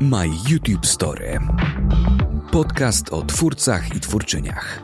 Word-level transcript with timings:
My 0.00 0.26
YouTube 0.48 0.86
Story. 0.86 1.38
Podcast 2.50 3.12
o 3.12 3.22
twórcach 3.22 3.96
i 3.96 4.00
twórczyniach. 4.00 4.82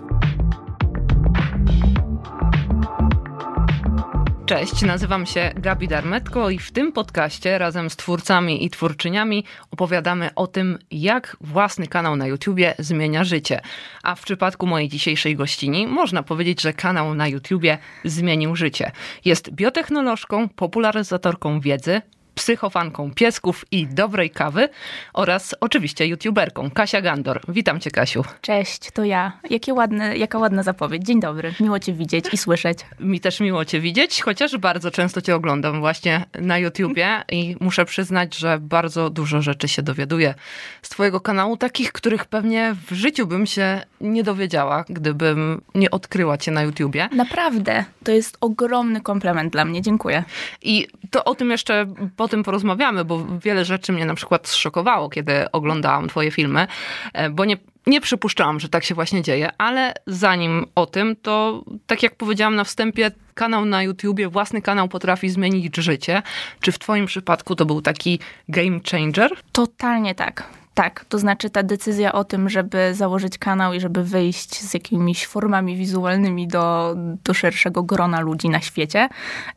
Cześć, 4.46 4.82
nazywam 4.82 5.26
się 5.26 5.52
Gabi 5.56 5.88
Darmetko 5.88 6.50
i 6.50 6.58
w 6.58 6.72
tym 6.72 6.92
podcaście 6.92 7.58
razem 7.58 7.90
z 7.90 7.96
twórcami 7.96 8.64
i 8.64 8.70
twórczyniami 8.70 9.44
opowiadamy 9.70 10.30
o 10.34 10.46
tym, 10.46 10.78
jak 10.90 11.36
własny 11.40 11.86
kanał 11.86 12.16
na 12.16 12.26
YouTubie 12.26 12.74
zmienia 12.78 13.24
życie. 13.24 13.60
A 14.02 14.14
w 14.14 14.22
przypadku 14.22 14.66
mojej 14.66 14.88
dzisiejszej 14.88 15.36
gościni 15.36 15.86
można 15.86 16.22
powiedzieć, 16.22 16.60
że 16.60 16.72
kanał 16.72 17.14
na 17.14 17.28
YouTubie 17.28 17.78
zmienił 18.04 18.56
życie. 18.56 18.92
Jest 19.24 19.50
biotechnolożką, 19.50 20.48
popularyzatorką 20.48 21.60
wiedzy, 21.60 22.02
psychofanką 22.34 23.14
piesków 23.14 23.64
i 23.70 23.86
dobrej 23.86 24.30
kawy 24.30 24.68
oraz 25.12 25.54
oczywiście 25.60 26.06
youtuberką 26.06 26.70
Kasia 26.70 27.00
Gandor. 27.00 27.40
Witam 27.48 27.80
cię 27.80 27.90
Kasiu. 27.90 28.24
Cześć, 28.40 28.90
to 28.90 29.04
ja. 29.04 29.32
Jakie 29.50 29.74
ładne, 29.74 30.16
jaka 30.16 30.38
ładna 30.38 30.62
zapowiedź. 30.62 31.02
Dzień 31.02 31.20
dobry. 31.20 31.54
Miło 31.60 31.78
cię 31.78 31.92
widzieć 31.92 32.24
i 32.32 32.36
słyszeć. 32.36 32.78
Mi 33.00 33.20
też 33.20 33.40
miło 33.40 33.64
cię 33.64 33.80
widzieć, 33.80 34.22
chociaż 34.22 34.56
bardzo 34.56 34.90
często 34.90 35.22
cię 35.22 35.34
oglądam 35.34 35.80
właśnie 35.80 36.24
na 36.40 36.58
YouTubie 36.58 37.24
i 37.32 37.56
muszę 37.60 37.84
przyznać, 37.84 38.36
że 38.36 38.58
bardzo 38.60 39.10
dużo 39.10 39.42
rzeczy 39.42 39.68
się 39.68 39.82
dowiaduję 39.82 40.34
z 40.82 40.88
twojego 40.88 41.20
kanału, 41.20 41.56
takich, 41.56 41.92
których 41.92 42.24
pewnie 42.24 42.76
w 42.90 42.94
życiu 42.94 43.26
bym 43.26 43.46
się 43.46 43.82
nie 44.00 44.22
dowiedziała, 44.22 44.84
gdybym 44.88 45.62
nie 45.74 45.90
odkryła 45.90 46.38
cię 46.38 46.50
na 46.50 46.62
YouTubie. 46.62 47.08
Naprawdę. 47.12 47.84
To 48.04 48.12
jest 48.12 48.36
ogromny 48.40 49.00
komplement 49.00 49.52
dla 49.52 49.64
mnie. 49.64 49.82
Dziękuję. 49.82 50.24
I 50.62 50.86
to 51.10 51.24
o 51.24 51.34
tym 51.34 51.50
jeszcze 51.50 51.86
po 52.22 52.28
tym 52.28 52.42
porozmawiamy, 52.42 53.04
bo 53.04 53.26
wiele 53.42 53.64
rzeczy 53.64 53.92
mnie 53.92 54.06
na 54.06 54.14
przykład 54.14 54.48
zszokowało, 54.48 55.08
kiedy 55.08 55.50
oglądałam 55.52 56.08
twoje 56.08 56.30
filmy, 56.30 56.66
e, 57.12 57.30
bo 57.30 57.44
nie, 57.44 57.56
nie 57.86 58.00
przypuszczałam, 58.00 58.60
że 58.60 58.68
tak 58.68 58.84
się 58.84 58.94
właśnie 58.94 59.22
dzieje, 59.22 59.50
ale 59.58 59.94
zanim 60.06 60.66
o 60.74 60.86
tym, 60.86 61.16
to 61.16 61.64
tak 61.86 62.02
jak 62.02 62.14
powiedziałam 62.14 62.56
na 62.56 62.64
wstępie, 62.64 63.10
kanał 63.34 63.64
na 63.64 63.82
YouTubie, 63.82 64.28
własny 64.28 64.62
kanał 64.62 64.88
potrafi 64.88 65.30
zmienić 65.30 65.76
życie. 65.76 66.22
Czy 66.60 66.72
w 66.72 66.78
twoim 66.78 67.06
przypadku 67.06 67.56
to 67.56 67.66
był 67.66 67.82
taki 67.82 68.18
game 68.48 68.80
changer? 68.90 69.30
Totalnie 69.52 70.14
tak. 70.14 70.61
Tak, 70.74 71.04
to 71.04 71.18
znaczy 71.18 71.50
ta 71.50 71.62
decyzja 71.62 72.12
o 72.12 72.24
tym, 72.24 72.48
żeby 72.48 72.94
założyć 72.94 73.38
kanał 73.38 73.72
i 73.72 73.80
żeby 73.80 74.04
wyjść 74.04 74.60
z 74.60 74.74
jakimiś 74.74 75.26
formami 75.26 75.76
wizualnymi 75.76 76.48
do, 76.48 76.94
do 77.24 77.34
szerszego 77.34 77.82
grona 77.82 78.20
ludzi 78.20 78.48
na 78.48 78.60
świecie, 78.60 79.08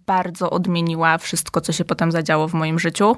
bardzo 0.06 0.50
odmieniła 0.50 1.18
wszystko, 1.18 1.62
co 1.62 1.72
się 1.72 1.86
potem 1.86 2.12
zadziało 2.12 2.48
w 2.48 2.54
moim 2.54 2.80
życiu. 2.80 3.18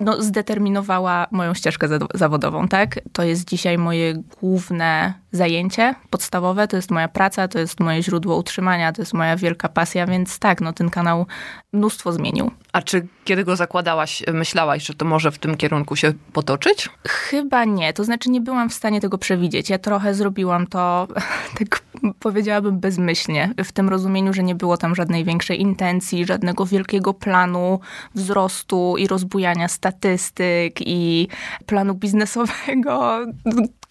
No, 0.00 0.22
zdeterminowała 0.22 1.26
moją 1.30 1.54
ścieżkę 1.54 1.88
zawodową, 2.14 2.68
tak? 2.68 3.00
To 3.12 3.22
jest 3.22 3.48
dzisiaj 3.48 3.78
moje 3.78 4.14
główne 4.40 5.21
zajęcie 5.32 5.94
podstawowe, 6.10 6.68
to 6.68 6.76
jest 6.76 6.90
moja 6.90 7.08
praca, 7.08 7.48
to 7.48 7.58
jest 7.58 7.80
moje 7.80 8.02
źródło 8.02 8.36
utrzymania, 8.36 8.92
to 8.92 9.02
jest 9.02 9.14
moja 9.14 9.36
wielka 9.36 9.68
pasja, 9.68 10.06
więc 10.06 10.38
tak, 10.38 10.60
no 10.60 10.72
ten 10.72 10.90
kanał 10.90 11.26
mnóstwo 11.72 12.12
zmienił. 12.12 12.50
A 12.72 12.82
czy 12.82 13.06
kiedy 13.24 13.44
go 13.44 13.56
zakładałaś, 13.56 14.22
myślałaś, 14.32 14.86
że 14.86 14.94
to 14.94 15.04
może 15.04 15.30
w 15.30 15.38
tym 15.38 15.56
kierunku 15.56 15.96
się 15.96 16.12
potoczyć? 16.32 16.88
Chyba 17.08 17.64
nie. 17.64 17.92
To 17.92 18.04
znaczy 18.04 18.30
nie 18.30 18.40
byłam 18.40 18.70
w 18.70 18.74
stanie 18.74 19.00
tego 19.00 19.18
przewidzieć. 19.18 19.70
Ja 19.70 19.78
trochę 19.78 20.14
zrobiłam 20.14 20.66
to, 20.66 21.08
tak 21.58 21.82
powiedziałabym, 22.20 22.80
bezmyślnie. 22.80 23.54
W 23.64 23.72
tym 23.72 23.88
rozumieniu, 23.88 24.32
że 24.32 24.42
nie 24.42 24.54
było 24.54 24.76
tam 24.76 24.94
żadnej 24.94 25.24
większej 25.24 25.60
intencji, 25.60 26.26
żadnego 26.26 26.66
wielkiego 26.66 27.14
planu 27.14 27.80
wzrostu 28.14 28.94
i 28.98 29.06
rozbujania 29.06 29.68
statystyk 29.68 30.80
i 30.80 31.28
planu 31.66 31.94
biznesowego. 31.94 33.26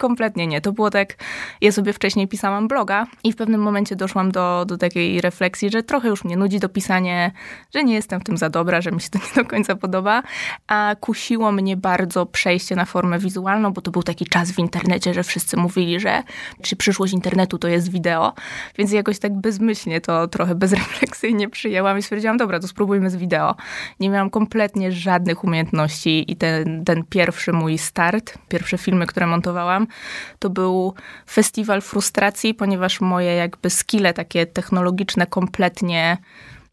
Kompletnie 0.02 0.48
nie. 0.48 0.62
To 0.62 0.72
było 0.72 0.90
tak, 0.90 1.16
ja 1.62 1.72
sobie 1.72 1.94
wcześniej 1.94 2.28
pisałam 2.28 2.68
bloga 2.68 3.08
i 3.24 3.34
w 3.34 3.36
pewnym 3.36 3.62
momencie 3.62 3.96
doszłam 3.96 4.32
do, 4.32 4.66
do 4.66 4.78
takiej 4.78 5.22
refleksji, 5.22 5.70
że 5.70 5.84
trochę 5.84 6.08
już 6.08 6.24
mnie 6.24 6.38
nudzi 6.38 6.60
dopisanie, 6.60 7.32
że 7.74 7.84
nie 7.84 7.94
jestem 7.94 8.20
w 8.20 8.24
tym 8.24 8.38
za 8.38 8.50
dobra, 8.50 8.82
że 8.82 8.92
mi 8.92 9.02
się 9.02 9.10
to 9.10 9.20
nie 9.20 9.44
do 9.44 9.50
końca 9.50 9.76
podoba, 9.76 10.24
a 10.68 10.96
kusiło 11.00 11.52
mnie 11.52 11.78
bardzo 11.78 12.26
przejście 12.26 12.76
na 12.76 12.86
formę 12.86 13.20
wizualną, 13.20 13.74
bo 13.74 13.82
to 13.82 13.92
był 13.92 14.04
taki 14.04 14.26
czas 14.26 14.52
w 14.52 14.60
internecie, 14.60 15.14
że 15.14 15.24
wszyscy 15.24 15.58
mówili, 15.58 16.00
że 16.00 16.24
czy 16.62 16.76
przyszłość 16.76 17.14
internetu 17.14 17.58
to 17.58 17.68
jest 17.68 17.92
wideo, 17.92 18.34
więc 18.78 18.92
jakoś 18.92 19.20
tak 19.20 19.34
bezmyślnie 19.34 20.02
to 20.02 20.28
trochę 20.28 20.56
bezrefleksyjnie 20.56 21.50
przyjęłam 21.50 21.98
i 21.98 22.02
stwierdziłam, 22.02 22.38
dobra, 22.38 22.60
to 22.60 22.68
spróbujmy 22.68 23.10
z 23.10 23.16
wideo. 23.16 23.56
Nie 24.00 24.10
miałam 24.10 24.30
kompletnie 24.30 24.92
żadnych 24.92 25.44
umiejętności 25.44 26.32
i 26.32 26.36
ten, 26.36 26.86
ten 26.86 27.04
pierwszy 27.10 27.54
mój 27.54 27.78
start, 27.78 28.38
pierwsze 28.50 28.78
filmy, 28.78 29.08
które 29.08 29.28
montowałam, 29.28 29.88
to 30.40 30.50
był 30.50 30.94
festiwal 31.30 31.82
frustracji, 31.82 32.54
ponieważ 32.54 33.02
moje 33.02 33.36
jakby 33.36 33.70
skille 33.70 34.14
takie 34.14 34.46
technologiczne 34.46 35.28
kompletnie 35.28 36.18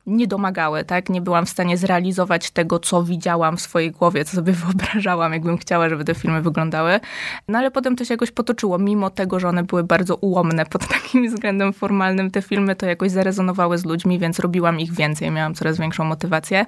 nie 0.09 0.27
domagały, 0.27 0.85
tak? 0.85 1.09
Nie 1.09 1.21
byłam 1.21 1.47
w 1.47 1.49
stanie 1.49 1.77
zrealizować 1.77 2.51
tego, 2.51 2.79
co 2.79 3.03
widziałam 3.03 3.57
w 3.57 3.61
swojej 3.61 3.91
głowie, 3.91 4.25
co 4.25 4.37
sobie 4.37 4.53
wyobrażałam, 4.65 5.33
jakbym 5.33 5.59
chciała, 5.59 5.89
żeby 5.89 6.05
te 6.05 6.15
filmy 6.15 6.43
wyglądały. 6.43 7.01
No 7.49 7.59
ale 7.59 7.71
potem 7.71 7.97
to 7.97 8.05
się 8.05 8.15
jakoś 8.15 8.31
potoczyło. 8.31 8.79
Mimo 8.79 9.11
tego, 9.11 9.41
że 9.41 9.49
one 9.49 9.63
były 9.63 9.85
bardzo 9.85 10.17
ułomne 10.17 10.67
pod 10.67 10.89
takim 10.95 11.29
względem 11.29 11.73
formalnym, 11.73 12.31
te 12.31 12.43
filmy 12.43 12.77
to 12.77 12.87
jakoś 12.87 13.11
zarezonowały 13.11 13.79
z 13.79 13.85
ludźmi, 13.85 14.19
więc 14.19 14.39
robiłam 14.39 14.81
ich 14.81 14.95
więcej, 14.95 15.31
miałam 15.31 15.55
coraz 15.55 15.79
większą 15.79 16.05
motywację. 16.05 16.67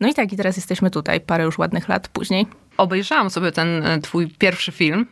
No 0.00 0.08
i 0.08 0.14
tak, 0.14 0.32
i 0.32 0.36
teraz 0.36 0.56
jesteśmy 0.56 0.90
tutaj, 0.90 1.20
parę 1.20 1.44
już 1.44 1.58
ładnych 1.58 1.88
lat 1.88 2.08
później. 2.08 2.46
Obejrzałam 2.76 3.30
sobie 3.30 3.52
ten 3.52 3.86
e, 3.86 4.00
twój 4.00 4.28
pierwszy 4.28 4.72
film. 4.72 5.06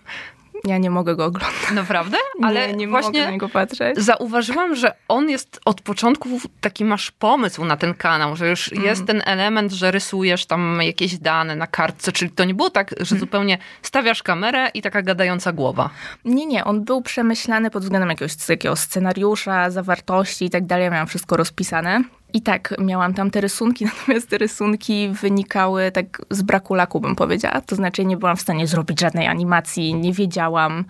Ja 0.64 0.78
nie 0.78 0.90
mogę 0.90 1.16
go 1.16 1.24
oglądać. 1.24 1.70
Naprawdę? 1.74 2.16
Ale 2.42 2.68
nie, 2.68 2.74
nie 2.74 2.88
właśnie 2.88 3.08
mogę 3.08 3.24
na 3.24 3.30
niego 3.30 3.48
patrzeć. 3.48 3.98
Zauważyłam, 3.98 4.76
że 4.76 4.92
on 5.08 5.30
jest 5.30 5.60
od 5.64 5.80
początku 5.80 6.28
taki 6.60 6.84
masz 6.84 7.10
pomysł 7.10 7.64
na 7.64 7.76
ten 7.76 7.94
kanał, 7.94 8.36
że 8.36 8.48
już 8.48 8.72
mm. 8.72 8.84
jest 8.84 9.06
ten 9.06 9.22
element, 9.26 9.72
że 9.72 9.90
rysujesz 9.90 10.46
tam 10.46 10.78
jakieś 10.82 11.18
dane 11.18 11.56
na 11.56 11.66
kartce, 11.66 12.12
czyli 12.12 12.30
to 12.30 12.44
nie 12.44 12.54
było 12.54 12.70
tak, 12.70 12.90
że 13.00 13.14
mm. 13.14 13.20
zupełnie 13.20 13.58
stawiasz 13.82 14.22
kamerę 14.22 14.68
i 14.74 14.82
taka 14.82 15.02
gadająca 15.02 15.52
głowa. 15.52 15.90
Nie, 16.24 16.46
nie, 16.46 16.64
on 16.64 16.84
był 16.84 17.02
przemyślany 17.02 17.70
pod 17.70 17.82
względem 17.82 18.08
jakiegoś 18.08 18.36
takiego 18.36 18.76
scenariusza, 18.76 19.70
zawartości 19.70 20.44
i 20.44 20.50
tak 20.50 20.66
dalej. 20.66 20.84
Ja 20.84 20.90
miałam 20.90 21.06
wszystko 21.06 21.36
rozpisane. 21.36 22.02
I 22.32 22.40
tak, 22.42 22.74
miałam 22.78 23.14
tam 23.14 23.30
te 23.30 23.40
rysunki, 23.40 23.84
natomiast 23.94 24.28
te 24.30 24.38
rysunki 24.38 25.08
wynikały 25.08 25.92
tak 25.92 26.22
z 26.30 26.42
braku 26.42 26.74
laku, 26.74 27.00
bym 27.00 27.16
powiedziała. 27.16 27.60
To 27.60 27.76
znaczy, 27.76 28.04
nie 28.04 28.16
byłam 28.16 28.36
w 28.36 28.40
stanie 28.40 28.66
zrobić 28.66 29.00
żadnej 29.00 29.26
animacji, 29.26 29.94
nie 29.94 30.12
wiedziałam, 30.12 30.84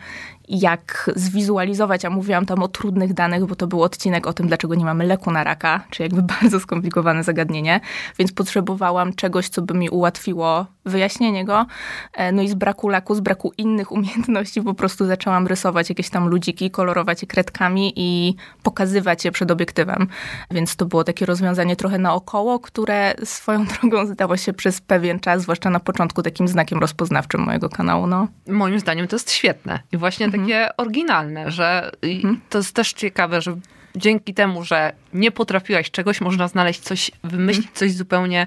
jak 0.50 1.10
zwizualizować, 1.16 2.04
a 2.04 2.10
mówiłam 2.10 2.46
tam 2.46 2.62
o 2.62 2.68
trudnych 2.68 3.14
danych, 3.14 3.46
bo 3.46 3.54
to 3.54 3.66
był 3.66 3.82
odcinek 3.82 4.26
o 4.26 4.32
tym, 4.32 4.46
dlaczego 4.46 4.74
nie 4.74 4.84
mamy 4.84 5.06
leku 5.06 5.30
na 5.30 5.44
raka, 5.44 5.84
czy 5.90 6.02
jakby 6.02 6.22
bardzo 6.40 6.60
skomplikowane 6.60 7.24
zagadnienie, 7.24 7.80
więc 8.18 8.32
potrzebowałam 8.32 9.12
czegoś, 9.12 9.48
co 9.48 9.62
by 9.62 9.74
mi 9.74 9.90
ułatwiło 9.90 10.66
wyjaśnienie 10.84 11.44
go. 11.44 11.66
E, 12.14 12.32
no 12.32 12.42
i 12.42 12.48
z 12.48 12.54
braku 12.54 12.88
laku, 12.88 13.14
z 13.14 13.20
braku 13.20 13.52
innych 13.58 13.92
umiejętności 14.00 14.62
po 14.62 14.74
prostu 14.74 15.06
zaczęłam 15.06 15.46
rysować 15.46 15.88
jakieś 15.88 16.10
tam 16.10 16.28
ludziki, 16.28 16.70
kolorować 16.70 17.22
je 17.22 17.28
kredkami 17.28 17.92
i 17.96 18.34
pokazywać 18.62 19.24
je 19.24 19.32
przed 19.32 19.50
obiektywem. 19.50 20.06
Więc 20.50 20.76
to 20.76 20.86
było 20.86 21.04
takie 21.04 21.26
rozwiązanie 21.26 21.76
trochę 21.76 21.98
naokoło, 21.98 22.58
które 22.58 23.14
swoją 23.24 23.64
drogą 23.80 24.06
zdało 24.06 24.36
się 24.36 24.52
przez 24.52 24.80
pewien 24.80 25.20
czas, 25.20 25.42
zwłaszcza 25.42 25.70
na 25.70 25.80
początku, 25.80 26.22
takim 26.22 26.48
znakiem 26.48 26.78
rozpoznawczym 26.78 27.40
mojego 27.40 27.68
kanału. 27.68 28.06
No. 28.06 28.28
Moim 28.48 28.80
zdaniem 28.80 29.08
to 29.08 29.16
jest 29.16 29.30
świetne. 29.30 29.80
I 29.92 29.96
właśnie 29.96 30.26
mhm 30.26 30.39
takie 30.40 30.56
mhm. 30.56 30.72
oryginalne, 30.76 31.50
że 31.50 31.90
mhm. 32.02 32.40
to 32.48 32.58
jest 32.58 32.74
też 32.74 32.92
ciekawe, 32.92 33.40
że 33.40 33.56
dzięki 33.96 34.34
temu, 34.34 34.64
że 34.64 34.92
nie 35.12 35.30
potrafiłaś 35.30 35.90
czegoś, 35.90 36.20
można 36.20 36.48
znaleźć 36.48 36.80
coś, 36.80 37.10
wymyślić 37.24 37.66
mhm. 37.66 37.76
coś 37.76 37.92
zupełnie 37.92 38.46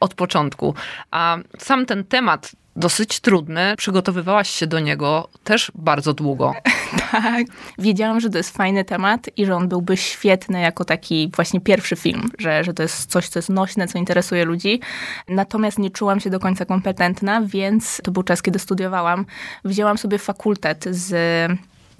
od 0.00 0.14
początku. 0.14 0.74
A 1.10 1.38
sam 1.58 1.86
ten 1.86 2.04
temat 2.04 2.52
dosyć 2.80 3.20
trudny. 3.20 3.74
Przygotowywałaś 3.76 4.50
się 4.50 4.66
do 4.66 4.80
niego 4.80 5.28
też 5.44 5.72
bardzo 5.74 6.14
długo. 6.14 6.54
tak. 7.12 7.46
Wiedziałam, 7.78 8.20
że 8.20 8.30
to 8.30 8.38
jest 8.38 8.56
fajny 8.56 8.84
temat 8.84 9.30
i 9.36 9.46
że 9.46 9.56
on 9.56 9.68
byłby 9.68 9.96
świetny 9.96 10.60
jako 10.60 10.84
taki 10.84 11.30
właśnie 11.36 11.60
pierwszy 11.60 11.96
film, 11.96 12.30
że, 12.38 12.64
że 12.64 12.74
to 12.74 12.82
jest 12.82 13.10
coś, 13.10 13.28
co 13.28 13.38
jest 13.38 13.48
nośne, 13.48 13.88
co 13.88 13.98
interesuje 13.98 14.44
ludzi. 14.44 14.80
Natomiast 15.28 15.78
nie 15.78 15.90
czułam 15.90 16.20
się 16.20 16.30
do 16.30 16.40
końca 16.40 16.64
kompetentna, 16.64 17.42
więc 17.42 18.00
to 18.04 18.10
był 18.10 18.22
czas, 18.22 18.42
kiedy 18.42 18.58
studiowałam. 18.58 19.26
Wzięłam 19.64 19.98
sobie 19.98 20.18
fakultet 20.18 20.84
z 20.90 21.12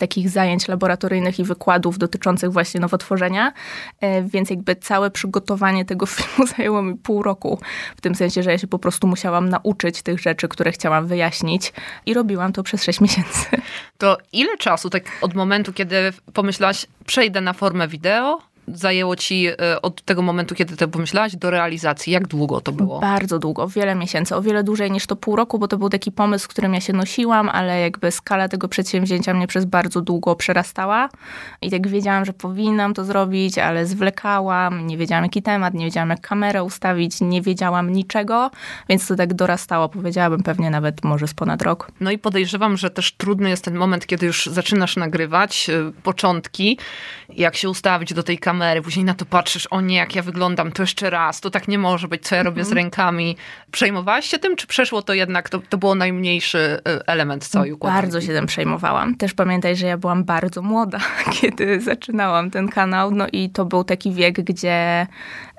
takich 0.00 0.30
zajęć 0.30 0.68
laboratoryjnych 0.68 1.38
i 1.38 1.44
wykładów 1.44 1.98
dotyczących 1.98 2.52
właśnie 2.52 2.80
nowotworzenia, 2.80 3.52
e, 4.00 4.22
więc 4.22 4.50
jakby 4.50 4.76
całe 4.76 5.10
przygotowanie 5.10 5.84
tego 5.84 6.06
filmu 6.16 6.46
zajęło 6.56 6.82
mi 6.82 6.94
pół 6.94 7.22
roku, 7.22 7.60
w 7.96 8.00
tym 8.00 8.14
sensie, 8.14 8.42
że 8.42 8.50
ja 8.50 8.58
się 8.58 8.66
po 8.66 8.78
prostu 8.78 9.06
musiałam 9.06 9.48
nauczyć 9.48 10.02
tych 10.02 10.20
rzeczy, 10.20 10.48
które 10.48 10.72
chciałam 10.72 11.06
wyjaśnić 11.06 11.72
i 12.06 12.14
robiłam 12.14 12.52
to 12.52 12.62
przez 12.62 12.84
sześć 12.84 13.00
miesięcy. 13.00 13.46
To 13.98 14.18
ile 14.32 14.56
czasu, 14.56 14.90
tak 14.90 15.04
od 15.20 15.34
momentu, 15.34 15.72
kiedy 15.72 16.12
pomyślałaś, 16.32 16.86
przejdę 17.06 17.40
na 17.40 17.52
formę 17.52 17.88
wideo, 17.88 18.49
zajęło 18.68 19.16
ci 19.16 19.46
e, 19.46 19.82
od 19.82 20.02
tego 20.02 20.22
momentu, 20.22 20.54
kiedy 20.54 20.76
to 20.76 20.88
pomyślałaś, 20.88 21.36
do 21.36 21.50
realizacji? 21.50 22.12
Jak 22.12 22.26
długo 22.26 22.60
to 22.60 22.72
było? 22.72 23.00
Bardzo 23.00 23.38
długo, 23.38 23.68
wiele 23.68 23.94
miesięcy, 23.94 24.36
o 24.36 24.42
wiele 24.42 24.64
dłużej 24.64 24.90
niż 24.90 25.06
to 25.06 25.16
pół 25.16 25.36
roku, 25.36 25.58
bo 25.58 25.68
to 25.68 25.78
był 25.78 25.88
taki 25.88 26.12
pomysł, 26.12 26.44
z 26.44 26.48
którym 26.48 26.74
ja 26.74 26.80
się 26.80 26.92
nosiłam, 26.92 27.48
ale 27.48 27.80
jakby 27.80 28.10
skala 28.10 28.48
tego 28.48 28.68
przedsięwzięcia 28.68 29.34
mnie 29.34 29.46
przez 29.46 29.64
bardzo 29.64 30.00
długo 30.00 30.36
przerastała 30.36 31.08
i 31.62 31.70
tak 31.70 31.88
wiedziałam, 31.88 32.24
że 32.24 32.32
powinnam 32.32 32.94
to 32.94 33.04
zrobić, 33.04 33.58
ale 33.58 33.86
zwlekałam, 33.86 34.86
nie 34.86 34.96
wiedziałam 34.96 35.24
jaki 35.24 35.42
temat, 35.42 35.74
nie 35.74 35.84
wiedziałam 35.84 36.10
jak 36.10 36.20
kamerę 36.20 36.64
ustawić, 36.64 37.20
nie 37.20 37.42
wiedziałam 37.42 37.92
niczego, 37.92 38.50
więc 38.88 39.06
to 39.06 39.16
tak 39.16 39.34
dorastało, 39.34 39.88
powiedziałabym 39.88 40.42
pewnie 40.42 40.70
nawet 40.70 41.04
może 41.04 41.28
z 41.28 41.34
ponad 41.34 41.62
rok. 41.62 41.90
No 42.00 42.10
i 42.10 42.18
podejrzewam, 42.18 42.76
że 42.76 42.90
też 42.90 43.12
trudny 43.12 43.50
jest 43.50 43.64
ten 43.64 43.76
moment, 43.76 44.06
kiedy 44.06 44.26
już 44.26 44.46
zaczynasz 44.46 44.96
nagrywać, 44.96 45.70
e, 45.70 45.92
początki, 46.02 46.78
jak 47.28 47.56
się 47.56 47.70
ustawić 47.70 48.14
do 48.14 48.22
tej 48.22 48.38
kamery, 48.38 48.49
później 48.84 49.04
na 49.04 49.14
to 49.14 49.24
patrzysz, 49.24 49.66
o 49.66 49.80
nie, 49.80 49.96
jak 49.96 50.14
ja 50.14 50.22
wyglądam, 50.22 50.72
to 50.72 50.82
jeszcze 50.82 51.10
raz, 51.10 51.40
to 51.40 51.50
tak 51.50 51.68
nie 51.68 51.78
może 51.78 52.08
być, 52.08 52.22
co 52.22 52.34
ja 52.34 52.42
robię 52.42 52.64
z 52.64 52.68
mhm. 52.68 52.84
rękami. 52.84 53.36
Przejmowałaś 53.70 54.26
się 54.26 54.38
tym, 54.38 54.56
czy 54.56 54.66
przeszło 54.66 55.02
to 55.02 55.14
jednak, 55.14 55.48
to, 55.48 55.60
to 55.68 55.78
było 55.78 55.94
najmniejszy 55.94 56.58
e, 56.58 57.08
element 57.08 57.46
całej 57.46 57.72
układanki? 57.72 58.02
Bardzo 58.02 58.20
się 58.20 58.32
tym 58.32 58.46
przejmowałam. 58.46 59.16
Też 59.16 59.34
pamiętaj, 59.34 59.76
że 59.76 59.86
ja 59.86 59.98
byłam 59.98 60.24
bardzo 60.24 60.62
młoda, 60.62 60.98
kiedy 61.40 61.80
zaczynałam 61.80 62.50
ten 62.50 62.68
kanał, 62.68 63.10
no 63.10 63.26
i 63.32 63.50
to 63.50 63.64
był 63.64 63.84
taki 63.84 64.12
wiek, 64.12 64.40
gdzie 64.40 65.06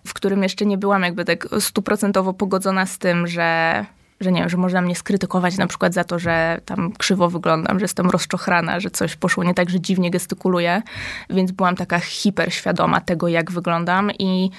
w 0.08 0.14
którym 0.14 0.44
jeszcze 0.44 0.66
nie 0.66 0.78
byłam 0.78 1.04
jakby 1.04 1.26
tak 1.26 1.48
stuprocentowo 1.60 2.34
pogodzona 2.34 2.86
z 2.86 2.98
tym, 2.98 3.28
że 3.28 3.86
że 4.22 4.32
nie 4.32 4.40
wiem, 4.40 4.50
że 4.50 4.58
można 4.58 4.82
mnie 4.82 4.96
skrytykować 4.96 5.58
na 5.58 5.68
przykład 5.68 5.94
za 5.94 6.04
to, 6.04 6.20
że 6.20 6.62
tam 6.66 6.92
krzywo 6.92 7.30
wyglądam, 7.30 7.80
że 7.80 7.84
jestem 7.84 8.10
rozczochrana, 8.10 8.80
że 8.80 8.90
coś 8.90 9.16
poszło 9.16 9.44
nie 9.44 9.54
tak, 9.54 9.70
że 9.70 9.80
dziwnie 9.80 10.12
gestykuluję, 10.12 10.82
więc 11.30 11.52
byłam 11.52 11.76
taka 11.76 12.00
hiperświadoma 12.00 13.02
tego, 13.02 13.28
jak 13.28 13.52
wyglądam 13.52 14.12
i 14.20 14.50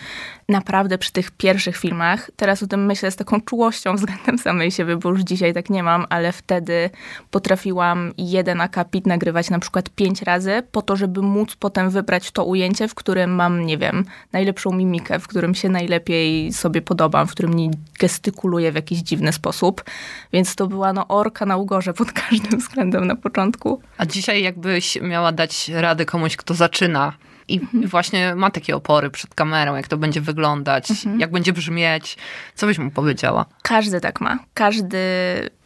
naprawdę 0.53 0.99
przy 0.99 1.13
tych 1.13 1.31
pierwszych 1.31 1.77
filmach, 1.77 2.31
teraz 2.37 2.63
o 2.63 2.67
tym 2.67 2.87
myślę 2.87 3.11
z 3.11 3.17
taką 3.17 3.41
czułością 3.41 3.97
względem 3.97 4.39
samej 4.49 4.71
siebie, 4.71 4.97
bo 4.97 5.09
już 5.09 5.21
dzisiaj 5.21 5.55
tak 5.55 5.71
nie 5.71 5.83
mam, 5.83 6.07
ale 6.11 6.33
wtedy 6.33 6.91
potrafiłam 7.31 8.13
jeden 8.19 8.61
akapit 8.61 9.07
nagrywać 9.07 9.51
na 9.51 9.59
przykład 9.59 9.91
pięć 9.91 10.23
razy 10.23 10.63
po 10.73 10.83
to, 10.83 10.97
żeby 10.97 11.23
móc 11.23 11.57
potem 11.57 11.91
wybrać 11.91 12.31
to 12.31 12.45
ujęcie, 12.45 12.89
w 12.89 12.95
którym 12.95 13.35
mam, 13.35 13.67
nie 13.67 13.79
wiem, 13.79 14.05
najlepszą 14.33 14.73
mimikę, 14.73 15.19
w 15.19 15.29
którym 15.29 15.55
się 15.55 15.69
najlepiej 15.69 16.53
sobie 16.53 16.83
podobam, 16.83 17.27
w 17.27 17.31
którym 17.31 17.55
nie 17.55 17.71
gestykuluję 17.99 18.73
w 18.73 18.75
jakiś 18.75 18.99
dziwny 18.99 19.33
sposób. 19.33 19.85
Więc 20.33 20.55
to 20.55 20.67
była 20.67 20.93
no 20.93 21.09
orka 21.09 21.47
na 21.47 21.57
ugorze 21.57 21.95
pod 21.95 22.13
każdym 22.13 22.59
względem 22.63 23.07
na 23.07 23.17
początku. 23.17 23.83
A 23.99 24.07
dzisiaj 24.07 24.43
jakbyś 24.43 25.01
miała 25.01 25.33
dać 25.33 25.69
radę 25.69 26.05
komuś, 26.05 26.37
kto 26.37 26.55
zaczyna 26.55 27.13
i 27.49 27.61
mhm. 27.61 27.87
właśnie 27.87 28.35
ma 28.35 28.51
takie 28.51 28.77
opory 28.77 29.11
przed 29.11 29.35
kamerą, 29.35 29.75
jak 29.75 29.89
to 29.89 29.97
będzie 29.97 30.21
wyglądać, 30.21 30.91
mhm. 30.91 31.21
jak 31.21 31.31
będzie 31.31 31.53
brzmieć. 31.53 32.17
Co 32.55 32.67
byś 32.67 32.79
mu 32.79 32.91
powiedziała? 32.91 33.47
Każdy 33.63 34.01
tak 34.01 34.21
ma. 34.21 34.39
Każdy 34.55 34.99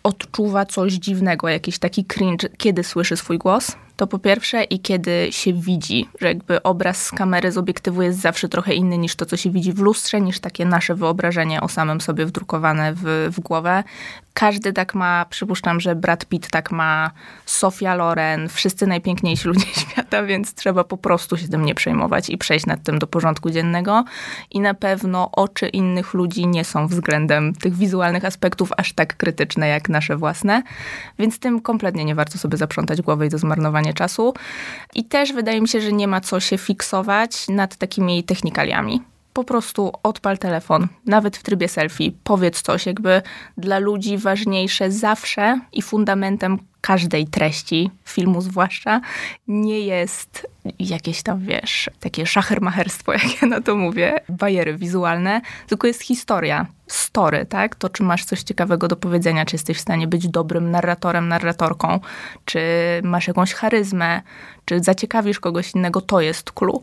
odczuwa 0.07 0.67
coś 0.67 0.93
dziwnego, 0.93 1.49
jakiś 1.49 1.79
taki 1.79 2.05
cringe, 2.05 2.49
kiedy 2.59 2.85
słyszy 2.85 3.17
swój 3.17 3.39
głos. 3.39 3.77
To 3.97 4.07
po 4.07 4.19
pierwsze 4.19 4.65
i 4.65 4.81
kiedy 4.81 5.29
się 5.31 5.53
widzi, 5.53 6.09
że 6.21 6.29
jakby 6.29 6.63
obraz 6.63 7.03
z 7.07 7.11
kamery, 7.11 7.53
z 7.53 7.59
obiektywu 7.59 8.03
jest 8.03 8.21
zawsze 8.21 8.49
trochę 8.49 8.75
inny 8.75 8.99
niż 8.99 9.17
to, 9.17 9.27
co 9.27 9.37
się 9.37 9.51
widzi 9.51 9.73
w 9.73 9.79
lustrze, 9.79 10.21
niż 10.21 10.41
takie 10.41 10.65
nasze 10.65 10.95
wyobrażenie 10.95 11.61
o 11.61 11.69
samym 11.69 12.01
sobie 12.01 12.27
wdrukowane 12.27 12.95
w, 12.95 13.29
w 13.31 13.41
głowę. 13.41 13.85
Każdy 14.35 14.73
tak 14.73 14.95
ma, 14.95 15.27
przypuszczam, 15.31 15.81
że 15.81 15.95
Brad 15.95 16.27
Pitt 16.27 16.51
tak 16.51 16.71
ma, 16.71 17.11
Sofia 17.47 17.95
Loren, 17.95 18.49
wszyscy 18.49 18.87
najpiękniejsi 18.87 19.49
ludzie 19.49 19.67
świata, 19.67 20.23
więc 20.23 20.55
trzeba 20.55 20.85
po 20.85 20.97
prostu 20.97 21.37
się 21.37 21.49
tym 21.49 21.65
nie 21.65 21.75
przejmować 21.75 22.31
i 22.31 22.39
przejść 22.39 22.67
nad 22.67 22.83
tym 22.83 22.99
do 22.99 23.07
porządku 23.07 23.51
dziennego. 23.51 24.05
I 24.51 24.61
na 24.61 24.75
pewno 24.75 25.31
oczy 25.33 25.69
innych 25.69 26.15
ludzi 26.15 26.47
nie 26.47 26.65
są 26.65 26.87
względem 26.87 27.55
tych 27.55 27.75
wizualnych 27.75 28.25
aspektów 28.25 28.73
aż 28.77 28.93
tak 28.93 29.17
krytyczne 29.17 29.69
jak 29.69 29.89
nasze 29.97 30.17
własne, 30.17 30.63
więc 31.19 31.39
tym 31.39 31.61
kompletnie 31.61 32.05
nie 32.05 32.15
warto 32.15 32.39
sobie 32.39 32.57
zaprzątać 32.57 33.03
głowy 33.03 33.27
i 33.27 33.31
to 33.31 33.39
zmarnowanie 33.39 33.95
czasu. 33.95 34.35
I 34.95 35.05
też 35.05 35.33
wydaje 35.33 35.61
mi 35.61 35.69
się, 35.69 35.81
że 35.81 35.93
nie 35.93 36.09
ma 36.09 36.21
co 36.21 36.41
się 36.41 36.59
fiksować 36.59 37.49
nad 37.49 37.77
takimi 37.77 38.25
technikaliami 38.25 39.16
po 39.37 39.45
prostu 39.45 39.93
odpal 40.03 40.39
telefon, 40.39 40.89
nawet 41.07 41.37
w 41.37 41.43
trybie 41.43 41.69
selfie, 41.69 42.13
powiedz 42.25 42.63
coś, 42.63 42.87
jakby 42.87 43.23
dla 43.59 43.79
ludzi 43.79 44.19
ważniejsze 44.19 44.91
zawsze 44.91 45.61
i 45.73 45.83
fundamentem 45.83 46.59
każdej 46.81 47.27
treści, 47.27 47.91
filmu 48.05 48.41
zwłaszcza, 48.41 49.01
nie 49.49 49.81
jest 49.81 50.47
jakieś 50.79 51.23
tam, 51.23 51.41
wiesz, 51.41 51.91
takie 52.01 52.27
szachermacherstwo, 52.27 53.13
jak 53.23 53.43
ja 53.43 53.49
na 53.49 53.61
to 53.61 53.77
mówię, 53.77 54.21
bajery 54.29 54.77
wizualne, 54.77 55.41
tylko 55.67 55.87
jest 55.87 56.03
historia, 56.03 56.67
story, 56.87 57.47
tak? 57.47 57.75
To, 57.75 57.89
czy 57.89 58.03
masz 58.03 58.25
coś 58.25 58.43
ciekawego 58.43 58.89
do 58.89 58.97
powiedzenia, 58.97 59.45
czy 59.45 59.55
jesteś 59.55 59.77
w 59.77 59.81
stanie 59.81 60.07
być 60.07 60.29
dobrym 60.29 60.71
narratorem, 60.71 61.29
narratorką, 61.29 62.01
czy 62.45 62.61
masz 63.03 63.29
jakąś 63.29 63.55
charyzmę, 63.55 64.23
czy 64.67 64.81
zaciekawisz 64.81 65.41
kogoś 65.41 65.75
innego, 65.75 66.01
to 66.01 66.21
jest 66.21 66.53
clue. 66.53 66.81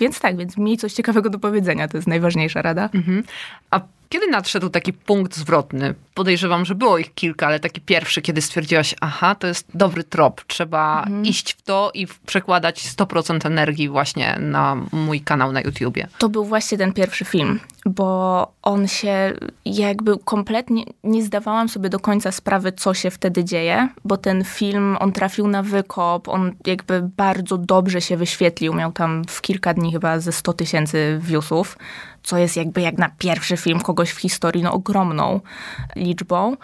Więc 0.00 0.20
tak, 0.20 0.36
więc 0.36 0.58
miej 0.58 0.76
coś 0.76 0.92
ciekawego 0.92 1.30
do 1.30 1.38
powiedzenia, 1.38 1.88
to 1.88 1.96
jest 1.96 2.08
najważniejsza 2.08 2.62
rada. 2.62 2.90
Mhm. 2.94 3.24
A 3.70 3.80
kiedy 4.14 4.26
nadszedł 4.26 4.68
taki 4.68 4.92
punkt 4.92 5.36
zwrotny? 5.36 5.94
Podejrzewam, 6.14 6.64
że 6.64 6.74
było 6.74 6.98
ich 6.98 7.14
kilka, 7.14 7.46
ale 7.46 7.60
taki 7.60 7.80
pierwszy, 7.80 8.22
kiedy 8.22 8.42
stwierdziłaś, 8.42 8.94
aha, 9.00 9.34
to 9.34 9.46
jest 9.46 9.66
dobry 9.74 10.04
trop, 10.04 10.44
trzeba 10.46 10.98
mhm. 10.98 11.24
iść 11.24 11.52
w 11.52 11.62
to 11.62 11.90
i 11.94 12.06
przekładać 12.26 12.82
100% 12.82 13.46
energii 13.46 13.88
właśnie 13.88 14.38
na 14.40 14.76
mój 14.92 15.20
kanał 15.20 15.52
na 15.52 15.60
YouTubie. 15.60 16.08
To 16.18 16.28
był 16.28 16.44
właśnie 16.44 16.78
ten 16.78 16.92
pierwszy 16.92 17.24
film, 17.24 17.60
bo 17.86 18.52
on 18.62 18.88
się 18.88 19.32
jakby 19.64 20.18
kompletnie 20.24 20.84
nie 21.04 21.22
zdawałam 21.22 21.68
sobie 21.68 21.88
do 21.88 22.00
końca 22.00 22.32
sprawy, 22.32 22.72
co 22.72 22.94
się 22.94 23.10
wtedy 23.10 23.44
dzieje, 23.44 23.88
bo 24.04 24.16
ten 24.16 24.44
film, 24.44 24.96
on 25.00 25.12
trafił 25.12 25.48
na 25.48 25.62
wykop, 25.62 26.28
on 26.28 26.52
jakby 26.66 27.02
bardzo 27.16 27.58
dobrze 27.58 28.00
się 28.00 28.16
wyświetlił, 28.16 28.74
miał 28.74 28.92
tam 28.92 29.24
w 29.28 29.40
kilka 29.40 29.74
dni 29.74 29.92
chyba 29.92 30.18
ze 30.18 30.32
100 30.32 30.52
tysięcy 30.52 31.18
viewsów, 31.22 31.76
co 32.24 32.38
jest 32.38 32.56
jakby 32.56 32.80
jak 32.80 32.98
na 32.98 33.08
pierwszy 33.18 33.56
film 33.56 33.80
kogoś 33.80 34.10
w 34.10 34.18
historii 34.18 34.62
no, 34.62 34.72
ogromną 34.72 35.40
liczbą. 35.96 36.56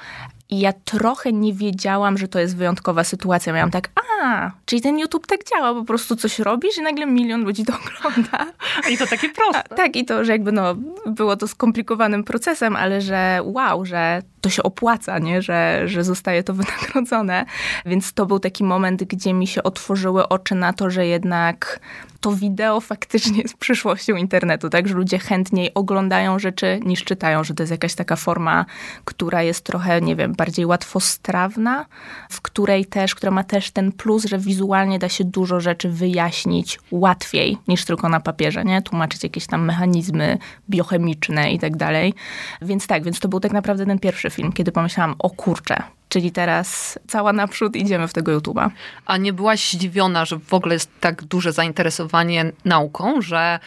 I 0.51 0.61
ja 0.61 0.73
trochę 0.73 1.33
nie 1.33 1.55
wiedziałam, 1.55 2.19
że 2.19 2.29
to 2.29 2.39
jest 2.39 2.57
wyjątkowa 2.57 3.05
sytuacja. 3.05 3.53
Miałam 3.53 3.71
tak, 3.71 3.91
a, 4.23 4.51
czyli 4.65 4.83
ten 4.83 4.99
YouTube 4.99 5.27
tak 5.27 5.41
działa, 5.45 5.75
po 5.75 5.85
prostu 5.85 6.17
coś 6.17 6.39
robisz 6.39 6.79
i 6.79 6.83
nagle 6.83 7.07
milion 7.07 7.45
ludzi 7.45 7.65
to 7.65 7.73
ogląda. 8.05 8.53
I 8.91 8.99
to 8.99 9.07
takie 9.07 9.29
proste. 9.29 9.73
A, 9.73 9.75
tak, 9.75 9.97
i 9.97 10.05
to, 10.05 10.25
że 10.25 10.33
jakby 10.33 10.53
no, 10.53 10.75
było 11.07 11.37
to 11.37 11.49
skomplikowanym 11.49 12.25
procesem, 12.25 12.77
ale 12.77 13.01
że 13.01 13.41
wow, 13.45 13.85
że 13.85 14.23
to 14.41 14.51
się 14.51 14.63
opłaca, 14.63 15.19
nie? 15.19 15.43
Że, 15.43 15.83
że 15.89 16.05
zostaje 16.05 16.43
to 16.43 16.55
wynagrodzone. 16.61 17.45
Więc 17.87 18.13
to 18.13 18.27
był 18.27 18.39
taki 18.39 18.65
moment, 18.65 19.05
gdzie 19.05 19.33
mi 19.33 19.47
się 19.47 19.63
otworzyły 19.63 20.29
oczy 20.29 20.55
na 20.55 20.73
to, 20.73 20.91
że 20.91 21.07
jednak 21.07 21.81
to 22.21 22.33
wideo 22.33 22.81
faktycznie 22.81 23.43
jest 23.43 23.57
przyszłością 23.57 24.17
internetu, 24.17 24.71
tak? 24.71 24.89
Że 24.89 24.95
ludzie 24.95 25.19
chętniej 25.19 25.75
oglądają 25.75 26.39
rzeczy 26.39 26.81
niż 26.85 27.05
czytają, 27.05 27.45
że 27.45 27.55
to 27.55 27.63
jest 27.63 27.71
jakaś 27.71 27.95
taka 27.95 28.17
forma, 28.17 28.67
która 29.05 29.43
jest 29.43 29.65
trochę, 29.65 30.01
nie 30.01 30.17
wiem, 30.17 30.35
bardziej 30.35 30.67
łatwostrawna, 30.67 31.87
w 32.31 32.41
której 32.41 32.87
też, 32.87 33.15
która 33.15 33.33
ma 33.33 33.45
też 33.45 33.71
ten 33.71 33.93
plus, 33.93 34.25
że 34.25 34.39
wizualnie 34.39 34.99
da 34.99 35.09
się 35.09 35.25
dużo 35.25 35.61
rzeczy 35.61 35.89
wyjaśnić 35.89 36.79
łatwiej 36.91 37.59
niż 37.69 37.85
tylko 37.85 38.09
na 38.09 38.21
papierze, 38.21 38.65
nie? 38.65 38.83
Tłumaczyć 38.83 39.23
jakieś 39.23 39.47
tam 39.47 39.65
mechanizmy 39.65 40.39
biochemiczne 40.71 41.53
i 41.53 41.59
tak 41.59 41.77
dalej. 41.77 42.15
Więc 42.63 42.87
tak, 42.87 43.05
więc 43.05 43.21
to 43.21 43.29
był 43.29 43.41
tak 43.41 43.53
naprawdę 43.53 43.87
ten 43.87 43.99
pierwszy 43.99 44.30
film, 44.31 44.53
kiedy 44.53 44.73
pomyślałam, 44.73 45.15
o 45.19 45.31
kurczę, 45.31 45.83
Czyli 46.11 46.33
teraz 46.33 46.99
cała 47.09 47.33
naprzód 47.33 47.77
idziemy 47.77 48.09
w 48.09 48.13
tego 48.13 48.39
YouTube'a. 48.39 48.71
A 49.07 49.17
nie 49.17 49.33
byłaś 49.33 49.73
zdziwiona, 49.73 50.25
że 50.25 50.39
w 50.39 50.55
ogóle 50.55 50.75
jest 50.75 50.91
tak 51.01 51.23
duże 51.25 51.53
zainteresowanie 51.53 52.53
nauką, 52.65 53.23
że 53.23 53.59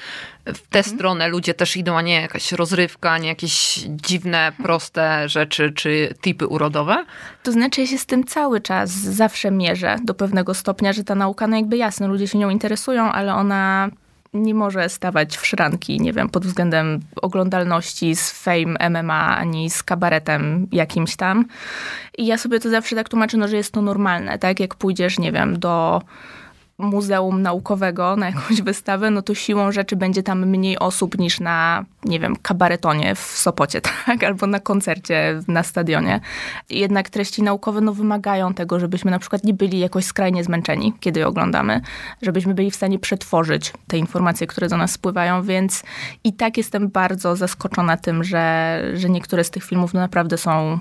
w 0.45 0.67
tę 0.67 0.79
mhm. 0.79 0.95
stronę 0.95 1.27
ludzie 1.27 1.53
też 1.53 1.77
idą, 1.77 1.97
a 1.97 2.01
nie 2.01 2.21
jakaś 2.21 2.51
rozrywka, 2.51 3.17
nie 3.17 3.27
jakieś 3.27 3.85
dziwne, 3.87 4.51
proste 4.63 5.29
rzeczy 5.29 5.71
czy 5.75 6.13
typy 6.21 6.47
urodowe? 6.47 7.05
To 7.43 7.51
znaczy 7.51 7.81
ja 7.81 7.87
się 7.87 7.97
z 7.97 8.05
tym 8.05 8.23
cały 8.23 8.61
czas 8.61 8.89
zawsze 8.91 9.51
mierzę 9.51 9.97
do 10.03 10.13
pewnego 10.13 10.53
stopnia, 10.53 10.93
że 10.93 11.03
ta 11.03 11.15
nauka, 11.15 11.47
no 11.47 11.55
jakby 11.57 11.77
jasne, 11.77 12.07
ludzie 12.07 12.27
się 12.27 12.37
nią 12.37 12.49
interesują, 12.49 13.11
ale 13.11 13.35
ona 13.35 13.89
nie 14.33 14.53
może 14.53 14.89
stawać 14.89 15.37
w 15.37 15.45
szranki, 15.45 16.01
nie 16.01 16.13
wiem, 16.13 16.29
pod 16.29 16.45
względem 16.45 16.99
oglądalności 17.21 18.15
z 18.15 18.31
Fame 18.31 18.89
MMA, 18.89 19.37
ani 19.37 19.69
z 19.69 19.83
kabaretem 19.83 20.67
jakimś 20.71 21.15
tam. 21.15 21.45
I 22.17 22.25
ja 22.25 22.37
sobie 22.37 22.59
to 22.59 22.69
zawsze 22.69 22.95
tak 22.95 23.09
tłumaczę, 23.09 23.37
no, 23.37 23.47
że 23.47 23.57
jest 23.57 23.73
to 23.73 23.81
normalne, 23.81 24.39
tak? 24.39 24.59
Jak 24.59 24.75
pójdziesz, 24.75 25.19
nie 25.19 25.31
wiem, 25.31 25.59
do 25.59 26.01
muzeum 26.77 27.41
naukowego 27.41 28.15
na 28.15 28.25
jakąś 28.25 28.61
wystawę, 28.61 29.11
no 29.11 29.21
to 29.21 29.35
siłą 29.35 29.71
rzeczy 29.71 29.95
będzie 29.95 30.23
tam 30.23 30.45
mniej 30.45 30.79
osób 30.79 31.17
niż 31.17 31.39
na, 31.39 31.85
nie 32.05 32.19
wiem, 32.19 32.35
kabaretonie 32.35 33.15
w 33.15 33.19
Sopocie, 33.19 33.81
tak? 34.05 34.23
Albo 34.23 34.47
na 34.47 34.59
koncercie 34.59 35.41
na 35.47 35.63
stadionie. 35.63 36.19
Jednak 36.69 37.09
treści 37.09 37.43
naukowe 37.43 37.81
no, 37.81 37.93
wymagają 37.93 38.53
tego, 38.53 38.79
żebyśmy 38.79 39.11
na 39.11 39.19
przykład 39.19 39.43
nie 39.43 39.53
byli 39.53 39.79
jakoś 39.79 40.05
skrajnie 40.05 40.43
zmęczeni, 40.43 40.93
kiedy 40.99 41.19
je 41.19 41.27
oglądamy, 41.27 41.81
żebyśmy 42.21 42.53
byli 42.53 42.71
w 42.71 42.75
stanie 42.75 42.99
przetworzyć 42.99 43.73
te 43.87 43.97
informacje, 43.97 44.47
które 44.47 44.69
do 44.69 44.77
nas 44.77 44.91
spływają, 44.91 45.43
więc 45.43 45.83
i 46.23 46.33
tak 46.33 46.57
jestem 46.57 46.89
bardzo 46.89 47.35
zaskoczona 47.35 47.97
tym, 47.97 48.23
że, 48.23 48.81
że 48.93 49.09
niektóre 49.09 49.43
z 49.43 49.49
tych 49.49 49.63
filmów 49.63 49.93
no, 49.93 49.99
naprawdę 49.99 50.37
są 50.37 50.79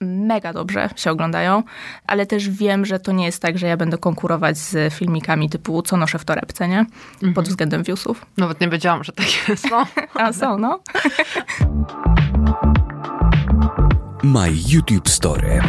mega 0.00 0.52
dobrze 0.52 0.88
się 0.96 1.10
oglądają, 1.10 1.62
ale 2.06 2.26
też 2.26 2.50
wiem, 2.50 2.86
że 2.86 3.00
to 3.00 3.12
nie 3.12 3.24
jest 3.24 3.42
tak, 3.42 3.58
że 3.58 3.66
ja 3.66 3.76
będę 3.76 3.98
konkurować 3.98 4.58
z 4.58 4.94
filmikami 4.94 5.50
typu 5.50 5.82
co 5.82 5.96
noszę 5.96 6.18
w 6.18 6.24
torebce, 6.24 6.68
nie? 6.68 6.86
Pod 7.14 7.24
mhm. 7.24 7.46
względem 7.46 7.82
viewsów. 7.82 8.26
Nawet 8.36 8.60
nie 8.60 8.68
wiedziałam, 8.68 9.04
że 9.04 9.12
takie 9.12 9.56
są. 9.68 9.84
A 10.14 10.32
są, 10.32 10.58
no. 10.58 10.80
My 14.22 14.48
YouTube 14.68 15.08
Story 15.08 15.62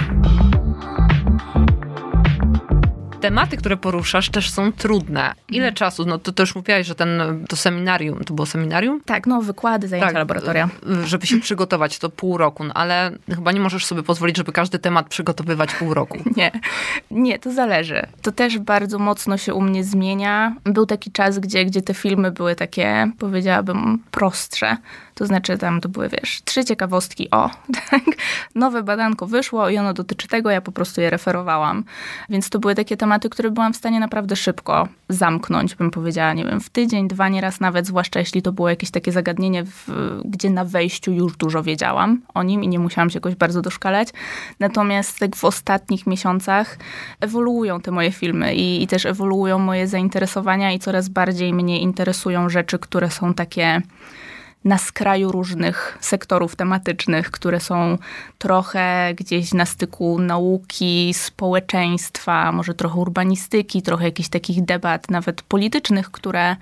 tematy, 3.29 3.57
które 3.57 3.77
poruszasz, 3.77 4.29
też 4.29 4.49
są 4.49 4.71
trudne. 4.71 5.33
Ile 5.49 5.65
mhm. 5.65 5.75
czasu? 5.75 6.05
No 6.05 6.17
to 6.17 6.31
też 6.31 6.55
mówiłaś, 6.55 6.87
że 6.87 6.95
ten, 6.95 7.09
to 7.49 7.55
seminarium, 7.55 8.23
to 8.23 8.33
było 8.33 8.45
seminarium? 8.45 9.01
Tak, 9.05 9.27
no 9.27 9.41
wykłady, 9.41 9.87
zajęcia 9.87 10.07
tak, 10.07 10.15
laboratoria. 10.15 10.69
Żeby 11.05 11.27
się 11.27 11.39
przygotować, 11.39 11.99
to 11.99 12.09
pół 12.09 12.37
roku, 12.37 12.63
no, 12.63 12.73
ale 12.73 13.11
chyba 13.29 13.51
nie 13.51 13.59
możesz 13.59 13.85
sobie 13.85 14.03
pozwolić, 14.03 14.37
żeby 14.37 14.51
każdy 14.51 14.79
temat 14.79 15.07
przygotowywać 15.07 15.75
pół 15.75 15.93
roku. 15.93 16.17
Nie, 16.37 16.51
nie, 17.11 17.39
to 17.39 17.51
zależy. 17.51 18.07
To 18.21 18.31
też 18.31 18.59
bardzo 18.59 18.99
mocno 18.99 19.37
się 19.37 19.53
u 19.53 19.61
mnie 19.61 19.83
zmienia. 19.83 20.55
Był 20.63 20.85
taki 20.85 21.11
czas, 21.11 21.39
gdzie, 21.39 21.65
gdzie 21.65 21.81
te 21.81 21.93
filmy 21.93 22.31
były 22.31 22.55
takie, 22.55 23.11
powiedziałabym, 23.19 24.03
prostsze. 24.11 24.77
To 25.15 25.25
znaczy 25.25 25.57
tam 25.57 25.81
to 25.81 25.89
były, 25.89 26.09
wiesz, 26.09 26.41
trzy 26.45 26.65
ciekawostki, 26.65 27.31
o, 27.31 27.49
tak, 27.89 28.03
nowe 28.55 28.83
badanko 28.83 29.27
wyszło 29.27 29.69
i 29.69 29.77
ono 29.77 29.93
dotyczy 29.93 30.27
tego, 30.27 30.49
ja 30.49 30.61
po 30.61 30.71
prostu 30.71 31.01
je 31.01 31.09
referowałam. 31.09 31.83
Więc 32.29 32.49
to 32.49 32.59
były 32.59 32.75
takie 32.75 32.97
tematy, 32.97 33.29
które 33.29 33.51
byłam 33.51 33.73
w 33.73 33.77
stanie 33.77 33.99
naprawdę 33.99 34.35
szybko 34.35 34.87
zamknąć, 35.09 35.75
bym 35.75 35.91
powiedziała, 35.91 36.33
nie 36.33 36.45
wiem, 36.45 36.61
w 36.61 36.69
tydzień, 36.69 37.07
dwa, 37.07 37.29
nieraz 37.29 37.59
nawet, 37.59 37.87
zwłaszcza 37.87 38.19
jeśli 38.19 38.41
to 38.41 38.51
było 38.51 38.69
jakieś 38.69 38.91
takie 38.91 39.11
zagadnienie, 39.11 39.63
w, 39.63 39.89
gdzie 40.25 40.49
na 40.49 40.65
wejściu 40.65 41.11
już 41.11 41.37
dużo 41.37 41.63
wiedziałam 41.63 42.21
o 42.33 42.43
nim 42.43 42.63
i 42.63 42.67
nie 42.67 42.79
musiałam 42.79 43.09
się 43.09 43.17
jakoś 43.17 43.35
bardzo 43.35 43.61
doszkalać. 43.61 44.09
Natomiast 44.59 45.19
tak 45.19 45.35
w 45.35 45.45
ostatnich 45.45 46.07
miesiącach 46.07 46.77
ewoluują 47.19 47.81
te 47.81 47.91
moje 47.91 48.11
filmy 48.11 48.55
i, 48.55 48.83
i 48.83 48.87
też 48.87 49.05
ewoluują 49.05 49.59
moje 49.59 49.87
zainteresowania 49.87 50.71
i 50.71 50.79
coraz 50.79 51.09
bardziej 51.09 51.53
mnie 51.53 51.79
interesują 51.79 52.49
rzeczy, 52.49 52.79
które 52.79 53.11
są 53.11 53.33
takie 53.33 53.81
na 54.65 54.77
skraju 54.77 55.31
różnych 55.31 55.97
sektorów 56.01 56.55
tematycznych, 56.55 57.31
które 57.31 57.59
są 57.59 57.97
trochę 58.37 59.13
gdzieś 59.15 59.53
na 59.53 59.65
styku 59.65 60.19
nauki, 60.19 61.13
społeczeństwa, 61.13 62.51
może 62.51 62.73
trochę 62.73 62.99
urbanistyki, 62.99 63.81
trochę 63.81 64.05
jakichś 64.05 64.29
takich 64.29 64.65
debat, 64.65 65.09
nawet 65.09 65.41
politycznych, 65.41 66.11
które, 66.11 66.55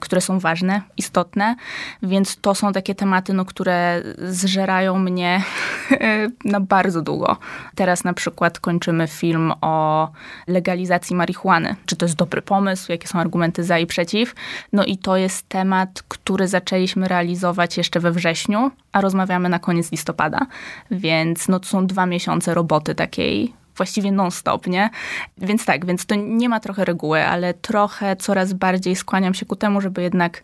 które 0.00 0.20
są 0.20 0.38
ważne, 0.38 0.82
istotne. 0.96 1.56
Więc 2.02 2.36
to 2.36 2.54
są 2.54 2.72
takie 2.72 2.94
tematy, 2.94 3.32
no, 3.32 3.44
które 3.44 4.02
zżerają 4.18 4.98
mnie 4.98 5.42
na 6.44 6.60
bardzo 6.60 7.02
długo. 7.02 7.36
Teraz 7.74 8.04
na 8.04 8.12
przykład 8.12 8.60
kończymy 8.60 9.08
film 9.08 9.52
o 9.60 10.08
legalizacji 10.46 11.16
marihuany. 11.16 11.76
Czy 11.86 11.96
to 11.96 12.04
jest 12.04 12.16
dobry 12.16 12.42
pomysł? 12.42 12.92
Jakie 12.92 13.08
są 13.08 13.18
argumenty 13.18 13.64
za 13.64 13.78
i 13.78 13.86
przeciw? 13.86 14.34
No 14.72 14.84
i 14.84 14.98
to 14.98 15.16
jest 15.16 15.48
temat, 15.48 16.02
który 16.08 16.48
zaczęliśmy 16.48 17.08
realizować 17.08 17.43
realizować 17.44 17.76
jeszcze 17.76 18.00
we 18.00 18.12
wrześniu, 18.12 18.70
a 18.92 19.00
rozmawiamy 19.00 19.48
na 19.48 19.58
koniec 19.58 19.92
listopada, 19.92 20.46
więc 20.90 21.48
no 21.48 21.60
to 21.60 21.68
są 21.68 21.86
dwa 21.86 22.06
miesiące 22.06 22.54
roboty 22.54 22.94
takiej 22.94 23.54
właściwie 23.76 24.12
non-stop, 24.12 24.66
nie? 24.66 24.90
Więc 25.38 25.64
tak, 25.64 25.86
więc 25.86 26.06
to 26.06 26.14
nie 26.14 26.48
ma 26.48 26.60
trochę 26.60 26.84
reguły, 26.84 27.24
ale 27.24 27.54
trochę 27.54 28.16
coraz 28.16 28.52
bardziej 28.52 28.96
skłaniam 28.96 29.34
się 29.34 29.46
ku 29.46 29.56
temu, 29.56 29.80
żeby 29.80 30.02
jednak 30.02 30.42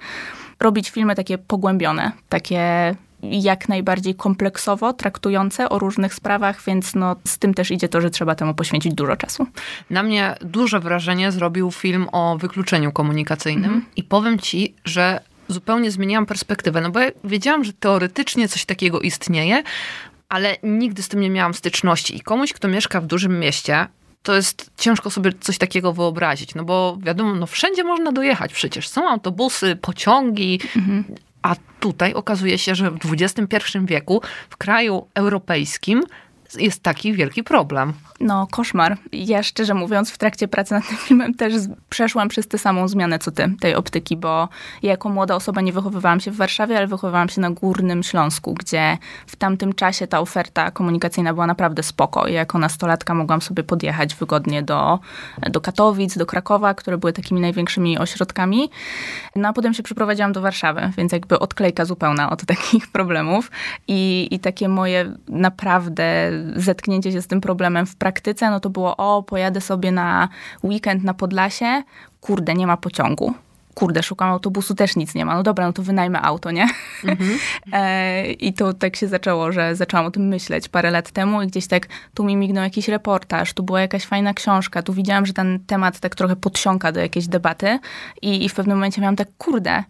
robić 0.60 0.90
filmy 0.90 1.14
takie 1.14 1.38
pogłębione, 1.38 2.12
takie 2.28 2.94
jak 3.22 3.68
najbardziej 3.68 4.14
kompleksowo 4.14 4.92
traktujące 4.92 5.68
o 5.68 5.78
różnych 5.78 6.14
sprawach, 6.14 6.64
więc 6.66 6.94
no, 6.94 7.16
z 7.24 7.38
tym 7.38 7.54
też 7.54 7.70
idzie 7.70 7.88
to, 7.88 8.00
że 8.00 8.10
trzeba 8.10 8.34
temu 8.34 8.54
poświęcić 8.54 8.94
dużo 8.94 9.16
czasu. 9.16 9.46
Na 9.90 10.02
mnie 10.02 10.34
duże 10.40 10.80
wrażenie 10.80 11.32
zrobił 11.32 11.70
film 11.70 12.06
o 12.12 12.38
wykluczeniu 12.38 12.92
komunikacyjnym 12.92 13.70
mm 13.70 13.80
-hmm. 13.80 13.92
i 13.96 14.02
powiem 14.02 14.38
ci, 14.38 14.74
że 14.84 15.20
zupełnie 15.52 15.90
zmieniłam 15.90 16.26
perspektywę, 16.26 16.80
no 16.80 16.90
bo 16.90 17.00
ja 17.00 17.10
wiedziałam, 17.24 17.64
że 17.64 17.72
teoretycznie 17.72 18.48
coś 18.48 18.64
takiego 18.64 19.00
istnieje, 19.00 19.62
ale 20.28 20.56
nigdy 20.62 21.02
z 21.02 21.08
tym 21.08 21.20
nie 21.20 21.30
miałam 21.30 21.54
styczności. 21.54 22.16
I 22.16 22.20
komuś, 22.20 22.52
kto 22.52 22.68
mieszka 22.68 23.00
w 23.00 23.06
dużym 23.06 23.38
mieście, 23.38 23.86
to 24.22 24.34
jest 24.34 24.70
ciężko 24.76 25.10
sobie 25.10 25.32
coś 25.40 25.58
takiego 25.58 25.92
wyobrazić, 25.92 26.54
no 26.54 26.64
bo 26.64 26.98
wiadomo, 27.02 27.34
no 27.34 27.46
wszędzie 27.46 27.84
można 27.84 28.12
dojechać 28.12 28.52
przecież. 28.52 28.88
Są 28.88 29.08
autobusy, 29.08 29.76
pociągi, 29.76 30.60
mhm. 30.76 31.04
a 31.42 31.56
tutaj 31.80 32.14
okazuje 32.14 32.58
się, 32.58 32.74
że 32.74 32.90
w 32.90 33.12
XXI 33.12 33.78
wieku 33.84 34.22
w 34.50 34.56
kraju 34.56 35.06
europejskim 35.14 36.02
jest 36.58 36.82
taki 36.82 37.12
wielki 37.12 37.44
problem. 37.44 37.92
No, 38.20 38.46
koszmar. 38.50 38.96
Ja 39.12 39.42
szczerze 39.42 39.74
mówiąc, 39.74 40.10
w 40.10 40.18
trakcie 40.18 40.48
pracy 40.48 40.74
nad 40.74 40.88
tym 40.88 40.96
filmem 40.96 41.34
też 41.34 41.54
przeszłam 41.88 42.28
przez 42.28 42.48
tę 42.48 42.58
samą 42.58 42.88
zmianę 42.88 43.18
co 43.18 43.30
ty, 43.30 43.54
tej 43.60 43.74
optyki, 43.74 44.16
bo 44.16 44.48
ja 44.82 44.90
jako 44.90 45.08
młoda 45.08 45.34
osoba 45.34 45.60
nie 45.60 45.72
wychowywałam 45.72 46.20
się 46.20 46.30
w 46.30 46.36
Warszawie, 46.36 46.76
ale 46.76 46.86
wychowywałam 46.86 47.28
się 47.28 47.40
na 47.40 47.50
Górnym 47.50 48.02
Śląsku, 48.02 48.54
gdzie 48.54 48.98
w 49.26 49.36
tamtym 49.36 49.72
czasie 49.72 50.06
ta 50.06 50.20
oferta 50.20 50.70
komunikacyjna 50.70 51.34
była 51.34 51.46
naprawdę 51.46 51.82
spoko. 51.82 52.26
I 52.26 52.32
jako 52.32 52.58
nastolatka 52.58 53.14
mogłam 53.14 53.42
sobie 53.42 53.62
podjechać 53.62 54.14
wygodnie 54.14 54.62
do, 54.62 54.98
do 55.50 55.60
Katowic, 55.60 56.18
do 56.18 56.26
Krakowa, 56.26 56.74
które 56.74 56.98
były 56.98 57.12
takimi 57.12 57.40
największymi 57.40 57.98
ośrodkami. 57.98 58.70
No 59.36 59.48
a 59.48 59.52
potem 59.52 59.74
się 59.74 59.82
przeprowadziłam 59.82 60.32
do 60.32 60.40
Warszawy, 60.40 60.90
więc 60.96 61.12
jakby 61.12 61.38
odklejka 61.38 61.84
zupełna 61.84 62.30
od 62.30 62.44
takich 62.54 62.88
problemów. 62.88 63.50
I, 63.88 64.28
i 64.30 64.38
takie 64.38 64.68
moje 64.68 65.12
naprawdę 65.28 66.30
zetknięcie 66.56 67.12
się 67.12 67.22
z 67.22 67.26
tym 67.26 67.40
problemem 67.40 67.86
w 67.86 67.96
praktyce, 67.96 68.50
no 68.50 68.60
to 68.60 68.70
było, 68.70 68.96
o, 68.96 69.22
pojadę 69.22 69.60
sobie 69.60 69.92
na 69.92 70.28
weekend 70.64 71.04
na 71.04 71.14
Podlasie, 71.14 71.82
kurde, 72.20 72.54
nie 72.54 72.66
ma 72.66 72.76
pociągu 72.76 73.34
kurde, 73.74 74.02
szukam 74.02 74.30
autobusu, 74.30 74.74
też 74.74 74.96
nic 74.96 75.14
nie 75.14 75.24
ma. 75.24 75.34
No 75.34 75.42
dobra, 75.42 75.66
no 75.66 75.72
to 75.72 75.82
wynajmę 75.82 76.22
auto, 76.22 76.50
nie? 76.50 76.68
Mhm. 77.04 77.38
e, 77.72 78.32
I 78.32 78.52
to 78.52 78.74
tak 78.74 78.96
się 78.96 79.08
zaczęło, 79.08 79.52
że 79.52 79.76
zaczęłam 79.76 80.06
o 80.06 80.10
tym 80.10 80.28
myśleć 80.28 80.68
parę 80.68 80.90
lat 80.90 81.10
temu 81.10 81.42
i 81.42 81.46
gdzieś 81.46 81.66
tak 81.66 81.86
tu 82.14 82.24
mi 82.24 82.36
mignął 82.36 82.64
jakiś 82.64 82.88
reportaż, 82.88 83.52
tu 83.52 83.62
była 83.62 83.80
jakaś 83.80 84.04
fajna 84.04 84.34
książka, 84.34 84.82
tu 84.82 84.92
widziałam, 84.92 85.26
że 85.26 85.32
ten 85.32 85.60
temat 85.66 86.00
tak 86.00 86.14
trochę 86.14 86.36
podsiąka 86.36 86.92
do 86.92 87.00
jakiejś 87.00 87.28
debaty 87.28 87.78
i, 88.22 88.44
i 88.44 88.48
w 88.48 88.54
pewnym 88.54 88.76
momencie 88.76 89.00
miałam 89.00 89.16
tak, 89.16 89.28
kurde, 89.38 89.84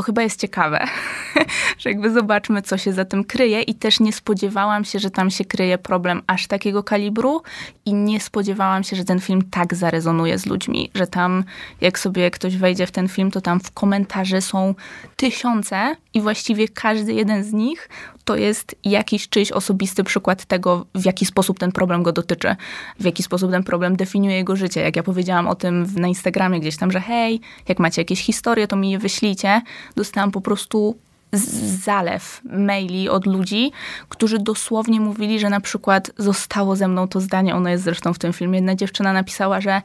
to 0.00 0.04
chyba 0.04 0.22
jest 0.22 0.40
ciekawe, 0.40 0.86
że 1.78 1.90
jakby 1.90 2.12
zobaczmy, 2.12 2.62
co 2.62 2.78
się 2.78 2.92
za 2.92 3.04
tym 3.04 3.24
kryje 3.24 3.62
i 3.62 3.74
też 3.74 4.00
nie 4.00 4.12
spodziewałam 4.12 4.84
się, 4.84 4.98
że 4.98 5.10
tam 5.10 5.30
się 5.30 5.44
kryje 5.44 5.78
problem 5.78 6.22
aż 6.26 6.46
takiego 6.46 6.82
kalibru 6.82 7.42
i 7.84 7.94
nie 7.94 8.20
spodziewałam 8.20 8.84
się, 8.84 8.96
że 8.96 9.04
ten 9.04 9.20
film 9.20 9.42
tak 9.50 9.74
zarezonuje 9.74 10.38
z 10.38 10.46
ludźmi, 10.46 10.90
że 10.94 11.06
tam 11.06 11.44
jak 11.80 11.98
sobie 11.98 12.30
ktoś 12.30 12.56
wejdzie 12.56 12.86
w 12.86 12.90
ten 12.90 13.08
film, 13.08 13.30
to 13.30 13.40
tam 13.40 13.60
w 13.60 13.72
komentarze 13.72 14.42
są 14.42 14.74
tysiące 15.16 15.96
i 16.14 16.20
właściwie 16.20 16.68
każdy 16.68 17.12
jeden 17.12 17.44
z 17.44 17.52
nich 17.52 17.88
to 18.30 18.36
jest 18.36 18.76
jakiś 18.84 19.28
czyjś 19.28 19.52
osobisty 19.52 20.04
przykład 20.04 20.44
tego, 20.44 20.86
w 20.94 21.04
jaki 21.04 21.26
sposób 21.26 21.58
ten 21.58 21.72
problem 21.72 22.02
go 22.02 22.12
dotyczy, 22.12 22.56
w 23.00 23.04
jaki 23.04 23.22
sposób 23.22 23.50
ten 23.50 23.62
problem 23.62 23.96
definiuje 23.96 24.36
jego 24.36 24.56
życie. 24.56 24.80
Jak 24.80 24.96
ja 24.96 25.02
powiedziałam 25.02 25.48
o 25.48 25.54
tym 25.54 25.86
na 25.96 26.08
Instagramie 26.08 26.60
gdzieś 26.60 26.76
tam, 26.76 26.92
że 26.92 27.00
hej, 27.00 27.40
jak 27.68 27.78
macie 27.78 28.00
jakieś 28.00 28.22
historie, 28.22 28.66
to 28.66 28.76
mi 28.76 28.90
je 28.90 28.98
wyślijcie, 28.98 29.62
dostałam 29.96 30.30
po 30.30 30.40
prostu 30.40 30.96
zalew 31.84 32.40
maili 32.44 33.08
od 33.08 33.26
ludzi, 33.26 33.72
którzy 34.08 34.38
dosłownie 34.38 35.00
mówili, 35.00 35.40
że 35.40 35.50
na 35.50 35.60
przykład 35.60 36.10
zostało 36.18 36.76
ze 36.76 36.88
mną 36.88 37.08
to 37.08 37.20
zdanie, 37.20 37.54
ono 37.54 37.68
jest 37.68 37.84
zresztą 37.84 38.14
w 38.14 38.18
tym 38.18 38.32
filmie. 38.32 38.58
Jedna 38.58 38.74
dziewczyna 38.74 39.12
napisała, 39.12 39.60
że 39.60 39.82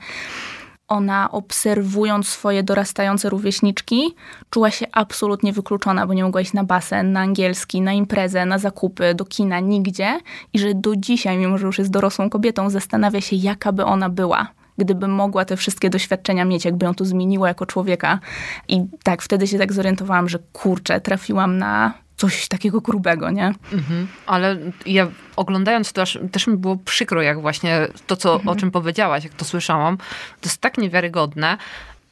ona 0.88 1.32
obserwując 1.32 2.27
swoje 2.27 2.63
dorastające 2.63 3.30
rówieśniczki, 3.30 4.15
czuła 4.50 4.72
się 4.72 4.86
absolutnie 4.92 5.54
wykluczona, 5.54 6.08
bo 6.08 6.13
nie 6.13 6.24
mogła 6.24 6.42
iść 6.42 6.54
na 6.54 6.63
basen, 6.63 7.12
na 7.12 7.20
angielski, 7.20 7.82
na 7.82 7.94
imprezę, 7.94 8.46
na 8.46 8.58
zakupy, 8.58 9.13
do 9.13 9.25
kina, 9.25 9.60
nigdzie. 9.60 10.20
I 10.54 10.60
że 10.60 10.74
do 10.74 10.96
dzisiaj, 10.96 11.38
mimo 11.38 11.58
że 11.58 11.65
już 11.65 11.77
jest 11.80 11.92
dorosłą 11.92 12.30
kobietą, 12.30 12.70
zastanawia 12.70 13.22
się, 13.22 13.36
jaka 13.36 13.72
by 13.72 13.86
ona 13.86 14.10
była, 14.10 14.48
gdyby 14.77 15.08
mogła 15.08 15.46
te 15.46 15.58
wszystkie 15.58 15.89
doświadczenia 15.89 16.46
mieć, 16.46 16.65
jakby 16.65 16.86
ją 16.86 16.96
to 16.96 17.06
zmieniło 17.06 17.48
jako 17.48 17.65
człowieka. 17.65 18.20
I 18.68 18.86
tak, 19.04 19.22
wtedy 19.22 19.48
się 19.48 19.58
tak 19.58 19.74
zorientowałam, 19.74 20.30
że 20.30 20.39
kurczę, 20.54 21.01
trafiłam 21.01 21.58
na 21.58 21.94
coś 22.17 22.48
takiego 22.48 22.81
grubego, 22.81 23.31
nie? 23.31 23.53
Mhm. 23.74 24.07
Ale 24.25 24.57
ja 24.86 25.07
oglądając 25.36 25.93
to 25.93 26.01
aż, 26.01 26.19
też 26.31 26.48
mi 26.48 26.57
było 26.57 26.77
przykro, 26.77 27.22
jak 27.22 27.41
właśnie 27.41 27.88
to, 28.07 28.15
co, 28.15 28.34
Mhm. 28.34 28.50
o 28.50 28.55
czym 28.55 28.72
powiedziałaś, 28.72 29.24
jak 29.24 29.34
to 29.34 29.45
słyszałam. 29.45 29.98
To 30.41 30.50
jest 30.50 30.62
tak 30.62 30.77
niewiarygodne. 30.77 31.57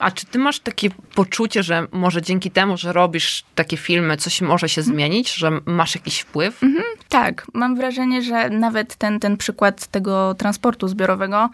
A 0.03 0.11
czy 0.11 0.25
ty 0.25 0.39
masz 0.39 0.59
takie 0.59 0.89
poczucie, 1.15 1.63
że 1.63 1.87
może 1.91 2.21
dzięki 2.21 2.51
temu, 2.51 2.77
że 2.77 2.93
robisz 2.93 3.43
takie 3.55 3.77
filmy, 3.77 4.17
coś 4.17 4.41
może 4.41 4.69
się 4.69 4.81
Mhm. 4.81 4.95
zmienić, 4.95 5.33
że 5.33 5.51
masz 5.65 5.95
jakiś 5.95 6.19
wpływ? 6.19 6.61
Tak, 7.09 7.47
mam 7.53 7.75
wrażenie, 7.75 8.21
że 8.21 8.49
nawet 8.49 8.95
ten, 8.95 9.19
ten 9.19 9.37
przykład 9.37 9.87
tego 9.87 10.33
transportu 10.35 10.87
zbiorowego, 10.87 11.49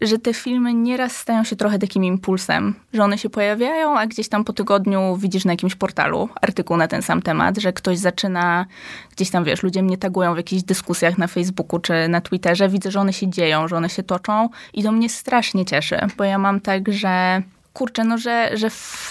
że 0.00 0.18
te 0.18 0.34
filmy 0.34 0.74
nieraz 0.74 1.16
stają 1.16 1.44
się 1.44 1.56
trochę 1.56 1.78
takim 1.78 2.04
impulsem, 2.04 2.74
że 2.92 3.02
one 3.04 3.18
się 3.18 3.30
pojawiają, 3.30 3.98
a 3.98 4.06
gdzieś 4.06 4.28
tam 4.28 4.44
po 4.44 4.52
tygodniu 4.52 5.16
widzisz 5.16 5.44
na 5.44 5.52
jakimś 5.52 5.74
portalu 5.74 6.28
artykuł 6.42 6.76
na 6.76 6.88
ten 6.88 7.02
sam 7.02 7.22
temat, 7.22 7.58
że 7.58 7.72
ktoś 7.72 7.98
zaczyna, 7.98 8.66
gdzieś 9.16 9.30
tam 9.30 9.44
wiesz, 9.44 9.62
ludzie 9.62 9.82
mnie 9.82 9.98
tagują 9.98 10.34
w 10.34 10.36
jakichś 10.36 10.62
dyskusjach 10.62 11.18
na 11.18 11.26
Facebooku 11.26 11.78
czy 11.78 12.08
na 12.08 12.20
Twitterze, 12.20 12.68
widzę, 12.68 12.90
że 12.90 13.00
one 13.00 13.12
się 13.12 13.30
dzieją, 13.30 13.68
że 13.68 13.76
one 13.76 13.88
się 13.88 14.02
toczą 14.02 14.48
i 14.74 14.82
to 14.82 14.92
mnie 14.92 15.08
strasznie 15.08 15.64
cieszy, 15.64 15.98
bo 16.16 16.24
ja 16.24 16.38
mam 16.38 16.60
tak, 16.60 16.92
że 16.92 17.42
kurczę, 17.72 18.04
no 18.04 18.18
że, 18.18 18.50
że 18.54 18.68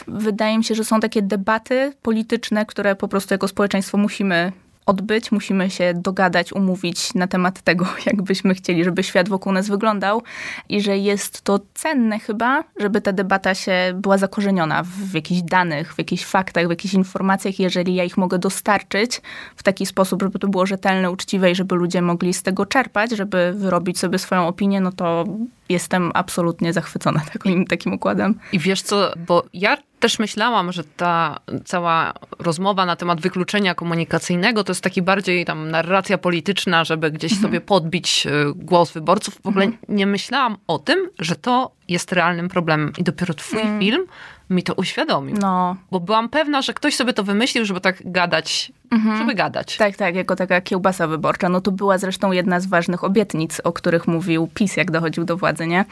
wydaje 0.07 0.57
mi 0.57 0.63
się, 0.63 0.75
że 0.75 0.83
są 0.83 0.99
takie 0.99 1.21
debaty 1.21 1.93
polityczne, 2.01 2.65
które 2.65 2.95
po 2.95 3.07
prostu 3.07 3.33
jako 3.33 3.47
społeczeństwo 3.47 3.97
musimy 3.97 4.51
odbyć, 4.91 5.31
musimy 5.31 5.69
się 5.69 5.93
dogadać, 5.95 6.53
umówić 6.53 7.13
na 7.13 7.27
temat 7.27 7.61
tego, 7.61 7.85
jak 8.09 8.21
byśmy 8.21 8.55
chcieli, 8.55 8.83
żeby 8.83 9.03
świat 9.03 9.29
wokół 9.29 9.51
nas 9.51 9.69
wyglądał 9.69 10.21
i 10.69 10.81
że 10.81 10.97
jest 10.97 11.41
to 11.41 11.59
cenne 11.73 12.19
chyba, 12.19 12.63
żeby 12.77 13.01
ta 13.01 13.11
debata 13.11 13.55
się 13.55 13.93
była 13.95 14.17
zakorzeniona 14.17 14.83
w 14.83 15.13
jakichś 15.13 15.41
danych, 15.41 15.93
w 15.93 15.97
jakichś 15.97 16.25
faktach, 16.25 16.67
w 16.67 16.69
jakichś 16.69 16.93
informacjach, 16.93 17.59
jeżeli 17.59 17.95
ja 17.95 18.03
ich 18.03 18.17
mogę 18.17 18.39
dostarczyć 18.39 19.21
w 19.55 19.63
taki 19.63 19.85
sposób, 19.85 20.21
żeby 20.21 20.39
to 20.39 20.47
było 20.47 20.65
rzetelne, 20.65 21.11
uczciwe 21.11 21.51
i 21.51 21.55
żeby 21.55 21.75
ludzie 21.75 22.01
mogli 22.01 22.33
z 22.33 22.43
tego 22.43 22.65
czerpać, 22.65 23.11
żeby 23.11 23.53
wyrobić 23.55 23.99
sobie 23.99 24.19
swoją 24.19 24.47
opinię, 24.47 24.81
no 24.81 24.91
to 24.91 25.25
jestem 25.69 26.11
absolutnie 26.13 26.73
zachwycona 26.73 27.21
takim, 27.33 27.67
takim 27.67 27.93
układem. 27.93 28.39
I 28.51 28.59
wiesz 28.59 28.81
co, 28.81 29.13
bo 29.27 29.43
ja 29.53 29.77
też 30.01 30.19
myślałam, 30.19 30.71
że 30.71 30.83
ta 30.83 31.39
cała 31.65 32.13
rozmowa 32.39 32.85
na 32.85 32.95
temat 32.95 33.21
wykluczenia 33.21 33.75
komunikacyjnego 33.75 34.63
to 34.63 34.71
jest 34.71 34.83
taki 34.83 35.01
bardziej 35.01 35.45
tam 35.45 35.71
narracja 35.71 36.17
polityczna, 36.17 36.83
żeby 36.83 37.11
gdzieś 37.11 37.31
Mhm. 37.31 37.47
sobie 37.49 37.61
podbić 37.61 38.25
y, 38.27 38.29
głos 38.55 38.91
wyborców. 38.91 39.41
W 39.43 39.47
ogóle 39.47 39.67
nie 39.89 40.05
myślałam 40.05 40.57
o 40.67 40.79
tym, 40.79 41.09
że 41.19 41.35
to 41.35 41.71
jest 41.87 42.11
realnym 42.11 42.49
problemem. 42.49 42.93
I 42.97 43.03
dopiero 43.03 43.33
twój 43.33 43.61
film 43.79 44.05
mi 44.49 44.63
to 44.63 44.73
uświadomił. 44.73 45.35
No, 45.41 45.75
Bo 45.91 45.99
byłam 45.99 46.29
pewna, 46.29 46.61
że 46.61 46.73
ktoś 46.73 46.95
sobie 46.95 47.13
to 47.13 47.23
wymyślił, 47.23 47.65
żeby 47.65 47.81
tak 47.81 47.97
gadać, 48.11 48.71
żeby 49.17 49.35
gadać. 49.35 49.77
Tak, 49.77 49.95
tak, 49.95 50.15
jako 50.15 50.35
taka 50.35 50.61
kiełbasa 50.61 51.07
wyborcza. 51.07 51.49
No 51.49 51.61
to 51.61 51.71
była 51.71 51.97
zresztą 51.97 52.31
jedna 52.31 52.59
z 52.59 52.65
ważnych 52.65 53.03
obietnic, 53.03 53.61
o 53.63 53.73
których 53.73 54.07
mówił 54.07 54.49
PiS, 54.53 54.77
jak 54.77 54.91
dochodził 54.91 55.23
do 55.23 55.37
władzy, 55.37 55.67
nie? 55.67 55.85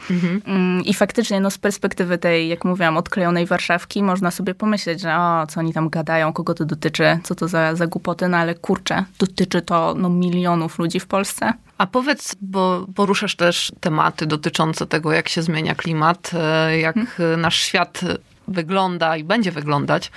Mm, 0.46 0.84
I 0.84 0.94
faktycznie, 0.94 1.40
no 1.40 1.50
z 1.50 1.58
perspektywy 1.58 2.18
tej, 2.18 2.48
jak 2.48 2.64
mówiłam, 2.64 2.96
odklejonej 2.96 3.46
Warszawki, 3.46 4.02
można 4.02 4.30
sobie 4.30 4.54
pomyśleć, 4.54 5.00
że 5.00 5.16
o, 5.16 5.46
co 5.46 5.60
oni 5.60 5.72
tam 5.72 5.88
gadają, 5.88 6.32
kogo 6.32 6.54
to 6.54 6.64
dotyczy, 6.64 7.18
co 7.22 7.34
to 7.34 7.48
za, 7.48 7.74
za 7.74 7.86
głupoty, 7.86 8.28
no 8.28 8.36
ale 8.36 8.54
kurczę, 8.54 9.04
dotyczy 9.18 9.62
to 9.62 9.94
no, 9.98 10.08
milionów 10.08 10.78
ludzi 10.78 11.00
w 11.00 11.06
Polsce. 11.06 11.52
A 11.78 11.86
powiedz, 11.86 12.36
bo 12.40 12.86
poruszasz 12.94 13.36
też 13.36 13.72
tematy 13.80 14.26
dotyczące 14.26 14.86
tego, 14.86 15.12
jak 15.12 15.28
się 15.28 15.42
zmienia 15.42 15.74
klimat, 15.74 16.30
e, 16.34 16.78
jak 16.78 16.96
e, 16.96 17.36
nasz 17.36 17.56
świat 17.56 18.00
wygląda 18.48 19.16
i 19.16 19.24
będzie 19.24 19.52
wyglądać. 19.52 20.10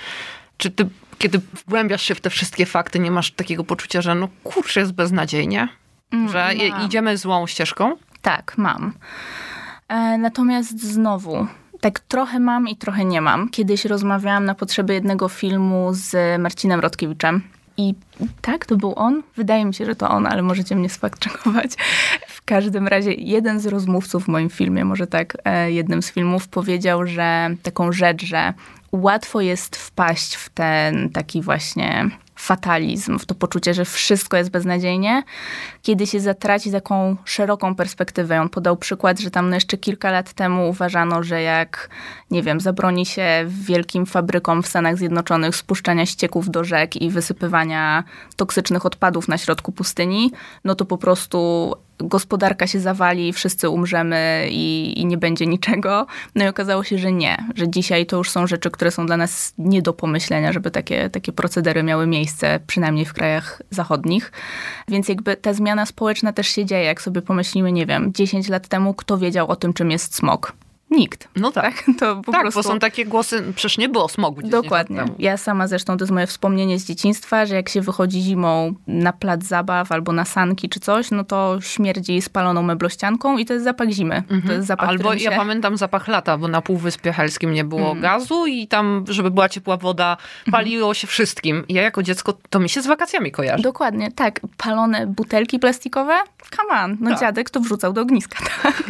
Czy 0.56 0.70
ty, 0.70 0.88
kiedy 1.18 1.38
wgłębiasz 1.38 2.02
się 2.02 2.14
w 2.14 2.20
te 2.20 2.30
wszystkie 2.30 2.66
fakty, 2.66 2.98
nie 2.98 3.10
masz 3.10 3.30
takiego 3.32 3.64
poczucia, 3.64 4.02
że 4.02 4.14
no 4.14 4.28
kurczę, 4.44 4.80
jest 4.80 4.92
beznadziejnie? 4.92 5.68
Że 6.32 6.54
je- 6.54 6.70
mam. 6.70 6.86
idziemy 6.86 7.16
złą 7.16 7.46
ścieżką? 7.46 7.96
Tak, 8.22 8.54
mam. 8.58 8.92
E, 9.88 10.18
natomiast 10.18 10.80
znowu, 10.80 11.46
tak 11.80 12.00
trochę 12.00 12.40
mam 12.40 12.68
i 12.68 12.76
trochę 12.76 13.04
nie 13.04 13.20
mam. 13.20 13.48
Kiedyś 13.48 13.84
rozmawiałam 13.84 14.44
na 14.44 14.54
potrzeby 14.54 14.94
jednego 14.94 15.28
filmu 15.28 15.88
z 15.92 16.40
Marcinem 16.40 16.80
Rodkiewiczem. 16.80 17.42
I 17.76 17.94
tak, 18.42 18.66
to 18.66 18.76
był 18.76 18.92
on? 18.96 19.22
Wydaje 19.36 19.64
mi 19.64 19.74
się, 19.74 19.84
że 19.86 19.96
to 19.96 20.08
on, 20.10 20.26
ale 20.26 20.42
możecie 20.42 20.76
mnie 20.76 20.88
sfakczekować. 20.88 21.70
W 22.28 22.42
każdym 22.44 22.88
razie 22.88 23.12
jeden 23.14 23.60
z 23.60 23.66
rozmówców 23.66 24.24
w 24.24 24.28
moim 24.28 24.50
filmie, 24.50 24.84
może 24.84 25.06
tak, 25.06 25.36
e, 25.44 25.72
jednym 25.72 26.02
z 26.02 26.12
filmów, 26.12 26.48
powiedział, 26.48 27.06
że 27.06 27.50
taką 27.62 27.92
rzecz, 27.92 28.24
że 28.24 28.54
łatwo 28.94 29.40
jest 29.40 29.76
wpaść 29.76 30.34
w 30.34 30.48
ten 30.48 31.10
taki 31.10 31.42
właśnie 31.42 32.10
fatalizm, 32.36 33.18
w 33.18 33.26
to 33.26 33.34
poczucie, 33.34 33.74
że 33.74 33.84
wszystko 33.84 34.36
jest 34.36 34.50
beznadziejnie, 34.50 35.22
kiedy 35.82 36.06
się 36.06 36.20
zatraci 36.20 36.72
taką 36.72 37.16
szeroką 37.24 37.74
perspektywę. 37.74 38.40
On 38.40 38.48
podał 38.48 38.76
przykład, 38.76 39.20
że 39.20 39.30
tam 39.30 39.48
no 39.48 39.54
jeszcze 39.54 39.76
kilka 39.76 40.10
lat 40.10 40.32
temu 40.32 40.68
uważano, 40.68 41.22
że 41.22 41.42
jak, 41.42 41.90
nie 42.30 42.42
wiem, 42.42 42.60
zabroni 42.60 43.06
się 43.06 43.44
wielkim 43.48 44.06
fabrykom 44.06 44.62
w 44.62 44.68
Stanach 44.68 44.96
Zjednoczonych 44.96 45.56
spuszczania 45.56 46.06
ścieków 46.06 46.50
do 46.50 46.64
rzek 46.64 46.96
i 46.96 47.10
wysypywania 47.10 48.04
toksycznych 48.36 48.86
odpadów 48.86 49.28
na 49.28 49.38
środku 49.38 49.72
pustyni, 49.72 50.32
no 50.64 50.74
to 50.74 50.84
po 50.84 50.98
prostu 50.98 51.72
gospodarka 51.98 52.66
się 52.66 52.80
zawali, 52.80 53.32
wszyscy 53.32 53.68
umrzemy 53.68 54.48
i, 54.50 54.94
i 55.00 55.06
nie 55.06 55.16
będzie 55.16 55.46
niczego. 55.46 56.06
No 56.34 56.44
i 56.44 56.48
okazało 56.48 56.84
się, 56.84 56.98
że 56.98 57.12
nie, 57.12 57.36
że 57.54 57.68
dzisiaj 57.68 58.06
to 58.06 58.16
już 58.16 58.30
są 58.30 58.46
rzeczy, 58.46 58.70
które 58.70 58.90
są 58.90 59.06
dla 59.06 59.16
nas 59.16 59.54
nie 59.58 59.82
do 59.82 59.92
pomyślenia, 59.92 60.52
żeby 60.52 60.70
takie, 60.70 61.10
takie 61.10 61.32
procedery 61.32 61.82
miały 61.82 62.06
miejsce, 62.06 62.60
przynajmniej 62.66 63.04
w 63.04 63.12
krajach 63.12 63.62
zachodnich. 63.70 64.32
Więc 64.88 65.08
jakby 65.08 65.36
ta 65.36 65.52
zmiana 65.52 65.86
społeczna 65.86 66.32
też 66.32 66.48
się 66.48 66.64
dzieje. 66.64 66.84
Jak 66.84 67.02
sobie 67.02 67.22
pomyślimy, 67.22 67.72
nie 67.72 67.86
wiem, 67.86 68.12
10 68.12 68.48
lat 68.48 68.68
temu, 68.68 68.94
kto 68.94 69.18
wiedział 69.18 69.48
o 69.48 69.56
tym, 69.56 69.72
czym 69.72 69.90
jest 69.90 70.14
smog? 70.14 70.52
Nikt. 70.94 71.28
No 71.36 71.52
tak. 71.52 71.82
To 71.98 72.16
po 72.16 72.32
tak, 72.32 72.40
prostu... 72.40 72.58
bo 72.62 72.68
są 72.68 72.78
takie 72.78 73.04
głosy, 73.06 73.42
przecież 73.56 73.78
nie 73.78 73.88
było 73.88 74.08
smogu 74.08 74.42
10 74.42 74.52
Dokładnie. 74.52 74.96
temu. 74.96 75.14
Ja 75.18 75.36
sama 75.36 75.66
zresztą, 75.68 75.96
to 75.96 76.04
jest 76.04 76.12
moje 76.12 76.26
wspomnienie 76.26 76.78
z 76.78 76.84
dzieciństwa, 76.86 77.46
że 77.46 77.54
jak 77.54 77.68
się 77.68 77.80
wychodzi 77.80 78.20
zimą 78.22 78.74
na 78.86 79.12
plac 79.12 79.42
zabaw 79.44 79.92
albo 79.92 80.12
na 80.12 80.24
sanki 80.24 80.68
czy 80.68 80.80
coś, 80.80 81.10
no 81.10 81.24
to 81.24 81.58
śmierdzi 81.60 82.22
spaloną 82.22 82.62
meblościanką 82.62 83.38
i 83.38 83.44
to 83.44 83.52
jest 83.52 83.64
zapach 83.64 83.90
zimy. 83.90 84.22
To 84.46 84.52
jest 84.52 84.66
zapach, 84.66 84.88
Albo 84.88 85.04
którym 85.04 85.18
ja 85.18 85.30
się... 85.30 85.36
pamiętam 85.36 85.76
zapach 85.76 86.08
lata, 86.08 86.38
bo 86.38 86.48
na 86.48 86.62
Półwyspie 86.62 87.12
Helskim 87.12 87.52
nie 87.52 87.64
było 87.64 87.90
Mm. 87.90 88.02
gazu 88.02 88.46
i 88.46 88.66
tam, 88.68 89.04
żeby 89.08 89.30
była 89.30 89.48
ciepła 89.48 89.76
woda, 89.76 90.16
paliło 90.52 90.94
się 90.94 91.06
wszystkim. 91.06 91.64
Ja 91.68 91.82
jako 91.82 92.02
dziecko, 92.02 92.34
to 92.50 92.60
mi 92.60 92.68
się 92.68 92.82
z 92.82 92.86
wakacjami 92.86 93.32
kojarzy. 93.32 93.62
Dokładnie, 93.62 94.12
tak. 94.12 94.40
Palone 94.56 95.06
butelki 95.06 95.58
plastikowe? 95.58 96.14
Come 96.56 96.80
on. 96.82 96.96
No 97.00 97.10
Tak. 97.10 97.20
dziadek 97.20 97.50
to 97.50 97.60
wrzucał 97.60 97.92
do 97.92 98.00
ogniska. 98.00 98.36
Tak? 98.62 98.82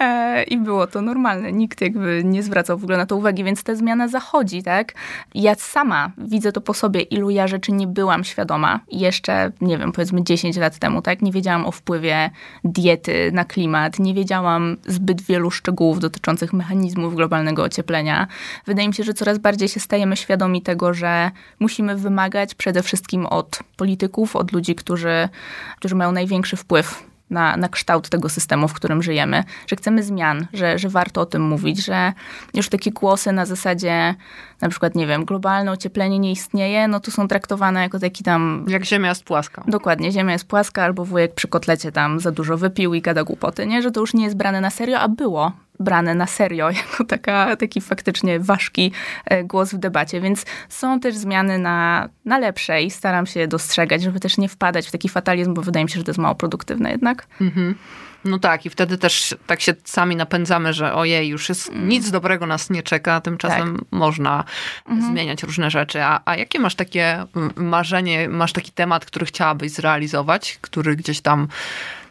E, 0.00 0.42
I 0.42 0.56
było 0.58 0.86
to 0.86 1.00
normalne. 1.34 1.52
Nikt 1.52 1.80
jakby 1.80 2.22
nie 2.24 2.42
zwracał 2.42 2.78
w 2.78 2.84
ogóle 2.84 2.98
na 2.98 3.06
to 3.06 3.16
uwagi, 3.16 3.44
więc 3.44 3.62
ta 3.62 3.74
zmiana 3.74 4.08
zachodzi, 4.08 4.62
tak? 4.62 4.92
Ja 5.34 5.54
sama 5.54 6.10
widzę 6.18 6.52
to 6.52 6.60
po 6.60 6.74
sobie, 6.74 7.00
ilu 7.00 7.30
ja 7.30 7.46
rzeczy 7.46 7.72
nie 7.72 7.86
byłam 7.86 8.24
świadoma. 8.24 8.80
Jeszcze, 8.92 9.52
nie 9.60 9.78
wiem, 9.78 9.92
powiedzmy 9.92 10.24
10 10.24 10.56
lat 10.56 10.78
temu, 10.78 11.02
tak? 11.02 11.22
Nie 11.22 11.32
wiedziałam 11.32 11.66
o 11.66 11.72
wpływie 11.72 12.30
diety 12.64 13.30
na 13.32 13.44
klimat, 13.44 13.98
nie 13.98 14.14
wiedziałam 14.14 14.76
zbyt 14.86 15.22
wielu 15.22 15.50
szczegółów 15.50 16.00
dotyczących 16.00 16.52
mechanizmów 16.52 17.14
globalnego 17.14 17.62
ocieplenia. 17.62 18.26
Wydaje 18.66 18.88
mi 18.88 18.94
się, 18.94 19.04
że 19.04 19.14
coraz 19.14 19.38
bardziej 19.38 19.68
się 19.68 19.80
stajemy 19.80 20.16
świadomi 20.16 20.62
tego, 20.62 20.94
że 20.94 21.30
musimy 21.60 21.96
wymagać 21.96 22.54
przede 22.54 22.82
wszystkim 22.82 23.26
od 23.26 23.58
polityków, 23.76 24.36
od 24.36 24.52
ludzi, 24.52 24.74
którzy, 24.74 25.28
którzy 25.76 25.94
mają 25.94 26.12
największy 26.12 26.56
wpływ 26.56 27.09
na, 27.30 27.56
na 27.56 27.68
kształt 27.68 28.08
tego 28.08 28.28
systemu, 28.28 28.68
w 28.68 28.72
którym 28.72 29.02
żyjemy, 29.02 29.44
że 29.66 29.76
chcemy 29.76 30.02
zmian, 30.02 30.46
że, 30.52 30.78
że 30.78 30.88
warto 30.88 31.20
o 31.20 31.26
tym 31.26 31.42
mówić, 31.42 31.84
że 31.84 32.12
już 32.54 32.68
takie 32.68 32.90
głosy 32.90 33.32
na 33.32 33.46
zasadzie 33.46 34.14
na 34.60 34.68
przykład, 34.68 34.94
nie 34.94 35.06
wiem, 35.06 35.24
globalne 35.24 35.72
ocieplenie 35.72 36.18
nie 36.18 36.32
istnieje, 36.32 36.88
no 36.88 37.00
to 37.00 37.10
są 37.10 37.28
traktowane 37.28 37.80
jako 37.82 37.98
taki 37.98 38.24
tam 38.24 38.64
Jak 38.68 38.84
ziemia 38.84 39.08
jest 39.08 39.24
płaska. 39.24 39.64
Dokładnie, 39.66 40.12
ziemia 40.12 40.32
jest 40.32 40.44
płaska, 40.44 40.84
albo 40.84 41.04
wujek 41.04 41.34
przy 41.34 41.48
kotlecie 41.48 41.92
tam 41.92 42.20
za 42.20 42.30
dużo 42.30 42.56
wypił 42.56 42.94
i 42.94 43.02
gada 43.02 43.24
głupoty, 43.24 43.66
nie? 43.66 43.82
Że 43.82 43.90
to 43.90 44.00
już 44.00 44.14
nie 44.14 44.24
jest 44.24 44.36
brane 44.36 44.60
na 44.60 44.70
serio, 44.70 44.98
a 44.98 45.08
było 45.08 45.52
brane 45.80 46.14
na 46.14 46.26
serio, 46.26 46.70
jako 46.80 47.04
taka, 47.04 47.56
taki 47.56 47.80
faktycznie 47.80 48.40
ważki 48.40 48.92
e, 49.24 49.44
głos 49.44 49.72
w 49.72 49.78
debacie. 49.78 50.20
Więc 50.20 50.44
są 50.68 51.00
też 51.00 51.16
zmiany 51.16 51.58
na, 51.58 52.08
na 52.24 52.38
lepsze 52.38 52.82
i 52.82 52.90
staram 52.90 53.26
się 53.26 53.40
je 53.40 53.48
dostrzegać, 53.48 54.02
żeby 54.02 54.20
też 54.20 54.38
nie 54.38 54.48
wpadać 54.48 54.88
w 54.88 54.90
taki 54.90 55.08
fatalizm, 55.08 55.54
bo 55.54 55.62
wydaje 55.62 55.84
mi 55.84 55.90
się, 55.90 55.98
że 55.98 56.04
to 56.04 56.10
jest 56.10 56.20
mało 56.20 56.34
produktywne 56.34 56.90
jednak. 56.90 57.26
No 58.24 58.38
tak, 58.38 58.66
i 58.66 58.70
wtedy 58.70 58.98
też 58.98 59.36
tak 59.46 59.60
się 59.60 59.74
sami 59.84 60.16
napędzamy, 60.16 60.72
że 60.72 60.94
ojej, 60.94 61.28
już 61.28 61.48
jest 61.48 61.72
nic 61.74 62.10
dobrego 62.10 62.46
nas 62.46 62.70
nie 62.70 62.82
czeka, 62.82 63.14
a 63.14 63.20
tymczasem 63.20 63.78
można 63.90 64.44
zmieniać 65.10 65.42
różne 65.42 65.70
rzeczy. 65.70 66.02
A, 66.02 66.20
a 66.24 66.36
jakie 66.36 66.58
masz 66.58 66.74
takie 66.74 67.24
mm, 67.36 67.52
marzenie, 67.56 68.28
masz 68.28 68.52
taki 68.52 68.72
temat, 68.72 69.04
który 69.04 69.26
chciałabyś 69.26 69.70
zrealizować, 69.70 70.58
który 70.60 70.96
gdzieś 70.96 71.20
tam 71.20 71.48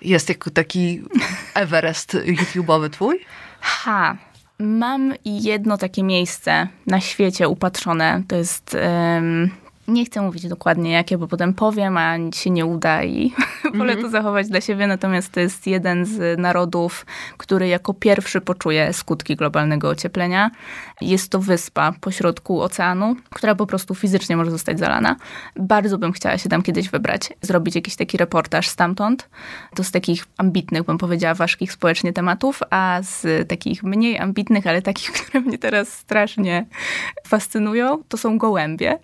jest 0.01 0.29
jako 0.29 0.49
taki 0.49 1.01
Everest 1.53 2.13
YouTube'owy 2.13 2.89
twój? 2.89 3.19
Ha, 3.61 4.17
mam 4.59 5.13
jedno 5.25 5.77
takie 5.77 6.03
miejsce 6.03 6.67
na 6.87 7.01
świecie 7.01 7.49
upatrzone. 7.49 8.23
To 8.27 8.35
jest 8.35 8.75
em, 8.79 9.49
Nie 9.87 10.05
chcę 10.05 10.21
mówić 10.21 10.47
dokładnie 10.47 10.91
jakie, 10.91 11.17
bo 11.17 11.27
potem 11.27 11.53
powiem, 11.53 11.97
a 11.97 12.17
się 12.33 12.49
nie 12.49 12.65
uda 12.65 13.03
i 13.03 13.33
wolę 13.77 13.97
to 13.97 14.09
zachować 14.09 14.47
dla 14.47 14.61
siebie. 14.61 14.87
Natomiast 14.87 15.31
to 15.31 15.39
jest 15.39 15.67
jeden 15.67 16.05
z 16.05 16.39
narodów, 16.39 17.05
który 17.37 17.67
jako 17.67 17.93
pierwszy 17.93 18.41
poczuje 18.41 18.93
skutki 18.93 19.35
globalnego 19.35 19.89
ocieplenia. 19.89 20.51
Jest 21.01 21.31
to 21.31 21.39
wyspa 21.39 21.93
pośrodku 22.01 22.61
oceanu, 22.61 23.15
która 23.29 23.55
po 23.55 23.67
prostu 23.67 23.95
fizycznie 23.95 24.37
może 24.37 24.51
zostać 24.51 24.79
zalana. 24.79 25.15
Bardzo 25.55 25.97
bym 25.97 26.11
chciała 26.11 26.37
się 26.37 26.49
tam 26.49 26.61
kiedyś 26.61 26.89
wybrać, 26.89 27.33
zrobić 27.41 27.75
jakiś 27.75 27.95
taki 27.95 28.17
reportaż 28.17 28.67
stamtąd. 28.67 29.29
To 29.75 29.83
z 29.83 29.91
takich 29.91 30.25
ambitnych, 30.37 30.83
bym 30.83 30.97
powiedziała, 30.97 31.33
ważkich 31.33 31.71
społecznie 31.71 32.13
tematów, 32.13 32.59
a 32.69 32.99
z 33.01 33.47
takich 33.49 33.83
mniej 33.83 34.19
ambitnych, 34.19 34.67
ale 34.67 34.81
takich, 34.81 35.11
które 35.21 35.41
mnie 35.41 35.57
teraz 35.57 35.93
strasznie 35.93 36.65
fascynują, 37.27 38.03
to 38.09 38.17
są 38.17 38.37
gołębie. 38.37 38.99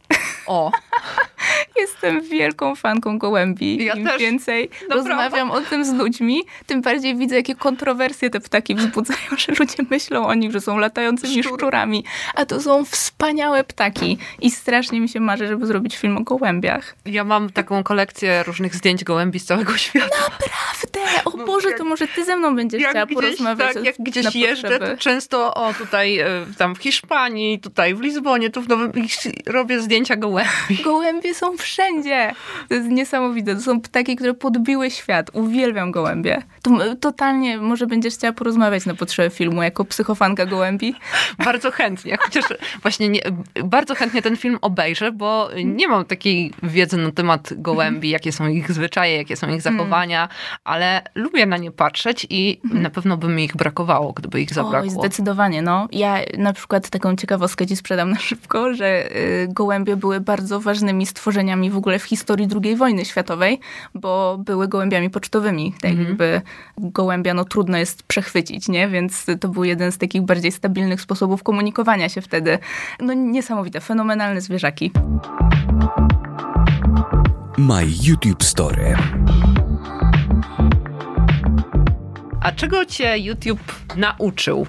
O! 0.48 0.72
Jestem 1.82 2.22
wielką 2.22 2.76
fanką 2.76 3.20
gołębi. 3.20 3.86
Ja 3.86 3.94
Im 3.94 4.06
też. 4.06 4.20
więcej 4.20 4.55
Naprawdę. 4.62 4.96
rozmawiam 4.96 5.52
o 5.52 5.62
tym 5.62 5.86
z 5.86 5.94
ludźmi, 5.94 6.44
tym 6.66 6.82
bardziej 6.82 7.16
widzę, 7.16 7.36
jakie 7.36 7.56
kontrowersje 7.56 8.30
te 8.30 8.40
ptaki 8.40 8.76
wzbudzają, 8.76 9.20
że 9.38 9.52
ludzie 9.60 9.84
myślą 9.90 10.28
o 10.28 10.34
nich, 10.34 10.52
że 10.52 10.62
są 10.62 10.78
latającymi 10.78 11.44
Szczur. 11.44 11.60
szczurami. 11.60 12.04
A 12.36 12.46
to 12.46 12.62
są 12.62 12.86
wspaniałe 12.86 13.64
ptaki. 13.64 14.18
I 14.42 14.52
strasznie 14.52 15.02
mi 15.02 15.10
się 15.10 15.20
marzy, 15.20 15.48
żeby 15.48 15.66
zrobić 15.66 15.98
film 15.98 16.18
o 16.18 16.22
gołębiach. 16.22 16.96
Ja 17.06 17.24
mam 17.24 17.50
taką 17.50 17.84
kolekcję 17.84 18.44
różnych 18.44 18.76
zdjęć 18.76 19.04
gołębi 19.04 19.40
z 19.40 19.46
całego 19.46 19.78
świata. 19.78 20.18
Naprawdę! 20.30 21.26
O 21.26 21.32
Boże, 21.32 21.72
to 21.72 21.86
może 21.86 22.08
ty 22.08 22.26
ze 22.26 22.38
mną 22.38 22.56
będziesz 22.56 22.84
chciała 22.84 23.08
porozmawiać. 23.08 23.74
tak, 23.74 23.86
jak 23.86 23.96
gdzieś 24.00 24.36
jeżdżę, 24.36 24.68
potrzeby. 24.68 24.92
to 24.92 24.98
często 24.98 25.54
o 25.54 25.74
tutaj 25.74 26.20
e, 26.20 26.28
tam 26.58 26.76
w 26.76 26.78
Hiszpanii, 26.78 27.60
tutaj 27.60 27.96
w 27.96 28.02
Lizbonie, 28.02 28.50
tu 28.50 28.62
w 28.62 28.68
Nowym 28.68 28.92
robię 29.46 29.82
zdjęcia 29.82 30.16
gołębi. 30.16 30.84
Gołębie 30.84 31.36
są 31.36 31.58
wszędzie. 31.58 32.34
To 32.70 32.76
jest 32.76 32.88
niesamowite. 32.88 33.56
To 33.56 33.62
są 33.62 33.82
ptaki, 33.82 34.16
które 34.16 34.34
podbiły 34.46 34.92
świat. 34.92 35.30
Uwielbiam 35.34 35.92
gołębie. 35.92 36.42
To, 36.62 36.72
totalnie 37.02 37.58
może 37.58 37.88
będziesz 37.88 38.14
chciała 38.14 38.34
porozmawiać 38.34 38.86
na 38.86 38.96
potrzeby 38.96 39.30
filmu 39.30 39.64
jako 39.64 39.86
psychofanka 39.86 40.46
gołębi. 40.46 40.96
Bardzo 41.46 41.72
chętnie, 41.72 42.18
chociaż 42.18 42.46
właśnie 42.82 43.10
nie, 43.10 43.22
bardzo 43.64 43.96
chętnie 43.96 44.22
ten 44.22 44.38
film 44.38 44.58
obejrzę, 44.62 45.12
bo 45.12 45.50
nie 45.64 45.88
mam 45.88 46.06
takiej 46.06 46.54
wiedzy 46.64 46.98
na 46.98 47.12
temat 47.12 47.54
gołębi, 47.58 48.10
jakie 48.10 48.32
są 48.32 48.48
ich 48.48 48.72
zwyczaje, 48.72 49.18
jakie 49.18 49.36
są 49.36 49.50
ich 49.50 49.62
zachowania, 49.62 50.30
ale 50.64 51.02
lubię 51.16 51.46
na 51.46 51.58
nie 51.58 51.72
patrzeć 51.72 52.28
i 52.30 52.60
na 52.64 52.90
pewno 52.90 53.18
by 53.18 53.28
mi 53.28 53.44
ich 53.44 53.56
brakowało, 53.56 54.14
gdyby 54.14 54.42
ich 54.42 54.50
Oj, 54.50 54.56
zabrakło. 54.56 54.90
zdecydowanie, 54.90 55.62
no. 55.62 55.88
Ja 55.92 56.20
na 56.38 56.54
przykład 56.54 56.90
taką 56.90 57.16
ciekawostkę 57.16 57.68
ci 57.68 57.76
sprzedam 57.76 58.10
na 58.10 58.20
szybko, 58.20 58.74
że 58.74 59.16
y, 59.16 59.48
gołębie 59.50 59.96
były 59.96 60.20
bardzo 60.20 60.60
ważnymi 60.60 61.06
stworzeniami 61.06 61.72
w 61.72 61.78
ogóle 61.78 62.00
w 62.00 62.04
historii 62.04 62.48
II 62.64 62.76
wojny 62.76 63.06
światowej, 63.06 63.60
bo 63.96 64.35
były 64.38 64.68
gołębiami 64.68 65.10
pocztowymi. 65.10 65.74
Tak 65.82 65.98
jakby 65.98 66.42
gołębia 66.78 67.34
no 67.34 67.46
trudno 67.46 67.78
jest 67.78 68.04
przechwycić, 68.04 68.68
nie? 68.68 68.88
Więc 68.88 69.26
to 69.40 69.50
był 69.50 69.64
jeden 69.64 69.92
z 69.92 69.98
takich 69.98 70.22
bardziej 70.22 70.52
stabilnych 70.52 71.02
sposobów 71.02 71.44
komunikowania 71.44 72.10
się 72.10 72.22
wtedy. 72.22 72.60
No 73.00 73.14
niesamowite, 73.14 73.82
fenomenalne 73.82 74.42
zwierzaki. 74.42 74.92
My 77.58 77.86
YouTube 78.04 78.44
Story. 78.44 78.96
A 82.42 82.52
czego 82.52 82.86
cię 82.86 83.18
YouTube 83.18 83.74
nauczył? 83.96 84.68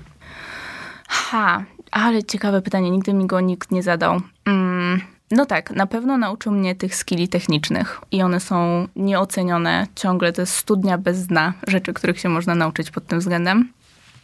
Ha, 1.08 1.64
ale 1.90 2.24
ciekawe 2.24 2.62
pytanie, 2.62 2.90
nigdy 2.90 3.14
mi 3.14 3.26
go 3.26 3.40
nikt 3.40 3.70
nie 3.70 3.82
zadał. 3.82 4.20
Mm, 4.44 5.00
no 5.30 5.46
tak, 5.46 5.70
na 5.70 5.86
pewno 5.86 6.18
nauczył 6.18 6.52
mnie 6.52 6.74
tych 6.74 6.96
skilli 6.96 7.28
technicznych 7.28 8.00
i 8.10 8.22
one 8.22 8.40
są 8.40 8.88
nieocenione 8.96 9.86
ciągle. 9.94 10.32
To 10.32 10.42
jest 10.42 10.54
studnia 10.54 10.98
bez 10.98 11.26
dna 11.26 11.52
rzeczy, 11.68 11.92
których 11.92 12.20
się 12.20 12.28
można 12.28 12.54
nauczyć 12.54 12.90
pod 12.90 13.06
tym 13.06 13.18
względem. 13.18 13.72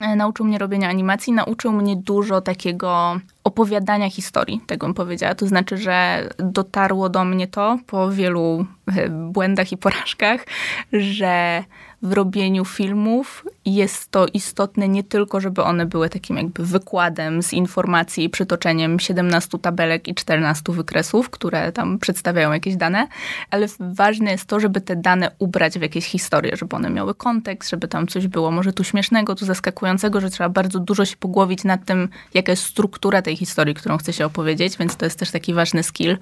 E, 0.01 0.17
Nauczył 0.17 0.47
mnie 0.47 0.59
robienia 0.59 0.89
animacji, 0.89 1.33
nauczył 1.33 1.73
mnie 1.73 1.97
dużo 1.97 2.41
takiego 2.41 3.21
opowiadania 3.45 4.11
historii, 4.11 4.61
tak 4.67 4.79
bym 4.79 4.95
powiedziała. 4.95 5.35
To 5.35 5.47
znaczy, 5.47 5.77
że 5.77 6.29
dotarło 6.39 7.09
do 7.09 7.25
mnie 7.25 7.49
to 7.49 7.79
po 7.87 8.11
wielu 8.11 8.67
e, 8.97 9.09
błędach 9.09 9.73
i 9.73 9.77
porażkach, 9.77 10.47
że 10.93 11.65
w 12.03 12.13
robieniu 12.13 12.65
filmów 12.65 13.47
jest 13.65 14.11
to 14.11 14.27
istotne 14.27 14.89
nie 14.89 15.05
tylko, 15.05 15.41
żeby 15.41 15.63
one 15.63 15.87
były 15.87 16.09
takim 16.09 16.37
jakby 16.37 16.67
wykładem 16.67 17.43
z 17.43 17.53
informacji 17.53 18.25
i 18.25 18.31
przytoczeniem 18.31 19.01
17 19.01 19.59
tabelek 19.59 20.09
i 20.09 20.15
14 20.15 20.73
wykresów, 20.73 21.31
które 21.31 21.73
tam 21.73 21.99
przedstawiają 21.99 22.53
jakieś 22.53 22.77
dane, 22.77 23.09
ale 23.51 23.67
ważne 23.81 24.31
jest 24.31 24.45
to, 24.45 24.61
żeby 24.61 24.81
te 24.81 24.97
dane 24.97 25.31
ubrać 25.39 25.79
w 25.79 25.83
jakieś 25.83 26.07
historie, 26.07 26.57
żeby 26.57 26.77
one 26.77 26.91
miały 26.91 27.15
kontekst, 27.15 27.71
żeby 27.71 27.89
tam 27.89 28.07
coś 28.07 28.27
było 28.27 28.51
może 28.51 28.73
tu 28.73 28.85
śmiesznego, 28.85 29.35
tu 29.35 29.45
zaskakującego, 29.45 30.21
że 30.21 30.31
trzeba 30.31 30.49
bardzo 30.49 30.79
dużo 30.79 31.05
się 31.05 31.17
pogłowić 31.17 31.65
nad 31.65 31.85
tym, 31.85 32.09
jaka 32.35 32.53
jest 32.53 32.65
struktura 32.65 33.23
tej 33.23 33.37
historii, 33.37 33.75
którą 33.75 33.99
chce 33.99 34.13
się 34.13 34.27
opowiedzieć, 34.27 34.77
więc 34.77 34.97
to 34.97 35.07
jest 35.07 35.19
też 35.19 35.31
taki 35.31 35.55
ważny 35.55 35.83
skill. 35.83 36.19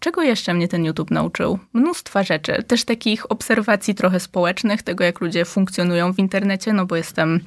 Czego 0.00 0.22
jeszcze 0.22 0.54
mnie 0.54 0.68
ten 0.68 0.84
YouTube 0.84 1.10
nauczył? 1.10 1.58
Mnóstwa 1.72 2.22
rzeczy, 2.22 2.62
też 2.62 2.84
takich 2.84 3.30
obserwacji 3.32 3.94
trochę 3.94 4.20
społecznych, 4.20 4.82
tego 4.82 5.04
jak 5.04 5.20
ludzie 5.20 5.44
funkcjonują 5.44 6.12
w 6.12 6.18
internecie, 6.18 6.72
no 6.72 6.86
bo 6.86 6.96
jestem 6.96 7.40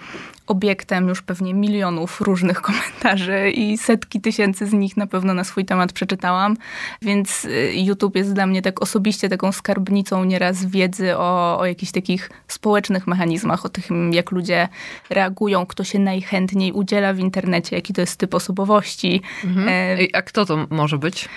obiektem 0.47 1.09
już 1.09 1.21
pewnie 1.21 1.53
milionów 1.53 2.21
różnych 2.21 2.61
komentarzy 2.67 3.49
i 3.49 3.77
setki 3.77 4.21
tysięcy 4.21 4.67
z 4.67 4.73
nich 4.73 4.97
na 4.97 5.07
pewno 5.07 5.33
na 5.33 5.43
swój 5.43 5.65
temat 5.65 5.93
przeczytałam, 5.93 6.57
więc 7.01 7.45
y, 7.45 7.71
YouTube 7.75 8.15
jest 8.15 8.33
dla 8.33 8.47
mnie 8.47 8.61
tak 8.61 8.81
osobiście 8.81 9.29
taką 9.29 9.51
skarbnicą 9.51 10.23
nieraz 10.23 10.65
wiedzy 10.65 11.17
o, 11.17 11.59
o 11.59 11.65
jakichś 11.65 11.91
takich 11.91 12.29
społecznych 12.47 13.07
mechanizmach, 13.07 13.65
o 13.65 13.69
tym 13.69 14.13
jak 14.13 14.31
ludzie 14.31 14.67
reagują, 15.09 15.65
kto 15.65 15.83
się 15.83 15.99
najchętniej 15.99 16.71
udziela 16.71 17.13
w 17.13 17.19
internecie, 17.19 17.75
jaki 17.75 17.93
to 17.93 18.01
jest 18.01 18.19
typ 18.19 18.33
osobowości. 18.33 19.21
E, 19.67 19.97
Ej, 19.97 20.09
A 20.13 20.21
kto 20.21 20.45
to 20.45 20.67
może 20.69 20.97
być? 20.97 21.29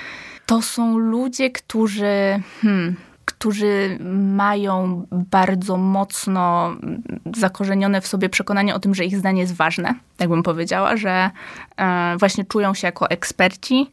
To 0.51 0.63
są 0.63 0.99
ludzie, 0.99 1.51
którzy, 1.51 2.43
hmm, 2.63 2.97
którzy 3.25 3.99
mają 4.37 5.07
bardzo 5.11 5.77
mocno 5.77 6.77
zakorzenione 7.37 8.01
w 8.01 8.07
sobie 8.07 8.29
przekonanie 8.29 8.75
o 8.75 8.81
tym, 8.81 8.95
że 8.95 9.05
ich 9.05 9.17
zdanie 9.19 9.41
jest 9.41 9.55
ważne, 9.55 9.95
tak 10.17 10.29
bym 10.29 10.43
powiedziała, 10.43 10.97
że 10.97 11.31
e, 11.77 12.17
właśnie 12.19 12.45
czują 12.45 12.75
się 12.75 12.87
jako 12.87 13.11
eksperci 13.11 13.91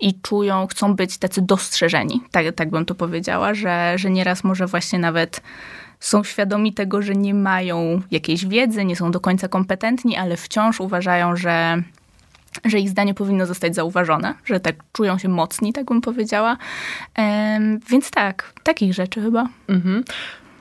i 0.00 0.20
czują, 0.20 0.66
chcą 0.66 0.96
być 0.96 1.18
tacy 1.18 1.42
dostrzeżeni, 1.42 2.22
tak, 2.30 2.46
tak 2.54 2.70
bym 2.70 2.84
to 2.84 2.94
powiedziała, 2.94 3.54
że, 3.54 3.92
że 3.96 4.10
nieraz 4.10 4.44
może 4.44 4.66
właśnie 4.66 4.98
nawet 4.98 5.40
są 6.00 6.24
świadomi 6.24 6.72
tego, 6.74 7.02
że 7.02 7.14
nie 7.14 7.34
mają 7.34 8.02
jakiejś 8.10 8.46
wiedzy, 8.46 8.84
nie 8.84 8.96
są 8.96 9.10
do 9.10 9.20
końca 9.20 9.48
kompetentni, 9.48 10.16
ale 10.16 10.36
wciąż 10.36 10.80
uważają, 10.80 11.36
że 11.36 11.82
że 12.64 12.78
ich 12.78 12.88
zdanie 12.88 13.14
powinno 13.14 13.46
zostać 13.46 13.74
zauważone, 13.74 14.34
że 14.44 14.60
tak 14.60 14.76
czują 14.92 15.18
się 15.18 15.28
mocni, 15.28 15.72
tak 15.72 15.84
bym 15.84 16.00
powiedziała. 16.00 16.56
Więc 17.90 18.10
tak, 18.10 18.52
takich 18.62 18.94
rzeczy 18.94 19.22
chyba. 19.22 19.48
Mhm. 19.68 20.04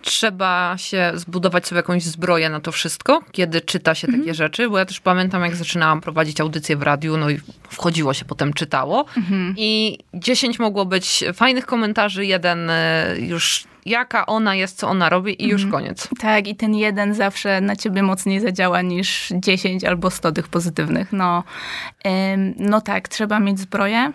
Trzeba 0.02 0.78
się 0.78 1.12
zbudować 1.16 1.68
sobie 1.68 1.80
jakąś 1.80 2.04
zbroję 2.04 2.50
na 2.50 2.60
to 2.60 2.72
wszystko, 2.72 3.22
kiedy 3.32 3.62
czyta 3.62 3.96
się 3.96 4.08
takie 4.08 4.34
rzeczy, 4.34 4.70
bo 4.70 4.78
ja 4.78 4.86
też 4.86 5.00
pamiętam, 5.00 5.42
jak 5.44 5.56
zaczynałam 5.56 6.02
prowadzić 6.02 6.42
audycję 6.42 6.78
w 6.78 6.84
radiu, 6.84 7.18
no 7.18 7.30
i 7.30 7.40
wchodziło 7.70 8.14
się, 8.14 8.26
potem 8.26 8.54
czytało 8.54 9.06
i 9.58 9.98
10 10.14 10.60
mogło 10.60 10.86
być 10.86 11.24
fajnych 11.34 11.66
komentarzy, 11.66 12.26
jeden 12.26 12.70
y, 12.70 12.74
już 13.20 13.68
jaka 13.86 14.26
ona 14.26 14.56
jest, 14.56 14.78
co 14.78 14.88
ona 14.88 15.10
robi 15.10 15.44
i 15.44 15.48
już 15.48 15.66
koniec. 15.66 16.08
Tak, 16.20 16.48
i 16.48 16.56
ten 16.56 16.76
jeden 16.76 17.14
zawsze 17.14 17.62
na 17.62 17.76
ciebie 17.76 18.04
mocniej 18.04 18.40
zadziała 18.40 18.82
niż 18.82 19.34
10 19.36 19.84
albo 19.84 20.12
100 20.12 20.32
tych 20.32 20.48
pozytywnych. 20.48 21.14
No, 21.14 21.44
em, 22.04 22.54
no 22.58 22.82
tak, 22.82 23.08
trzeba 23.08 23.40
mieć 23.40 23.60
zbroję. 23.60 24.12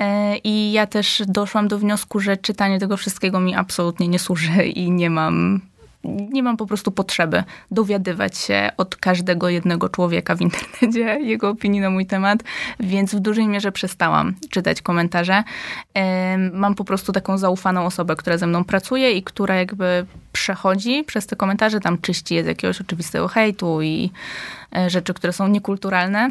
E, 0.00 0.36
I 0.36 0.72
ja 0.72 0.86
też 0.86 1.22
doszłam 1.26 1.68
do 1.68 1.78
wniosku, 1.78 2.20
że 2.20 2.36
czytanie 2.36 2.78
tego 2.78 2.96
wszystkiego 2.96 3.40
mi 3.40 3.54
absolutnie 3.54 4.08
nie 4.08 4.18
służy 4.18 4.64
i 4.64 4.90
nie 4.90 5.10
mam, 5.10 5.60
nie 6.04 6.42
mam 6.42 6.56
po 6.56 6.66
prostu 6.66 6.90
potrzeby 6.90 7.44
dowiadywać 7.70 8.38
się 8.38 8.70
od 8.76 8.96
każdego 8.96 9.48
jednego 9.48 9.88
człowieka 9.88 10.36
w 10.36 10.40
internecie 10.40 11.00
jego 11.32 11.48
opinii 11.48 11.80
na 11.80 11.90
mój 11.90 12.06
temat, 12.06 12.42
więc 12.80 13.14
w 13.14 13.20
dużej 13.20 13.48
mierze 13.48 13.72
przestałam 13.72 14.34
czytać 14.50 14.82
komentarze. 14.82 15.44
Em, 15.94 16.50
Mam 16.54 16.74
po 16.74 16.84
prostu 16.84 17.12
taką 17.12 17.38
zaufaną 17.38 17.86
osobę, 17.86 18.16
która 18.16 18.38
ze 18.38 18.46
mną 18.46 18.64
pracuje 18.64 19.12
i 19.12 19.22
która 19.22 19.54
jakby 19.54 20.06
przechodzi 20.32 21.04
przez 21.04 21.26
te 21.26 21.36
komentarze, 21.36 21.80
tam 21.80 21.98
czyści 21.98 22.34
je 22.34 22.44
z 22.44 22.46
jakiegoś 22.46 22.80
oczywistego 22.80 23.28
hejtu 23.28 23.82
i 23.82 24.10
e, 24.76 24.90
rzeczy, 24.90 25.14
które 25.14 25.32
są 25.32 25.48
niekulturalne. 25.48 26.30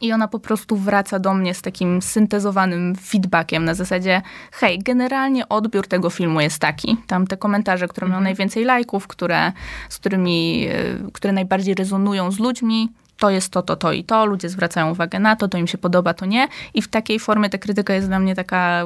I 0.00 0.12
ona 0.12 0.28
po 0.28 0.38
prostu 0.38 0.76
wraca 0.76 1.18
do 1.18 1.34
mnie 1.34 1.54
z 1.54 1.62
takim 1.62 2.02
syntezowanym 2.02 2.94
feedbackiem 2.96 3.64
na 3.64 3.74
zasadzie, 3.74 4.22
hej, 4.52 4.78
generalnie 4.78 5.48
odbiór 5.48 5.86
tego 5.86 6.10
filmu 6.10 6.40
jest 6.40 6.58
taki. 6.58 6.96
Tam 7.06 7.26
te 7.26 7.36
komentarze, 7.36 7.88
które 7.88 8.08
mają 8.08 8.20
najwięcej 8.20 8.64
lajków, 8.64 9.06
które, 9.06 9.52
z 9.88 9.98
którymi, 9.98 10.68
y, 11.08 11.12
które 11.12 11.32
najbardziej 11.32 11.74
rezonują 11.74 12.30
z 12.30 12.38
ludźmi, 12.38 12.88
to 13.18 13.30
jest 13.30 13.52
to, 13.52 13.62
to, 13.62 13.76
to 13.76 13.92
i 13.92 14.04
to, 14.04 14.26
ludzie 14.26 14.48
zwracają 14.48 14.90
uwagę 14.90 15.18
na 15.18 15.36
to, 15.36 15.48
to 15.48 15.58
im 15.58 15.66
się 15.66 15.78
podoba, 15.78 16.14
to 16.14 16.26
nie. 16.26 16.48
I 16.74 16.82
w 16.82 16.88
takiej 16.88 17.18
formie 17.18 17.50
ta 17.50 17.58
krytyka 17.58 17.94
jest 17.94 18.08
dla 18.08 18.18
mnie 18.18 18.34
taka 18.34 18.84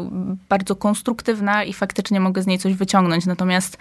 bardzo 0.48 0.76
konstruktywna 0.76 1.64
i 1.64 1.72
faktycznie 1.72 2.20
mogę 2.20 2.42
z 2.42 2.46
niej 2.46 2.58
coś 2.58 2.74
wyciągnąć. 2.74 3.26
Natomiast 3.26 3.78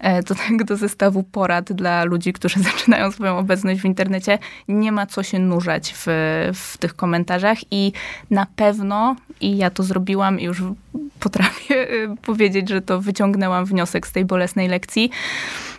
e, 0.00 0.22
do 0.22 0.34
tego 0.48 0.76
zestawu 0.76 1.22
porad 1.22 1.72
dla 1.72 2.04
ludzi, 2.04 2.32
którzy 2.32 2.60
zaczynają 2.72 3.12
swoją 3.12 3.38
obecność 3.38 3.80
w 3.80 3.84
internecie, 3.84 4.38
nie 4.68 4.92
ma 4.92 5.06
co 5.06 5.22
się 5.22 5.38
nurzać 5.38 5.94
w, 5.96 6.06
w 6.54 6.78
tych 6.78 6.96
komentarzach 6.96 7.58
i 7.70 7.92
na 8.30 8.46
pewno, 8.56 9.16
i 9.40 9.56
ja 9.56 9.70
to 9.70 9.82
zrobiłam 9.82 10.40
i 10.40 10.44
już 10.44 10.62
potrafię 11.20 11.88
e, 11.90 12.16
powiedzieć, 12.22 12.68
że 12.68 12.80
to 12.80 13.00
wyciągnęłam 13.00 13.64
wniosek 13.64 14.06
z 14.06 14.12
tej 14.12 14.24
bolesnej 14.24 14.68
lekcji, 14.68 15.10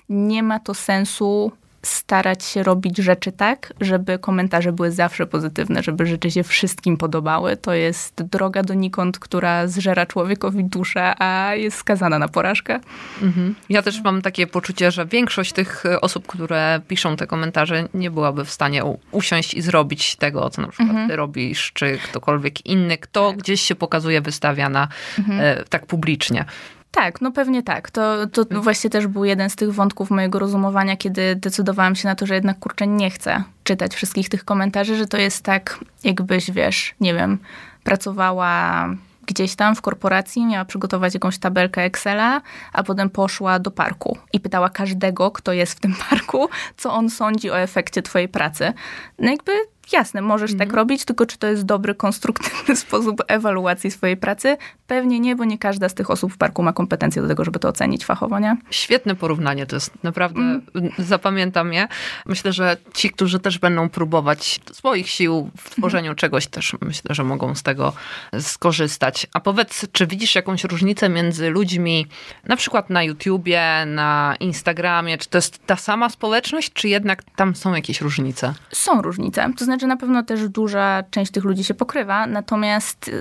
nie 0.09 0.43
ma 0.43 0.59
to 0.59 0.73
sensu 0.73 1.51
starać 1.85 2.45
się 2.45 2.63
robić 2.63 2.97
rzeczy 2.97 3.31
tak, 3.31 3.73
żeby 3.81 4.19
komentarze 4.19 4.71
były 4.71 4.91
zawsze 4.91 5.25
pozytywne, 5.25 5.83
żeby 5.83 6.05
rzeczy 6.05 6.31
się 6.31 6.43
wszystkim 6.43 6.97
podobały. 6.97 7.57
To 7.57 7.73
jest 7.73 8.23
droga 8.23 8.63
donikąd, 8.63 9.19
która 9.19 9.67
zżera 9.67 10.05
człowiekowi 10.05 10.63
duszę, 10.63 11.21
a 11.21 11.55
jest 11.55 11.77
skazana 11.77 12.19
na 12.19 12.27
porażkę. 12.27 12.79
Mhm. 13.21 13.55
Ja 13.69 13.81
też 13.81 14.01
mam 14.01 14.21
takie 14.21 14.47
poczucie, 14.47 14.91
że 14.91 15.05
większość 15.05 15.53
tych 15.53 15.83
osób, 16.01 16.27
które 16.27 16.81
piszą 16.87 17.15
te 17.15 17.27
komentarze, 17.27 17.87
nie 17.93 18.11
byłaby 18.11 18.45
w 18.45 18.51
stanie 18.51 18.83
usiąść 19.11 19.53
i 19.53 19.61
zrobić 19.61 20.15
tego, 20.15 20.49
co 20.49 20.61
na 20.61 20.67
przykład 20.67 20.89
mhm. 20.89 21.09
ty 21.09 21.15
robisz, 21.15 21.71
czy 21.73 21.97
ktokolwiek 22.03 22.65
inny, 22.65 22.97
kto 22.97 23.29
tak. 23.29 23.37
gdzieś 23.37 23.61
się 23.61 23.75
pokazuje, 23.75 24.21
wystawia 24.21 24.69
na 24.69 24.87
mhm. 25.19 25.39
e, 25.41 25.63
tak 25.69 25.85
publicznie. 25.85 26.45
Tak, 26.93 27.21
no 27.21 27.31
pewnie 27.31 27.63
tak. 27.63 27.91
To, 27.91 28.27
to 28.27 28.41
mhm. 28.41 28.61
właśnie 28.61 28.89
też 28.89 29.07
był 29.07 29.25
jeden 29.25 29.49
z 29.49 29.55
tych 29.55 29.73
wątków 29.73 30.11
mojego 30.11 30.39
rozumowania, 30.39 30.97
kiedy 30.97 31.35
decydowałam 31.35 31.95
się 31.95 32.07
na 32.07 32.15
to, 32.15 32.25
że 32.25 32.33
jednak 32.35 32.59
kurczę 32.59 32.87
nie 32.87 33.09
chcę 33.09 33.43
czytać 33.63 33.95
wszystkich 33.95 34.29
tych 34.29 34.45
komentarzy, 34.45 34.95
że 34.95 35.07
to 35.07 35.17
jest 35.17 35.43
tak, 35.43 35.79
jakbyś 36.03 36.51
wiesz, 36.51 36.95
nie 36.99 37.13
wiem, 37.13 37.39
pracowała 37.83 38.89
gdzieś 39.25 39.55
tam 39.55 39.75
w 39.75 39.81
korporacji, 39.81 40.45
miała 40.45 40.65
przygotować 40.65 41.13
jakąś 41.13 41.37
tabelkę 41.37 41.81
Excela, 41.81 42.41
a 42.73 42.83
potem 42.83 43.09
poszła 43.09 43.59
do 43.59 43.71
parku 43.71 44.17
i 44.33 44.39
pytała 44.39 44.69
każdego, 44.69 45.31
kto 45.31 45.53
jest 45.53 45.73
w 45.73 45.79
tym 45.79 45.95
parku, 46.09 46.49
co 46.77 46.93
on 46.93 47.09
sądzi 47.09 47.51
o 47.51 47.59
efekcie 47.59 48.01
twojej 48.01 48.29
pracy. 48.29 48.73
No 49.19 49.31
jakby 49.31 49.51
jasne, 49.91 50.21
możesz 50.21 50.51
tak 50.51 50.61
mhm. 50.61 50.75
robić, 50.75 51.05
tylko 51.05 51.25
czy 51.25 51.37
to 51.37 51.47
jest 51.47 51.63
dobry, 51.63 51.95
konstruktywny 51.95 52.75
sposób 52.85 53.21
ewaluacji 53.27 53.91
swojej 53.91 54.17
pracy? 54.17 54.57
Pewnie 54.87 55.19
nie, 55.19 55.35
bo 55.35 55.45
nie 55.45 55.57
każda 55.57 55.89
z 55.89 55.93
tych 55.93 56.11
osób 56.11 56.33
w 56.33 56.37
parku 56.37 56.63
ma 56.63 56.73
kompetencje 56.73 57.21
do 57.21 57.27
tego, 57.27 57.45
żeby 57.45 57.59
to 57.59 57.69
ocenić 57.69 58.05
fachowo, 58.05 58.39
nie? 58.39 58.57
Świetne 58.69 59.15
porównanie, 59.15 59.65
to 59.65 59.75
jest 59.75 60.03
naprawdę, 60.03 60.39
mm. 60.39 60.61
zapamiętam 60.97 61.73
je. 61.73 61.87
Myślę, 62.25 62.53
że 62.53 62.77
ci, 62.93 63.09
którzy 63.09 63.39
też 63.39 63.59
będą 63.59 63.89
próbować 63.89 64.59
swoich 64.71 65.09
sił 65.09 65.49
w 65.57 65.69
tworzeniu 65.69 66.07
mm. 66.07 66.15
czegoś, 66.15 66.47
też 66.47 66.75
myślę, 66.81 67.15
że 67.15 67.23
mogą 67.23 67.55
z 67.55 67.63
tego 67.63 67.93
skorzystać. 68.39 69.27
A 69.33 69.39
powiedz, 69.39 69.85
czy 69.91 70.07
widzisz 70.07 70.35
jakąś 70.35 70.63
różnicę 70.63 71.09
między 71.09 71.49
ludźmi, 71.49 72.07
na 72.43 72.55
przykład 72.55 72.89
na 72.89 73.03
YouTubie, 73.03 73.85
na 73.87 74.35
Instagramie, 74.39 75.17
czy 75.17 75.29
to 75.29 75.37
jest 75.37 75.65
ta 75.65 75.75
sama 75.75 76.09
społeczność, 76.09 76.73
czy 76.73 76.89
jednak 76.89 77.23
tam 77.35 77.55
są 77.55 77.73
jakieś 77.73 78.01
różnice? 78.01 78.53
Są 78.71 79.01
różnice. 79.01 79.49
To 79.57 79.65
znaczy 79.65 79.72
na 79.81 79.97
pewno 79.97 80.23
też 80.23 80.49
duża 80.49 81.03
część 81.11 81.31
tych 81.31 81.43
ludzi 81.43 81.63
się 81.63 81.73
pokrywa, 81.73 82.27
natomiast 82.27 83.11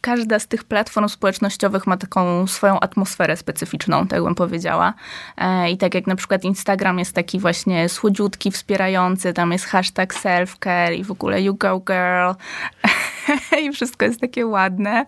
każda 0.00 0.38
z 0.38 0.46
tych 0.46 0.64
platform 0.64 1.08
społecznościowych 1.08 1.86
ma 1.86 1.96
taką 1.96 2.46
swoją 2.46 2.80
atmosferę 2.80 3.36
specyficzną, 3.36 4.06
tak 4.06 4.22
bym 4.22 4.34
powiedziała. 4.34 4.94
E, 5.36 5.70
I 5.70 5.76
tak 5.76 5.94
jak 5.94 6.06
na 6.06 6.16
przykład 6.16 6.44
Instagram 6.44 6.98
jest 6.98 7.12
taki 7.12 7.38
właśnie 7.38 7.88
słodziutki, 7.88 8.50
wspierający, 8.50 9.32
tam 9.32 9.52
jest 9.52 9.64
hashtag 9.64 10.14
selfcare 10.14 10.94
i 10.94 11.04
w 11.04 11.10
ogóle 11.10 11.42
you 11.42 11.54
go 11.54 11.80
girl 11.80 12.32
i 13.62 13.72
wszystko 13.72 14.04
jest 14.04 14.20
takie 14.20 14.46
ładne. 14.46 15.06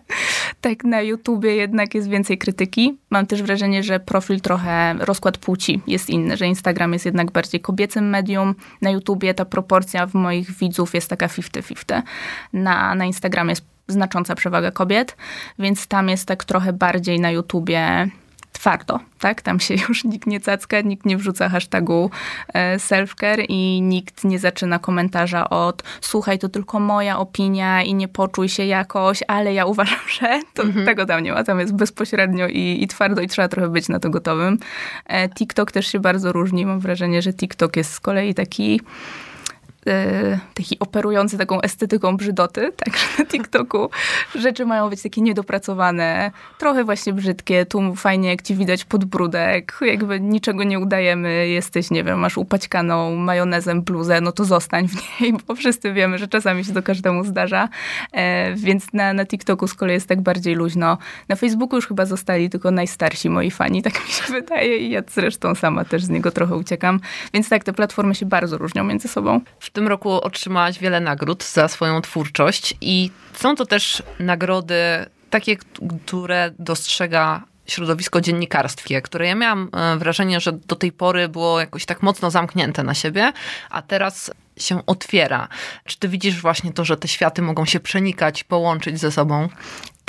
Tak 0.61 0.83
na 0.83 1.01
YouTubie 1.01 1.55
jednak 1.55 1.95
jest 1.95 2.09
więcej 2.09 2.37
krytyki. 2.37 2.97
Mam 3.09 3.25
też 3.25 3.43
wrażenie, 3.43 3.83
że 3.83 3.99
profil 3.99 4.41
trochę, 4.41 4.95
rozkład 4.99 5.37
płci 5.37 5.81
jest 5.87 6.09
inny, 6.09 6.37
że 6.37 6.47
Instagram 6.47 6.93
jest 6.93 7.05
jednak 7.05 7.31
bardziej 7.31 7.61
kobiecym 7.61 8.09
medium. 8.09 8.55
Na 8.81 8.89
YouTubie 8.89 9.33
ta 9.33 9.45
proporcja 9.45 10.07
w 10.07 10.13
moich 10.13 10.51
widzów 10.51 10.93
jest 10.93 11.09
taka 11.09 11.27
50-50. 11.27 12.01
Na, 12.53 12.95
na 12.95 13.05
Instagramie 13.05 13.49
jest 13.49 13.65
znacząca 13.87 14.35
przewaga 14.35 14.71
kobiet, 14.71 15.17
więc 15.59 15.87
tam 15.87 16.09
jest 16.09 16.25
tak 16.25 16.43
trochę 16.43 16.73
bardziej 16.73 17.19
na 17.19 17.31
YouTubie 17.31 18.09
twardo, 18.59 18.99
tak? 19.19 19.41
Tam 19.41 19.59
się 19.59 19.75
już 19.89 20.03
nikt 20.03 20.27
nie 20.27 20.39
cacka, 20.39 20.81
nikt 20.81 21.05
nie 21.05 21.17
wrzuca 21.17 21.49
hashtagu 21.49 22.11
e, 22.53 22.79
selfcare 22.79 23.45
i 23.49 23.81
nikt 23.81 24.23
nie 24.23 24.39
zaczyna 24.39 24.79
komentarza 24.79 25.49
od 25.49 25.83
słuchaj, 26.01 26.39
to 26.39 26.49
tylko 26.49 26.79
moja 26.79 27.19
opinia 27.19 27.83
i 27.83 27.93
nie 27.93 28.07
poczuj 28.07 28.49
się 28.49 28.65
jakoś, 28.65 29.23
ale 29.27 29.53
ja 29.53 29.65
uważam, 29.65 29.99
że 30.19 30.41
to, 30.53 30.63
mhm. 30.63 30.85
tego 30.85 31.05
tam 31.05 31.23
nie 31.23 31.33
ma. 31.33 31.43
Tam 31.43 31.59
jest 31.59 31.75
bezpośrednio 31.75 32.47
i, 32.47 32.83
i 32.83 32.87
twardo 32.87 33.21
i 33.21 33.27
trzeba 33.27 33.47
trochę 33.47 33.69
być 33.69 33.89
na 33.89 33.99
to 33.99 34.09
gotowym. 34.09 34.57
E, 35.05 35.29
TikTok 35.29 35.71
też 35.71 35.87
się 35.87 35.99
bardzo 35.99 36.31
różni. 36.31 36.65
Mam 36.65 36.79
wrażenie, 36.79 37.21
że 37.21 37.33
TikTok 37.33 37.77
jest 37.77 37.93
z 37.93 37.99
kolei 37.99 38.33
taki 38.33 38.81
E, 39.87 40.39
taki 40.53 40.79
operujący 40.79 41.37
taką 41.37 41.61
estetyką 41.61 42.17
brzydoty, 42.17 42.71
także 42.77 43.05
na 43.19 43.25
TikToku 43.25 43.89
rzeczy 44.35 44.65
mają 44.65 44.89
być 44.89 45.01
takie 45.01 45.21
niedopracowane, 45.21 46.31
trochę 46.57 46.83
właśnie 46.83 47.13
brzydkie, 47.13 47.65
tu 47.65 47.95
fajnie 47.95 48.29
jak 48.29 48.41
ci 48.41 48.55
widać 48.55 48.85
podbródek, 48.85 49.79
jakby 49.81 50.19
niczego 50.19 50.63
nie 50.63 50.79
udajemy, 50.79 51.47
jesteś, 51.47 51.91
nie 51.91 52.03
wiem, 52.03 52.19
masz 52.19 52.37
upaćkaną 52.37 53.15
majonezem 53.15 53.81
bluzę, 53.81 54.21
no 54.21 54.31
to 54.31 54.45
zostań 54.45 54.87
w 54.87 55.21
niej, 55.21 55.33
bo 55.47 55.55
wszyscy 55.55 55.93
wiemy, 55.93 56.17
że 56.17 56.27
czasami 56.27 56.65
się 56.65 56.73
to 56.73 56.83
każdemu 56.83 57.23
zdarza, 57.23 57.69
e, 58.11 58.53
więc 58.55 58.93
na, 58.93 59.13
na 59.13 59.25
TikToku 59.25 59.67
z 59.67 59.73
kolei 59.73 59.93
jest 59.93 60.07
tak 60.07 60.21
bardziej 60.21 60.55
luźno. 60.55 60.97
Na 61.29 61.35
Facebooku 61.35 61.75
już 61.75 61.87
chyba 61.87 62.05
zostali 62.05 62.49
tylko 62.49 62.71
najstarsi 62.71 63.29
moi 63.29 63.51
fani, 63.51 63.81
tak 63.89 63.93
mi 63.93 64.11
się 64.11 64.33
wydaje 64.33 64.77
i 64.77 64.89
ja 64.89 65.01
zresztą 65.07 65.55
sama 65.55 65.85
też 65.85 66.03
z 66.03 66.09
niego 66.09 66.31
trochę 66.31 66.55
uciekam, 66.55 66.99
więc 67.33 67.49
tak, 67.49 67.63
te 67.63 67.73
platformy 67.73 68.15
się 68.15 68.25
bardzo 68.25 68.57
różnią 68.57 68.83
między 68.83 69.07
sobą. 69.07 69.41
W 69.69 69.71
tym 69.71 69.87
roku 69.87 70.11
otrzymałaś 70.11 70.79
wiele 70.79 70.99
nagród 70.99 71.43
za 71.43 71.67
swoją 71.67 72.01
twórczość 72.01 72.73
i 72.81 73.11
są 73.33 73.55
to 73.55 73.65
też 73.65 74.03
nagrody 74.19 74.75
takie, 75.29 75.57
które 76.05 76.51
dostrzega 76.59 77.43
środowisko 77.67 78.21
dziennikarskie, 78.21 79.01
które 79.01 79.27
ja 79.27 79.35
miałam 79.35 79.69
e, 79.73 79.97
wrażenie, 79.97 80.39
że 80.39 80.51
do 80.51 80.75
tej 80.75 80.91
pory 80.91 81.27
było 81.27 81.59
jakoś 81.59 81.85
tak 81.85 82.03
mocno 82.03 82.31
zamknięte 82.31 82.83
na 82.83 82.93
siebie, 82.93 83.33
a 83.69 83.81
teraz 83.81 84.31
się 84.57 84.85
otwiera. 84.85 85.47
Czy 85.85 85.99
ty 85.99 86.07
widzisz 86.07 86.41
właśnie 86.41 86.73
to, 86.73 86.85
że 86.85 86.97
te 86.97 87.07
światy 87.07 87.41
mogą 87.41 87.65
się 87.65 87.79
przenikać, 87.79 88.43
połączyć 88.43 88.99
ze 88.99 89.11
sobą? 89.11 89.49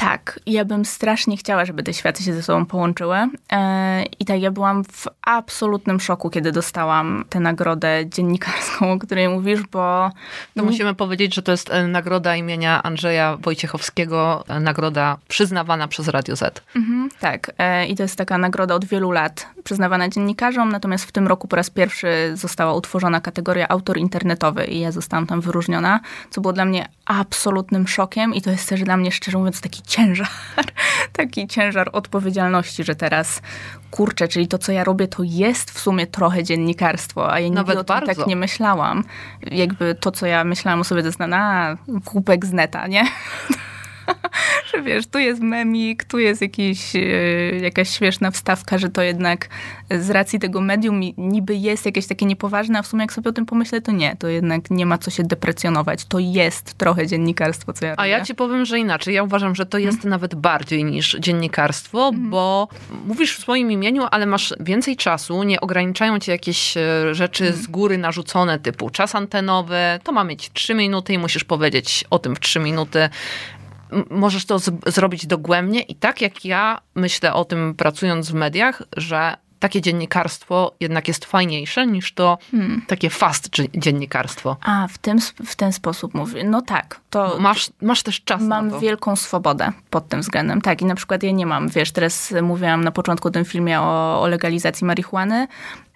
Tak, 0.00 0.40
ja 0.46 0.64
bym 0.64 0.84
strasznie 0.84 1.36
chciała, 1.36 1.64
żeby 1.64 1.82
te 1.82 1.94
światy 1.94 2.22
się 2.22 2.34
ze 2.34 2.42
sobą 2.42 2.66
połączyły. 2.66 3.16
E, 3.52 4.02
I 4.20 4.24
tak, 4.24 4.40
ja 4.40 4.50
byłam 4.50 4.84
w 4.84 5.06
absolutnym 5.22 6.00
szoku, 6.00 6.30
kiedy 6.30 6.52
dostałam 6.52 7.24
tę 7.28 7.40
nagrodę 7.40 8.04
dziennikarską, 8.06 8.92
o 8.92 8.98
której 8.98 9.28
mówisz, 9.28 9.62
bo... 9.72 10.10
No 10.56 10.64
musimy 10.64 10.94
powiedzieć, 10.94 11.34
że 11.34 11.42
to 11.42 11.52
jest 11.52 11.70
e, 11.70 11.86
nagroda 11.86 12.36
imienia 12.36 12.82
Andrzeja 12.82 13.36
Wojciechowskiego, 13.36 14.44
e, 14.48 14.60
nagroda 14.60 15.16
przyznawana 15.28 15.88
przez 15.88 16.08
Radio 16.08 16.36
Z. 16.36 16.62
Mhm, 16.76 17.08
tak, 17.20 17.52
i 17.88 17.96
to 17.96 18.02
jest 18.02 18.16
taka 18.16 18.38
nagroda 18.38 18.74
od 18.74 18.84
wielu 18.84 19.10
lat 19.10 19.46
przyznawana 19.64 20.08
dziennikarzom, 20.08 20.72
natomiast 20.72 21.04
w 21.04 21.12
tym 21.12 21.28
roku 21.28 21.48
po 21.48 21.56
raz 21.56 21.70
pierwszy 21.70 22.32
została 22.34 22.74
utworzona 22.74 23.20
kategoria 23.20 23.68
autor 23.68 23.98
internetowy 23.98 24.64
i 24.64 24.80
ja 24.80 24.92
zostałam 24.92 25.26
tam 25.26 25.40
wyróżniona, 25.40 26.00
co 26.30 26.40
było 26.40 26.52
dla 26.52 26.64
mnie 26.64 26.88
absolutnym 27.04 27.88
szokiem 27.88 28.34
i 28.34 28.42
to 28.42 28.50
jest 28.50 28.68
też 28.68 28.82
dla 28.82 28.96
mnie, 28.96 29.12
szczerze 29.12 29.38
mówiąc, 29.38 29.60
taki 29.60 29.82
ciężar, 29.90 30.29
taki 31.12 31.48
ciężar 31.48 31.90
odpowiedzialności, 31.92 32.85
że 32.85 32.94
teraz 32.94 33.42
kurczę, 33.90 34.29
czyli 34.29 34.48
to, 34.48 34.59
co 34.59 34.72
ja 34.72 34.85
robię, 34.85 35.09
to 35.09 35.22
jest 35.22 35.70
w 35.70 35.81
sumie 35.81 36.07
trochę 36.07 36.44
dziennikarstwo, 36.44 37.33
a 37.33 37.40
ja 37.40 37.44
nigdy 37.44 37.57
Nawet 37.57 37.79
o 37.79 37.85
tym 37.85 38.07
tak 38.07 38.26
nie 38.26 38.37
myślałam. 38.37 39.05
Jakby 39.50 39.94
to, 39.94 40.11
co 40.11 40.26
ja 40.26 40.44
myślałam 40.44 40.81
o 40.81 40.85
sobie, 40.85 41.03
to 41.03 41.09
jest 41.09 41.18
na, 41.18 41.26
na 41.26 41.76
z 42.42 42.53
neta, 42.53 42.87
nie? 42.87 43.05
wiesz, 44.82 45.06
tu 45.06 45.18
jest 45.18 45.40
memik, 45.40 46.04
tu 46.04 46.18
jest 46.18 46.42
jakiś, 46.42 46.96
e, 46.96 47.00
jakaś 47.60 47.90
śmieszna 47.90 48.30
wstawka, 48.30 48.78
że 48.78 48.88
to 48.88 49.02
jednak 49.02 49.48
z 49.90 50.10
racji 50.10 50.38
tego 50.38 50.60
medium 50.60 51.00
niby 51.18 51.54
jest 51.54 51.86
jakieś 51.86 52.06
takie 52.06 52.26
niepoważne, 52.26 52.78
a 52.78 52.82
w 52.82 52.86
sumie 52.86 53.02
jak 53.02 53.12
sobie 53.12 53.30
o 53.30 53.32
tym 53.32 53.46
pomyślę, 53.46 53.80
to 53.80 53.92
nie, 53.92 54.16
to 54.16 54.28
jednak 54.28 54.70
nie 54.70 54.86
ma 54.86 54.98
co 54.98 55.10
się 55.10 55.22
deprecjonować. 55.22 56.04
To 56.04 56.18
jest 56.18 56.74
trochę 56.74 57.06
dziennikarstwo, 57.06 57.72
co 57.72 57.84
ja 57.84 57.90
robię. 57.90 58.00
A 58.00 58.06
ja 58.06 58.24
ci 58.24 58.34
powiem, 58.34 58.64
że 58.64 58.78
inaczej. 58.78 59.14
Ja 59.14 59.22
uważam, 59.22 59.54
że 59.54 59.66
to 59.66 59.78
jest 59.78 59.98
hmm. 59.98 60.10
nawet 60.10 60.34
bardziej 60.34 60.84
niż 60.84 61.16
dziennikarstwo, 61.20 62.10
hmm. 62.10 62.30
bo 62.30 62.68
mówisz 63.06 63.36
w 63.36 63.40
swoim 63.40 63.72
imieniu, 63.72 64.06
ale 64.10 64.26
masz 64.26 64.54
więcej 64.60 64.96
czasu, 64.96 65.42
nie 65.42 65.60
ograniczają 65.60 66.18
cię 66.18 66.32
jakieś 66.32 66.76
e, 66.76 67.14
rzeczy 67.14 67.44
hmm. 67.44 67.62
z 67.62 67.66
góry 67.66 67.98
narzucone, 67.98 68.58
typu 68.58 68.90
czas 68.90 69.14
antenowy, 69.14 69.76
to 70.02 70.12
ma 70.12 70.24
mieć 70.24 70.50
trzy 70.52 70.74
minuty 70.74 71.12
i 71.12 71.18
musisz 71.18 71.44
powiedzieć 71.44 72.04
o 72.10 72.18
tym 72.18 72.36
w 72.36 72.40
trzy 72.40 72.60
minuty 72.60 73.08
możesz 74.11 74.46
to 74.46 74.59
z- 74.59 74.94
zrobić 74.94 75.26
dogłębnie 75.26 75.81
i 75.81 75.94
tak 75.94 76.20
jak 76.20 76.44
ja 76.44 76.81
myślę 76.94 77.35
o 77.35 77.44
tym 77.44 77.74
pracując 77.74 78.31
w 78.31 78.35
mediach, 78.35 78.83
że 78.96 79.37
takie 79.61 79.81
dziennikarstwo 79.81 80.74
jednak 80.81 81.09
jest 81.09 81.24
fajniejsze 81.24 81.87
niż 81.87 82.12
to 82.12 82.38
hmm. 82.50 82.83
takie 82.87 83.11
fast 83.11 83.48
dziennikarstwo. 83.74 84.57
A, 84.62 84.88
w, 84.88 84.98
tym, 84.98 85.18
w 85.46 85.57
ten 85.57 85.72
sposób 85.72 86.14
mówię. 86.14 86.44
No 86.44 86.62
tak. 86.62 87.00
To 87.11 87.37
masz, 87.38 87.70
masz 87.83 88.03
też 88.03 88.24
czas 88.24 88.42
Mam 88.42 88.81
wielką 88.81 89.16
swobodę 89.16 89.72
pod 89.90 90.09
tym 90.09 90.20
względem. 90.20 90.61
Tak, 90.61 90.83
i 90.83 90.85
na 90.85 90.94
przykład 90.94 91.22
ja 91.22 91.31
nie 91.31 91.46
mam, 91.46 91.68
wiesz, 91.68 91.92
teraz 91.92 92.35
mówiłam 92.42 92.85
na 92.85 92.90
początku 92.90 93.29
o 93.29 93.31
tym 93.31 93.44
filmie 93.44 93.81
o, 93.81 94.22
o 94.22 94.29
legalizacji 94.29 94.87
marihuany 94.87 95.48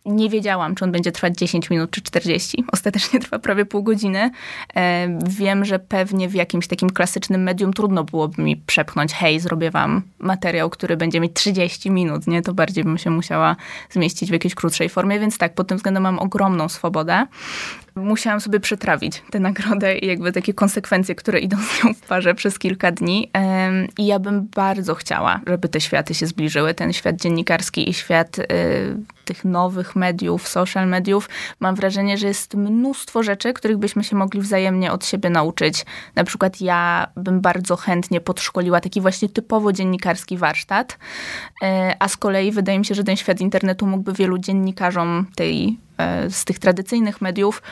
nie 0.05 0.31
wiedziałam, 0.31 0.75
czy 0.75 0.85
on 0.85 0.93
będzie 0.93 1.13
trwać 1.13 1.39
10 1.39 1.71
minut 1.71 1.91
czy 1.91 2.03
40. 2.03 2.65
Ostatecznie 2.73 3.21
trwa 3.21 3.39
prawie 3.39 3.65
pół 3.65 3.83
godziny. 3.83 4.31
E, 4.75 5.19
wiem, 5.27 5.65
że 5.65 5.79
pewnie 5.79 6.29
w 6.29 6.35
jakimś 6.35 6.67
takim 6.67 6.91
klasycznym 6.91 7.43
medium 7.43 7.73
trudno 7.73 8.05
byłoby 8.05 8.43
mi 8.43 8.57
przepchnąć, 8.57 9.13
hej, 9.13 9.41
zrobię 9.41 9.71
wam 9.71 10.03
materiał, 10.19 10.71
który 10.71 10.97
będzie 10.97 11.21
mieć 11.21 11.33
30 11.35 11.91
minut, 11.91 12.27
nie? 12.27 12.43
To 12.43 12.55
bardziej 12.55 12.85
bym 12.85 12.99
się 12.99 13.11
musiała 13.11 13.57
zmieścić 13.91 14.31
w 14.31 14.33
jakiejś 14.33 14.55
krótszej 14.55 14.89
formie, 14.89 15.21
więc 15.21 15.39
tak, 15.39 15.55
pod 15.55 15.69
tym 15.69 15.77
względem 15.77 16.03
mam 16.03 16.19
ogromną 16.19 16.69
swobodę. 16.69 17.27
Musiałam 17.97 18.41
sobie 18.41 18.61
przetrawić 18.61 19.23
tę 19.31 19.41
nagrodę 19.41 19.99
i 19.99 20.07
jakby 20.07 20.33
takie 20.33 20.55
konsekwencje, 20.55 21.15
które 21.15 21.41
idą 21.41 21.57
z 21.57 21.85
nią 21.85 21.95
w 21.95 22.01
parze 22.01 22.35
przez 22.35 22.59
kilka 22.59 22.93
dni. 22.93 23.31
I 23.99 24.07
ja 24.07 24.19
bym 24.19 24.49
bardzo 24.55 24.95
chciała, 24.95 25.41
żeby 25.47 25.69
te 25.69 25.81
światy 25.81 26.15
się 26.15 26.27
zbliżyły, 26.27 26.75
ten 26.75 26.93
świat 26.93 27.17
dziennikarski 27.17 27.91
i 27.91 27.95
świat 27.95 28.39
y, 28.39 28.45
tych 29.25 29.45
nowych 29.45 29.97
mediów, 29.97 30.49
social 30.49 30.89
mediów, 30.89 31.29
mam 31.61 31.75
wrażenie, 31.75 32.19
że 32.19 32.27
jest 32.27 32.55
mnóstwo 32.55 33.23
rzeczy, 33.23 33.53
których 33.53 33.77
byśmy 33.77 34.05
się 34.05 34.17
mogli 34.17 34.41
wzajemnie 34.41 34.93
od 34.93 35.07
siebie 35.07 35.31
nauczyć. 35.31 35.87
Na 36.15 36.25
przykład 36.25 36.61
ja 36.61 37.07
bym 37.17 37.41
bardzo 37.41 37.77
chętnie 37.77 38.21
podszkoliła 38.21 38.81
taki 38.81 39.01
właśnie 39.01 39.29
typowo 39.29 39.73
dziennikarski 39.73 40.37
warsztat, 40.37 40.99
e, 41.63 41.97
a 41.99 42.09
z 42.09 42.17
kolei 42.17 42.53
wydaje 42.53 42.79
mi 42.79 42.85
się, 42.85 42.95
że 42.95 43.05
ten 43.05 43.17
świat 43.17 43.41
internetu 43.41 43.87
mógłby 43.87 44.13
wielu 44.13 44.39
dziennikarzom 44.39 45.27
tej, 45.37 45.79
z 46.31 46.45
tych 46.45 46.59
tradycyjnych 46.59 47.21
mediów 47.21 47.63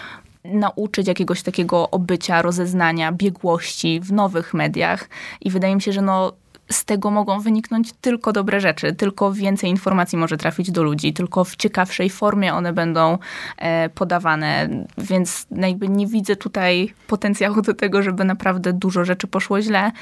nauczyć 0.44 1.08
jakiegoś 1.08 1.42
takiego 1.42 1.90
obycia, 1.90 2.42
rozeznania, 2.42 3.12
biegłości 3.12 4.00
w 4.00 4.12
nowych 4.12 4.54
mediach. 4.54 5.08
I 5.40 5.50
wydaje 5.50 5.74
mi 5.74 5.82
się, 5.82 5.92
że 5.92 6.02
no, 6.02 6.32
z 6.70 6.84
tego 6.84 7.10
mogą 7.10 7.40
wyniknąć 7.40 7.92
tylko 8.00 8.32
dobre 8.32 8.60
rzeczy, 8.60 8.92
tylko 8.92 9.32
więcej 9.32 9.70
informacji 9.70 10.18
może 10.18 10.36
trafić 10.36 10.70
do 10.70 10.82
ludzi, 10.82 11.12
tylko 11.12 11.44
w 11.44 11.56
ciekawszej 11.56 12.10
formie 12.10 12.54
one 12.54 12.72
będą 12.72 13.18
e, 13.58 13.88
podawane, 13.88 14.68
więc 14.98 15.46
jakby 15.56 15.88
nie 15.88 16.06
widzę 16.06 16.36
tutaj 16.36 16.94
potencjału 17.06 17.62
do 17.62 17.74
tego, 17.74 18.02
żeby 18.02 18.24
naprawdę 18.24 18.72
dużo 18.72 19.04
rzeczy 19.04 19.26
poszło 19.26 19.62
źle. 19.62 19.92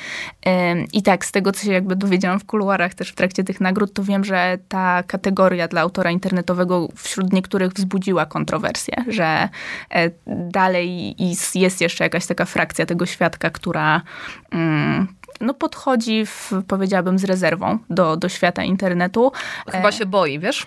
I 0.92 1.02
tak, 1.02 1.24
z 1.24 1.32
tego, 1.32 1.52
co 1.52 1.64
się 1.64 1.72
jakby 1.72 1.96
dowiedziałam 1.96 2.40
w 2.40 2.44
kuluarach 2.44 2.94
też 2.94 3.10
w 3.10 3.14
trakcie 3.14 3.44
tych 3.44 3.60
nagród, 3.60 3.92
to 3.92 4.04
wiem, 4.04 4.24
że 4.24 4.58
ta 4.68 5.02
kategoria 5.02 5.68
dla 5.68 5.80
autora 5.80 6.10
internetowego 6.10 6.88
wśród 6.96 7.32
niektórych 7.32 7.72
wzbudziła 7.72 8.26
kontrowersję, 8.26 8.94
że 9.08 9.48
e, 9.90 10.10
dalej 10.26 11.14
jest 11.54 11.80
jeszcze 11.80 12.04
jakaś 12.04 12.26
taka 12.26 12.44
frakcja 12.44 12.86
tego 12.86 13.06
świadka, 13.06 13.50
która 13.50 14.02
mm, 14.50 15.06
no, 15.40 15.54
podchodzi, 15.54 16.26
w, 16.26 16.52
powiedziałabym, 16.68 17.18
z 17.18 17.24
rezerwą 17.24 17.78
do, 17.90 18.16
do 18.16 18.28
świata 18.28 18.64
internetu. 18.64 19.32
Chyba 19.70 19.88
e, 19.88 19.92
się 19.92 20.06
boi, 20.06 20.38
wiesz? 20.38 20.66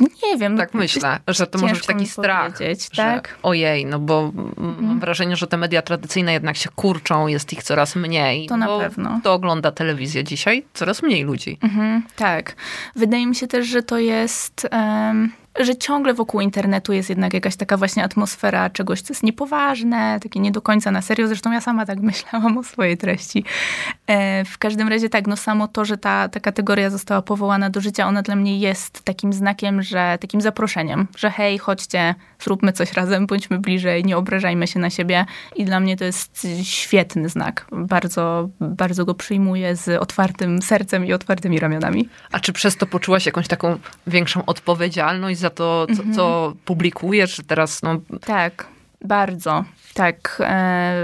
Nie 0.00 0.38
wiem. 0.38 0.56
Tak 0.56 0.74
myślę, 0.74 1.18
że 1.28 1.46
to 1.46 1.58
może 1.58 1.74
być 1.74 1.86
taki 1.86 2.06
strach. 2.06 2.58
Tak? 2.96 3.38
ojej, 3.42 3.86
no 3.86 3.98
bo 3.98 4.32
mhm. 4.58 4.86
mam 4.86 5.00
wrażenie, 5.00 5.36
że 5.36 5.46
te 5.46 5.56
media 5.56 5.82
tradycyjne 5.82 6.32
jednak 6.32 6.56
się 6.56 6.70
kurczą, 6.76 7.26
jest 7.26 7.52
ich 7.52 7.62
coraz 7.62 7.96
mniej. 7.96 8.46
To 8.46 8.56
na 8.56 8.78
pewno. 8.78 9.20
To 9.24 9.32
ogląda 9.32 9.72
telewizję 9.72 10.24
dzisiaj, 10.24 10.64
coraz 10.74 11.02
mniej 11.02 11.24
ludzi. 11.24 11.58
Mhm, 11.62 12.02
tak. 12.16 12.56
Wydaje 12.96 13.26
mi 13.26 13.34
się 13.34 13.46
też, 13.46 13.66
że 13.66 13.82
to 13.82 13.98
jest... 13.98 14.68
Um 14.72 15.43
że 15.60 15.76
ciągle 15.76 16.14
wokół 16.14 16.40
internetu 16.40 16.92
jest 16.92 17.08
jednak 17.08 17.34
jakaś 17.34 17.56
taka 17.56 17.76
właśnie 17.76 18.04
atmosfera 18.04 18.70
czegoś, 18.70 19.00
co 19.00 19.12
jest 19.12 19.22
niepoważne, 19.22 20.18
takie 20.22 20.40
nie 20.40 20.52
do 20.52 20.62
końca 20.62 20.90
na 20.90 21.02
serio. 21.02 21.26
Zresztą 21.26 21.52
ja 21.52 21.60
sama 21.60 21.86
tak 21.86 22.00
myślałam 22.10 22.58
o 22.58 22.62
swojej 22.62 22.96
treści. 22.96 23.44
E, 24.06 24.44
w 24.44 24.58
każdym 24.58 24.88
razie 24.88 25.08
tak, 25.08 25.26
no 25.26 25.36
samo 25.36 25.68
to, 25.68 25.84
że 25.84 25.98
ta, 25.98 26.28
ta 26.28 26.40
kategoria 26.40 26.90
została 26.90 27.22
powołana 27.22 27.70
do 27.70 27.80
życia, 27.80 28.06
ona 28.06 28.22
dla 28.22 28.36
mnie 28.36 28.58
jest 28.58 29.02
takim 29.02 29.32
znakiem, 29.32 29.82
że 29.82 30.18
takim 30.20 30.40
zaproszeniem, 30.40 31.06
że 31.16 31.30
hej, 31.30 31.58
chodźcie, 31.58 32.14
zróbmy 32.40 32.72
coś 32.72 32.92
razem, 32.92 33.26
bądźmy 33.26 33.58
bliżej, 33.58 34.04
nie 34.04 34.16
obrażajmy 34.16 34.66
się 34.66 34.80
na 34.80 34.90
siebie. 34.90 35.26
I 35.56 35.64
dla 35.64 35.80
mnie 35.80 35.96
to 35.96 36.04
jest 36.04 36.46
świetny 36.62 37.28
znak. 37.28 37.66
Bardzo, 37.72 38.48
bardzo 38.60 39.04
go 39.04 39.14
przyjmuję 39.14 39.76
z 39.76 40.02
otwartym 40.02 40.62
sercem 40.62 41.06
i 41.06 41.12
otwartymi 41.12 41.60
ramionami. 41.60 42.08
A 42.32 42.40
czy 42.40 42.52
przez 42.52 42.76
to 42.76 42.86
poczułaś 42.86 43.26
jakąś 43.26 43.48
taką 43.48 43.78
większą 44.06 44.44
odpowiedzialność 44.44 45.43
za 45.44 45.50
to, 45.50 45.86
co, 45.86 46.02
mhm. 46.02 46.14
co 46.14 46.52
publikujesz 46.64 47.40
teraz? 47.46 47.82
No... 47.82 48.00
Tak, 48.26 48.66
bardzo. 49.04 49.64
Tak, 49.94 50.42
e, 50.44 50.94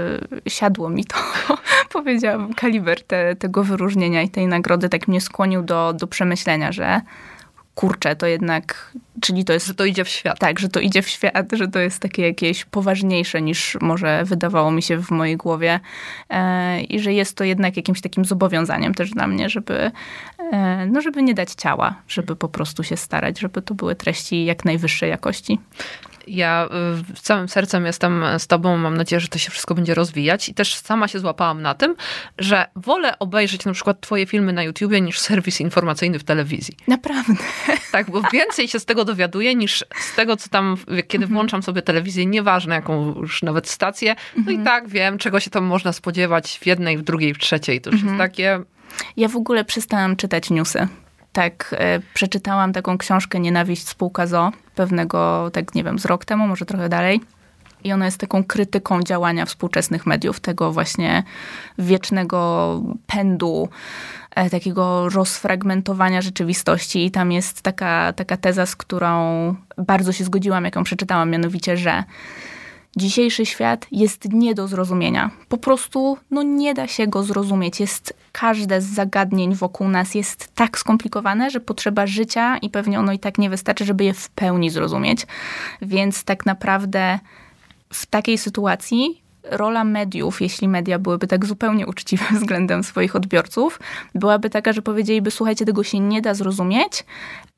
siadło 0.47 0.89
mi 0.89 1.05
to, 1.05 1.15
powiedziałam, 1.97 2.53
kaliber 2.53 3.03
te, 3.03 3.35
tego 3.35 3.63
wyróżnienia 3.63 4.21
i 4.21 4.29
tej 4.29 4.47
nagrody 4.47 4.89
tak 4.89 5.07
mnie 5.07 5.21
skłonił 5.21 5.61
do, 5.61 5.93
do 5.93 6.07
przemyślenia, 6.07 6.71
że 6.71 7.01
kurczę, 7.75 8.15
to 8.15 8.27
jednak, 8.27 8.91
czyli 9.21 9.45
to 9.45 9.53
jest... 9.53 9.67
Że 9.67 9.73
to 9.73 9.85
idzie 9.85 10.03
w 10.03 10.09
świat. 10.09 10.39
Tak, 10.39 10.59
że 10.59 10.69
to 10.69 10.79
idzie 10.79 11.01
w 11.01 11.09
świat, 11.09 11.47
że 11.53 11.67
to 11.67 11.79
jest 11.79 11.99
takie 11.99 12.21
jakieś 12.21 12.65
poważniejsze 12.65 13.41
niż 13.41 13.77
może 13.81 14.23
wydawało 14.25 14.71
mi 14.71 14.81
się 14.81 14.97
w 14.97 15.11
mojej 15.11 15.37
głowie 15.37 15.79
e, 16.29 16.81
i 16.81 16.99
że 16.99 17.13
jest 17.13 17.37
to 17.37 17.43
jednak 17.43 17.77
jakimś 17.77 18.01
takim 18.01 18.25
zobowiązaniem 18.25 18.93
też 18.93 19.11
dla 19.11 19.27
mnie, 19.27 19.49
żeby, 19.49 19.91
e, 20.51 20.85
no 20.85 21.01
żeby 21.01 21.23
nie 21.23 21.33
dać 21.33 21.51
ciała, 21.53 21.95
żeby 22.07 22.35
po 22.35 22.49
prostu 22.49 22.83
się 22.83 22.97
starać, 22.97 23.39
żeby 23.39 23.61
to 23.61 23.73
były 23.73 23.95
treści 23.95 24.45
jak 24.45 24.65
najwyższej 24.65 25.09
jakości. 25.09 25.59
Ja 26.27 26.69
y, 27.11 27.21
całym 27.21 27.49
sercem 27.49 27.85
jestem 27.85 28.23
z 28.37 28.47
tobą, 28.47 28.77
mam 28.77 28.97
nadzieję, 28.97 29.19
że 29.19 29.27
to 29.27 29.39
się 29.39 29.51
wszystko 29.51 29.75
będzie 29.75 29.93
rozwijać 29.93 30.49
i 30.49 30.53
też 30.53 30.75
sama 30.75 31.07
się 31.07 31.19
złapałam 31.19 31.61
na 31.61 31.73
tym, 31.73 31.95
że 32.37 32.65
wolę 32.75 33.19
obejrzeć 33.19 33.65
na 33.65 33.73
przykład 33.73 34.01
twoje 34.01 34.25
filmy 34.25 34.53
na 34.53 34.63
YouTubie 34.63 35.01
niż 35.01 35.19
serwis 35.19 35.61
informacyjny 35.61 36.19
w 36.19 36.23
telewizji. 36.23 36.77
Naprawdę. 36.87 37.33
Tak, 37.91 38.11
bo 38.11 38.21
więcej 38.33 38.67
się 38.67 38.79
z 38.79 38.85
tego 38.85 39.05
dowiaduję 39.05 39.55
niż 39.55 39.85
z 39.99 40.15
tego, 40.15 40.37
co 40.37 40.49
tam, 40.49 40.77
kiedy 40.87 41.23
mhm. 41.23 41.33
włączam 41.33 41.63
sobie 41.63 41.81
telewizję, 41.81 42.25
nieważne 42.25 42.75
jaką 42.75 43.15
już 43.15 43.43
nawet 43.43 43.67
stację, 43.67 44.15
no 44.37 44.51
i 44.51 44.55
mhm. 44.55 44.63
tak 44.65 44.89
wiem, 44.89 45.17
czego 45.17 45.39
się 45.39 45.49
tam 45.49 45.63
można 45.63 45.93
spodziewać 45.93 46.59
w 46.61 46.65
jednej, 46.65 46.97
w 46.97 47.01
drugiej, 47.01 47.33
w 47.33 47.37
trzeciej. 47.37 47.81
To 47.81 47.89
już 47.89 48.01
jest 48.01 48.11
mhm. 48.11 48.29
takie... 48.29 48.59
Ja 49.17 49.27
w 49.27 49.35
ogóle 49.35 49.65
przestałam 49.65 50.15
czytać 50.15 50.49
newsy. 50.49 50.87
Tak, 51.33 51.75
e, 51.77 51.99
przeczytałam 52.13 52.73
taką 52.73 52.97
książkę 52.97 53.39
Nienawiść 53.39 53.87
spółka 53.87 54.27
ZO 54.27 54.51
pewnego, 54.75 55.49
tak 55.53 55.75
nie 55.75 55.83
wiem, 55.83 55.99
z 55.99 56.05
rok 56.05 56.25
temu, 56.25 56.47
może 56.47 56.65
trochę 56.65 56.89
dalej. 56.89 57.21
I 57.83 57.93
ona 57.93 58.05
jest 58.05 58.17
taką 58.17 58.43
krytyką 58.43 59.03
działania 59.03 59.45
współczesnych 59.45 60.05
mediów, 60.05 60.39
tego 60.39 60.71
właśnie 60.71 61.23
wiecznego 61.77 62.81
pędu, 63.07 63.69
e, 64.35 64.49
takiego 64.49 65.09
rozfragmentowania 65.09 66.21
rzeczywistości. 66.21 67.05
I 67.05 67.11
tam 67.11 67.31
jest 67.31 67.61
taka, 67.61 68.13
taka 68.13 68.37
teza, 68.37 68.65
z 68.65 68.75
którą 68.75 69.55
bardzo 69.77 70.11
się 70.11 70.23
zgodziłam, 70.23 70.65
jaką 70.65 70.83
przeczytałam, 70.83 71.29
mianowicie, 71.29 71.77
że 71.77 72.03
Dzisiejszy 72.97 73.45
świat 73.45 73.87
jest 73.91 74.33
nie 74.33 74.55
do 74.55 74.67
zrozumienia. 74.67 75.31
Po 75.49 75.57
prostu 75.57 76.17
no 76.31 76.43
nie 76.43 76.73
da 76.73 76.87
się 76.87 77.07
go 77.07 77.23
zrozumieć. 77.23 77.79
Jest 77.79 78.13
każde 78.31 78.81
z 78.81 78.85
zagadnień 78.85 79.55
wokół 79.55 79.87
nas 79.87 80.15
jest 80.15 80.55
tak 80.55 80.79
skomplikowane, 80.79 81.49
że 81.49 81.59
potrzeba 81.59 82.07
życia 82.07 82.57
i 82.57 82.69
pewnie 82.69 82.99
ono 82.99 83.13
i 83.13 83.19
tak 83.19 83.37
nie 83.37 83.49
wystarczy, 83.49 83.85
żeby 83.85 84.03
je 84.03 84.13
w 84.13 84.29
pełni 84.29 84.69
zrozumieć. 84.69 85.27
Więc 85.81 86.23
tak 86.23 86.45
naprawdę 86.45 87.19
w 87.93 88.05
takiej 88.05 88.37
sytuacji 88.37 89.20
rola 89.43 89.83
mediów, 89.83 90.41
jeśli 90.41 90.67
media 90.67 90.99
byłyby 90.99 91.27
tak 91.27 91.45
zupełnie 91.45 91.87
uczciwe 91.87 92.25
względem 92.39 92.83
swoich 92.83 93.15
odbiorców, 93.15 93.79
byłaby 94.15 94.49
taka, 94.49 94.73
że 94.73 94.81
powiedzieliby: 94.81 95.31
Słuchajcie, 95.31 95.65
tego 95.65 95.83
się 95.83 95.99
nie 95.99 96.21
da 96.21 96.33
zrozumieć, 96.33 97.05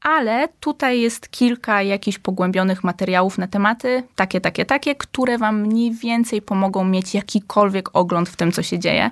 ale 0.01 0.47
tutaj 0.59 1.01
jest 1.01 1.29
kilka 1.29 1.81
jakichś 1.81 2.19
pogłębionych 2.19 2.83
materiałów 2.83 3.37
na 3.37 3.47
tematy, 3.47 4.03
takie, 4.15 4.41
takie, 4.41 4.65
takie, 4.65 4.95
które 4.95 5.37
wam 5.37 5.61
mniej 5.61 5.91
więcej 5.91 6.41
pomogą 6.41 6.83
mieć 6.85 7.13
jakikolwiek 7.13 7.89
ogląd 7.93 8.29
w 8.29 8.35
tym, 8.35 8.51
co 8.51 8.63
się 8.63 8.79
dzieje. 8.79 9.09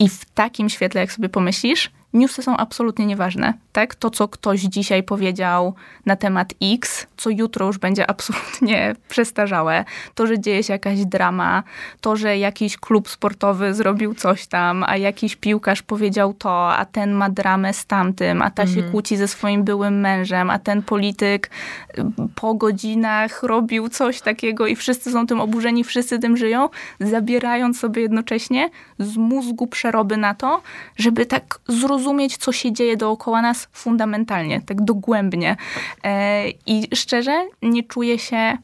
I 0.00 0.08
w 0.08 0.24
takim 0.24 0.68
świetle, 0.68 1.00
jak 1.00 1.12
sobie 1.12 1.28
pomyślisz, 1.28 1.90
newsy 2.12 2.42
są 2.42 2.56
absolutnie 2.56 3.06
nieważne. 3.06 3.54
Tak? 3.72 3.94
To, 3.94 4.10
co 4.10 4.28
ktoś 4.28 4.60
dzisiaj 4.60 5.02
powiedział 5.02 5.74
na 6.06 6.16
temat 6.16 6.54
X, 6.62 7.06
co 7.16 7.30
jutro 7.30 7.66
już 7.66 7.78
będzie 7.78 8.10
absolutnie 8.10 8.94
przestarzałe. 9.08 9.84
To, 10.14 10.26
że 10.26 10.40
dzieje 10.40 10.62
się 10.62 10.72
jakaś 10.72 11.04
drama, 11.04 11.62
to, 12.00 12.16
że 12.16 12.38
jakiś 12.38 12.76
klub 12.76 13.08
sportowy 13.08 13.74
zrobił 13.74 14.14
coś 14.14 14.46
tam, 14.46 14.84
a 14.86 14.96
jakiś 14.96 15.36
piłkarz 15.36 15.82
powiedział 15.82 16.34
to, 16.34 16.72
a 16.72 16.84
ten 16.84 17.12
ma 17.12 17.30
dramę 17.30 17.72
z 17.72 17.86
tamtym, 17.86 18.42
a 18.42 18.50
ta 18.50 18.66
się 18.66 18.72
mhm. 18.72 18.90
kłóci 18.90 19.16
ze 19.16 19.28
swoim 19.28 19.64
byłym 19.64 20.00
mężem, 20.00 20.50
a 20.50 20.58
ten 20.58 20.82
polityk 20.82 21.50
y, 21.98 22.02
po 22.34 22.54
godzinach 22.54 23.42
robił 23.42 23.88
coś 23.88 24.20
takiego 24.20 24.66
i 24.66 24.76
wszyscy 24.76 25.12
są 25.12 25.26
tym 25.26 25.40
oburzeni, 25.40 25.84
wszyscy 25.84 26.18
tym 26.18 26.36
żyją, 26.36 26.68
zabierając 27.00 27.80
sobie 27.80 28.02
jednocześnie 28.02 28.70
z 28.98 29.16
mózgu 29.16 29.66
przeroby 29.66 30.16
na 30.16 30.34
to, 30.34 30.62
żeby 30.96 31.26
tak 31.26 31.60
zrozumieć, 31.68 31.99
zrozumieć, 32.00 32.36
co 32.36 32.52
się 32.52 32.72
dzieje 32.72 32.96
dookoła 32.96 33.42
nas 33.42 33.68
fundamentalnie, 33.72 34.60
tak 34.60 34.84
dogłębnie. 34.84 35.56
E, 36.04 36.48
I 36.66 36.88
szczerze, 36.94 37.46
nie 37.62 37.82
czuję 37.82 38.18
się 38.18 38.58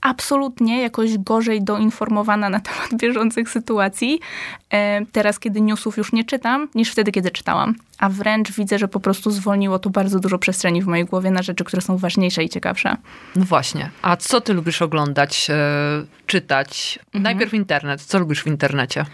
absolutnie 0.00 0.82
jakoś 0.82 1.18
gorzej 1.18 1.62
doinformowana 1.62 2.48
na 2.50 2.60
temat 2.60 2.94
bieżących 3.02 3.50
sytuacji 3.50 4.20
e, 4.70 5.06
teraz, 5.12 5.38
kiedy 5.38 5.60
newsów 5.60 5.96
już 5.96 6.12
nie 6.12 6.24
czytam, 6.24 6.68
niż 6.74 6.92
wtedy, 6.92 7.12
kiedy 7.12 7.30
czytałam. 7.30 7.74
A 7.98 8.08
wręcz 8.08 8.52
widzę, 8.52 8.78
że 8.78 8.88
po 8.88 9.00
prostu 9.00 9.30
zwolniło 9.30 9.78
to 9.78 9.90
bardzo 9.90 10.20
dużo 10.20 10.38
przestrzeni 10.38 10.82
w 10.82 10.86
mojej 10.86 11.04
głowie 11.04 11.30
na 11.30 11.42
rzeczy, 11.42 11.64
które 11.64 11.82
są 11.82 11.96
ważniejsze 11.96 12.44
i 12.44 12.48
ciekawsze. 12.48 12.96
No 13.36 13.44
właśnie. 13.44 13.90
A 14.02 14.16
co 14.16 14.40
ty 14.40 14.52
lubisz 14.52 14.82
oglądać, 14.82 15.50
e, 15.50 15.54
czytać? 16.26 16.98
Mhm. 17.06 17.22
Najpierw 17.22 17.54
internet. 17.54 18.02
Co 18.02 18.18
lubisz 18.18 18.42
w 18.42 18.46
internecie? 18.46 19.04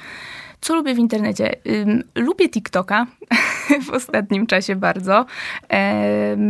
Co 0.65 0.75
lubię 0.75 0.95
w 0.95 0.99
internecie? 0.99 1.55
Lubię 2.15 2.49
TikToka 2.49 3.07
w 3.87 3.91
ostatnim 3.91 4.47
czasie 4.47 4.77
bardzo. 4.77 5.27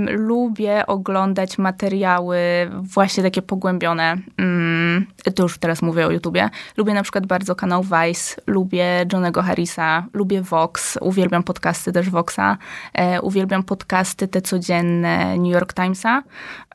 Lubię 0.09 0.87
oglądać 0.87 1.59
materiały 1.59 2.39
właśnie 2.73 3.23
takie 3.23 3.43
pogłębione. 3.43 4.17
Mm, 4.39 5.07
to 5.35 5.43
już 5.43 5.59
teraz 5.59 5.83
mówię 5.83 6.07
o 6.07 6.11
YouTubie. 6.11 6.51
Lubię 6.77 6.95
na 6.95 7.03
przykład 7.03 7.27
bardzo 7.27 7.55
kanał 7.55 7.83
Vice, 7.83 8.37
lubię 8.47 9.07
Johnego 9.13 9.43
Harrisa, 9.43 10.07
lubię 10.13 10.43
Vox, 10.43 10.99
uwielbiam 11.01 11.43
podcasty 11.43 11.93
też 11.93 12.11
Voxa, 12.11 12.57
e, 12.95 13.21
uwielbiam 13.21 13.63
podcasty 13.63 14.29
te 14.29 14.43
codzienne 14.43 15.39
New 15.39 15.53
York 15.53 15.75
Timesa. 15.75 16.23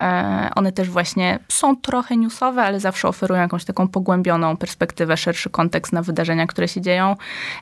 E, 0.01 0.49
one 0.55 0.71
też 0.71 0.89
właśnie 0.89 1.39
są 1.47 1.75
trochę 1.75 2.17
newsowe, 2.17 2.63
ale 2.63 2.79
zawsze 2.79 3.07
oferują 3.07 3.41
jakąś 3.41 3.65
taką 3.65 3.87
pogłębioną 3.87 4.57
perspektywę, 4.57 5.17
szerszy 5.17 5.49
kontekst 5.49 5.93
na 5.93 6.01
wydarzenia, 6.01 6.47
które 6.47 6.67
się 6.67 6.81
dzieją. 6.81 7.15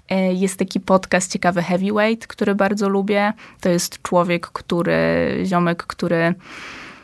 E, 0.09 0.33
jest 0.33 0.59
taki 0.59 0.79
podcast 0.79 1.31
ciekawy 1.31 1.61
Heavyweight, 1.61 2.27
który 2.27 2.55
bardzo 2.55 2.66
lubię. 2.89 3.33
To 3.61 3.69
jest 3.69 4.01
człowiek, 4.01 4.47
który, 4.47 4.97
ziomek, 5.45 5.83
który 5.83 6.35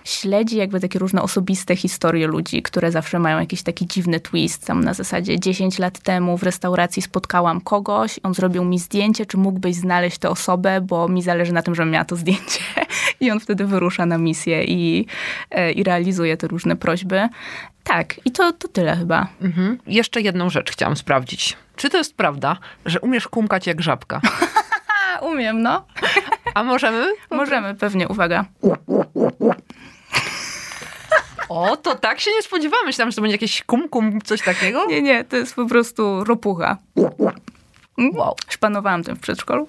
śledzi 0.04 0.58
jakby 0.58 0.80
takie 0.80 1.00
różne 1.00 1.22
osobiste 1.22 1.76
historie 1.76 2.28
ludzi, 2.28 2.62
które 2.62 2.92
zawsze 2.92 3.20
mają 3.20 3.40
jakiś 3.40 3.64
taki 3.64 3.88
dziwny 3.88 4.20
twist. 4.20 4.66
Tam 4.66 4.84
na 4.84 4.94
zasadzie 4.94 5.40
10 5.40 5.80
lat 5.80 6.00
temu 6.00 6.38
w 6.38 6.44
restauracji 6.44 7.02
spotkałam 7.02 7.62
kogoś, 7.62 8.20
on 8.24 8.34
zrobił 8.34 8.66
mi 8.66 8.80
zdjęcie, 8.80 9.26
czy 9.26 9.38
mógłbyś 9.38 9.76
znaleźć 9.76 10.18
tę 10.18 10.30
osobę, 10.30 10.82
bo 10.82 11.08
mi 11.08 11.22
zależy 11.22 11.54
na 11.54 11.62
tym, 11.62 11.76
żebym 11.76 11.92
miała 11.92 12.06
to 12.06 12.16
zdjęcie. 12.16 12.60
I 13.20 13.32
on 13.32 13.40
wtedy 13.40 13.66
wyrusza 13.66 14.06
na 14.06 14.18
misję 14.18 14.64
i, 14.64 15.06
e, 15.52 15.72
i 15.72 15.84
realizuje 15.84 16.38
te 16.38 16.48
różne 16.48 16.76
prośby. 16.76 17.30
Tak, 17.84 18.20
i 18.26 18.32
to, 18.32 18.54
to 18.54 18.68
tyle 18.68 18.96
chyba. 18.96 19.28
Mhm. 19.42 19.78
Jeszcze 19.88 20.22
jedną 20.22 20.50
rzecz 20.50 20.72
chciałam 20.72 20.96
sprawdzić. 20.96 21.58
Czy 21.76 21.90
to 21.90 21.98
jest 21.98 22.16
prawda, 22.16 22.58
że 22.86 23.00
umiesz 23.00 23.28
kumkać 23.28 23.68
jak 23.68 23.82
żabka? 23.82 24.22
Umiem, 25.22 25.62
no. 25.62 25.86
A 26.54 26.64
możemy? 26.64 27.14
Możemy, 27.30 27.76
pewnie, 27.76 28.08
uwaga. 28.08 28.46
O, 31.50 31.78
to 31.78 31.96
tak 31.96 32.20
się 32.20 32.32
nie 32.32 32.42
spodziewamy. 32.42 32.86
Myślałam, 32.86 33.12
że 33.12 33.16
to 33.16 33.22
będzie 33.22 33.36
jakieś 33.36 33.64
kum-kum, 33.64 34.22
coś 34.22 34.42
takiego. 34.42 34.86
Nie, 34.86 35.02
nie, 35.02 35.24
to 35.24 35.38
jest 35.38 35.56
po 35.56 35.66
prostu 35.66 36.24
ropucha. 36.24 36.78
Wow. 38.14 38.36
Szpanowałam 38.50 39.04
tym 39.04 39.16
w 39.16 39.20
przedszkolu. 39.20 39.68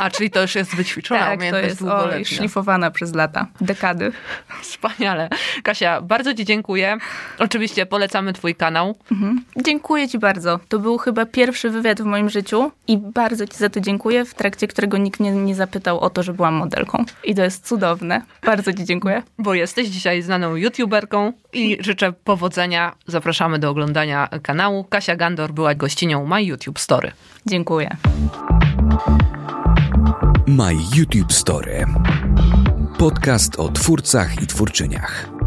A, 0.00 0.10
czyli 0.10 0.30
to 0.30 0.42
już 0.42 0.54
jest 0.54 0.76
wyćwiczona 0.76 1.20
tak, 1.20 1.40
to 1.50 1.58
jest 1.58 1.82
o, 1.82 2.08
szlifowana 2.24 2.90
przez 2.90 3.14
lata, 3.14 3.46
dekady. 3.60 4.12
Wspaniale. 4.62 5.28
Kasia, 5.62 6.00
bardzo 6.00 6.34
ci 6.34 6.44
dziękuję. 6.44 6.98
Oczywiście 7.38 7.86
polecamy 7.86 8.32
twój 8.32 8.54
kanał. 8.54 8.96
Mhm. 9.12 9.44
Dziękuję 9.64 10.08
ci 10.08 10.18
bardzo. 10.18 10.60
To 10.68 10.78
był 10.78 10.98
chyba 10.98 11.26
pierwszy 11.26 11.70
wywiad 11.70 12.02
w 12.02 12.04
moim 12.04 12.30
życiu 12.30 12.72
i 12.88 12.98
bardzo 12.98 13.46
ci 13.46 13.56
za 13.56 13.68
to 13.68 13.80
dziękuję, 13.80 14.24
w 14.24 14.34
trakcie 14.34 14.68
którego 14.68 14.98
nikt 14.98 15.20
mnie 15.20 15.32
nie 15.32 15.54
zapytał 15.54 16.00
o 16.00 16.10
to, 16.10 16.22
że 16.22 16.32
byłam 16.32 16.54
modelką. 16.54 17.04
I 17.24 17.34
to 17.34 17.42
jest 17.42 17.68
cudowne. 17.68 18.22
Bardzo 18.46 18.72
ci 18.72 18.84
dziękuję. 18.84 19.22
Bo 19.38 19.54
jesteś 19.54 19.88
dzisiaj 19.88 20.22
znaną 20.22 20.56
youtuberką 20.56 21.32
i 21.52 21.78
życzę 21.80 22.12
powodzenia. 22.12 22.92
Zapraszamy 23.06 23.58
do 23.58 23.70
oglądania 23.70 24.28
kanału. 24.42 24.84
Kasia 24.84 25.16
Gandor 25.16 25.52
była 25.52 25.74
gościnią 25.74 26.26
My 26.26 26.44
YouTube 26.44 26.78
Story. 26.78 27.12
Dziękuję. 27.46 27.96
My 30.46 30.74
YouTube 30.74 31.32
Story. 31.32 31.84
Podcast 32.98 33.58
o 33.58 33.68
twórcach 33.68 34.42
i 34.42 34.46
twórczyniach. 34.46 35.41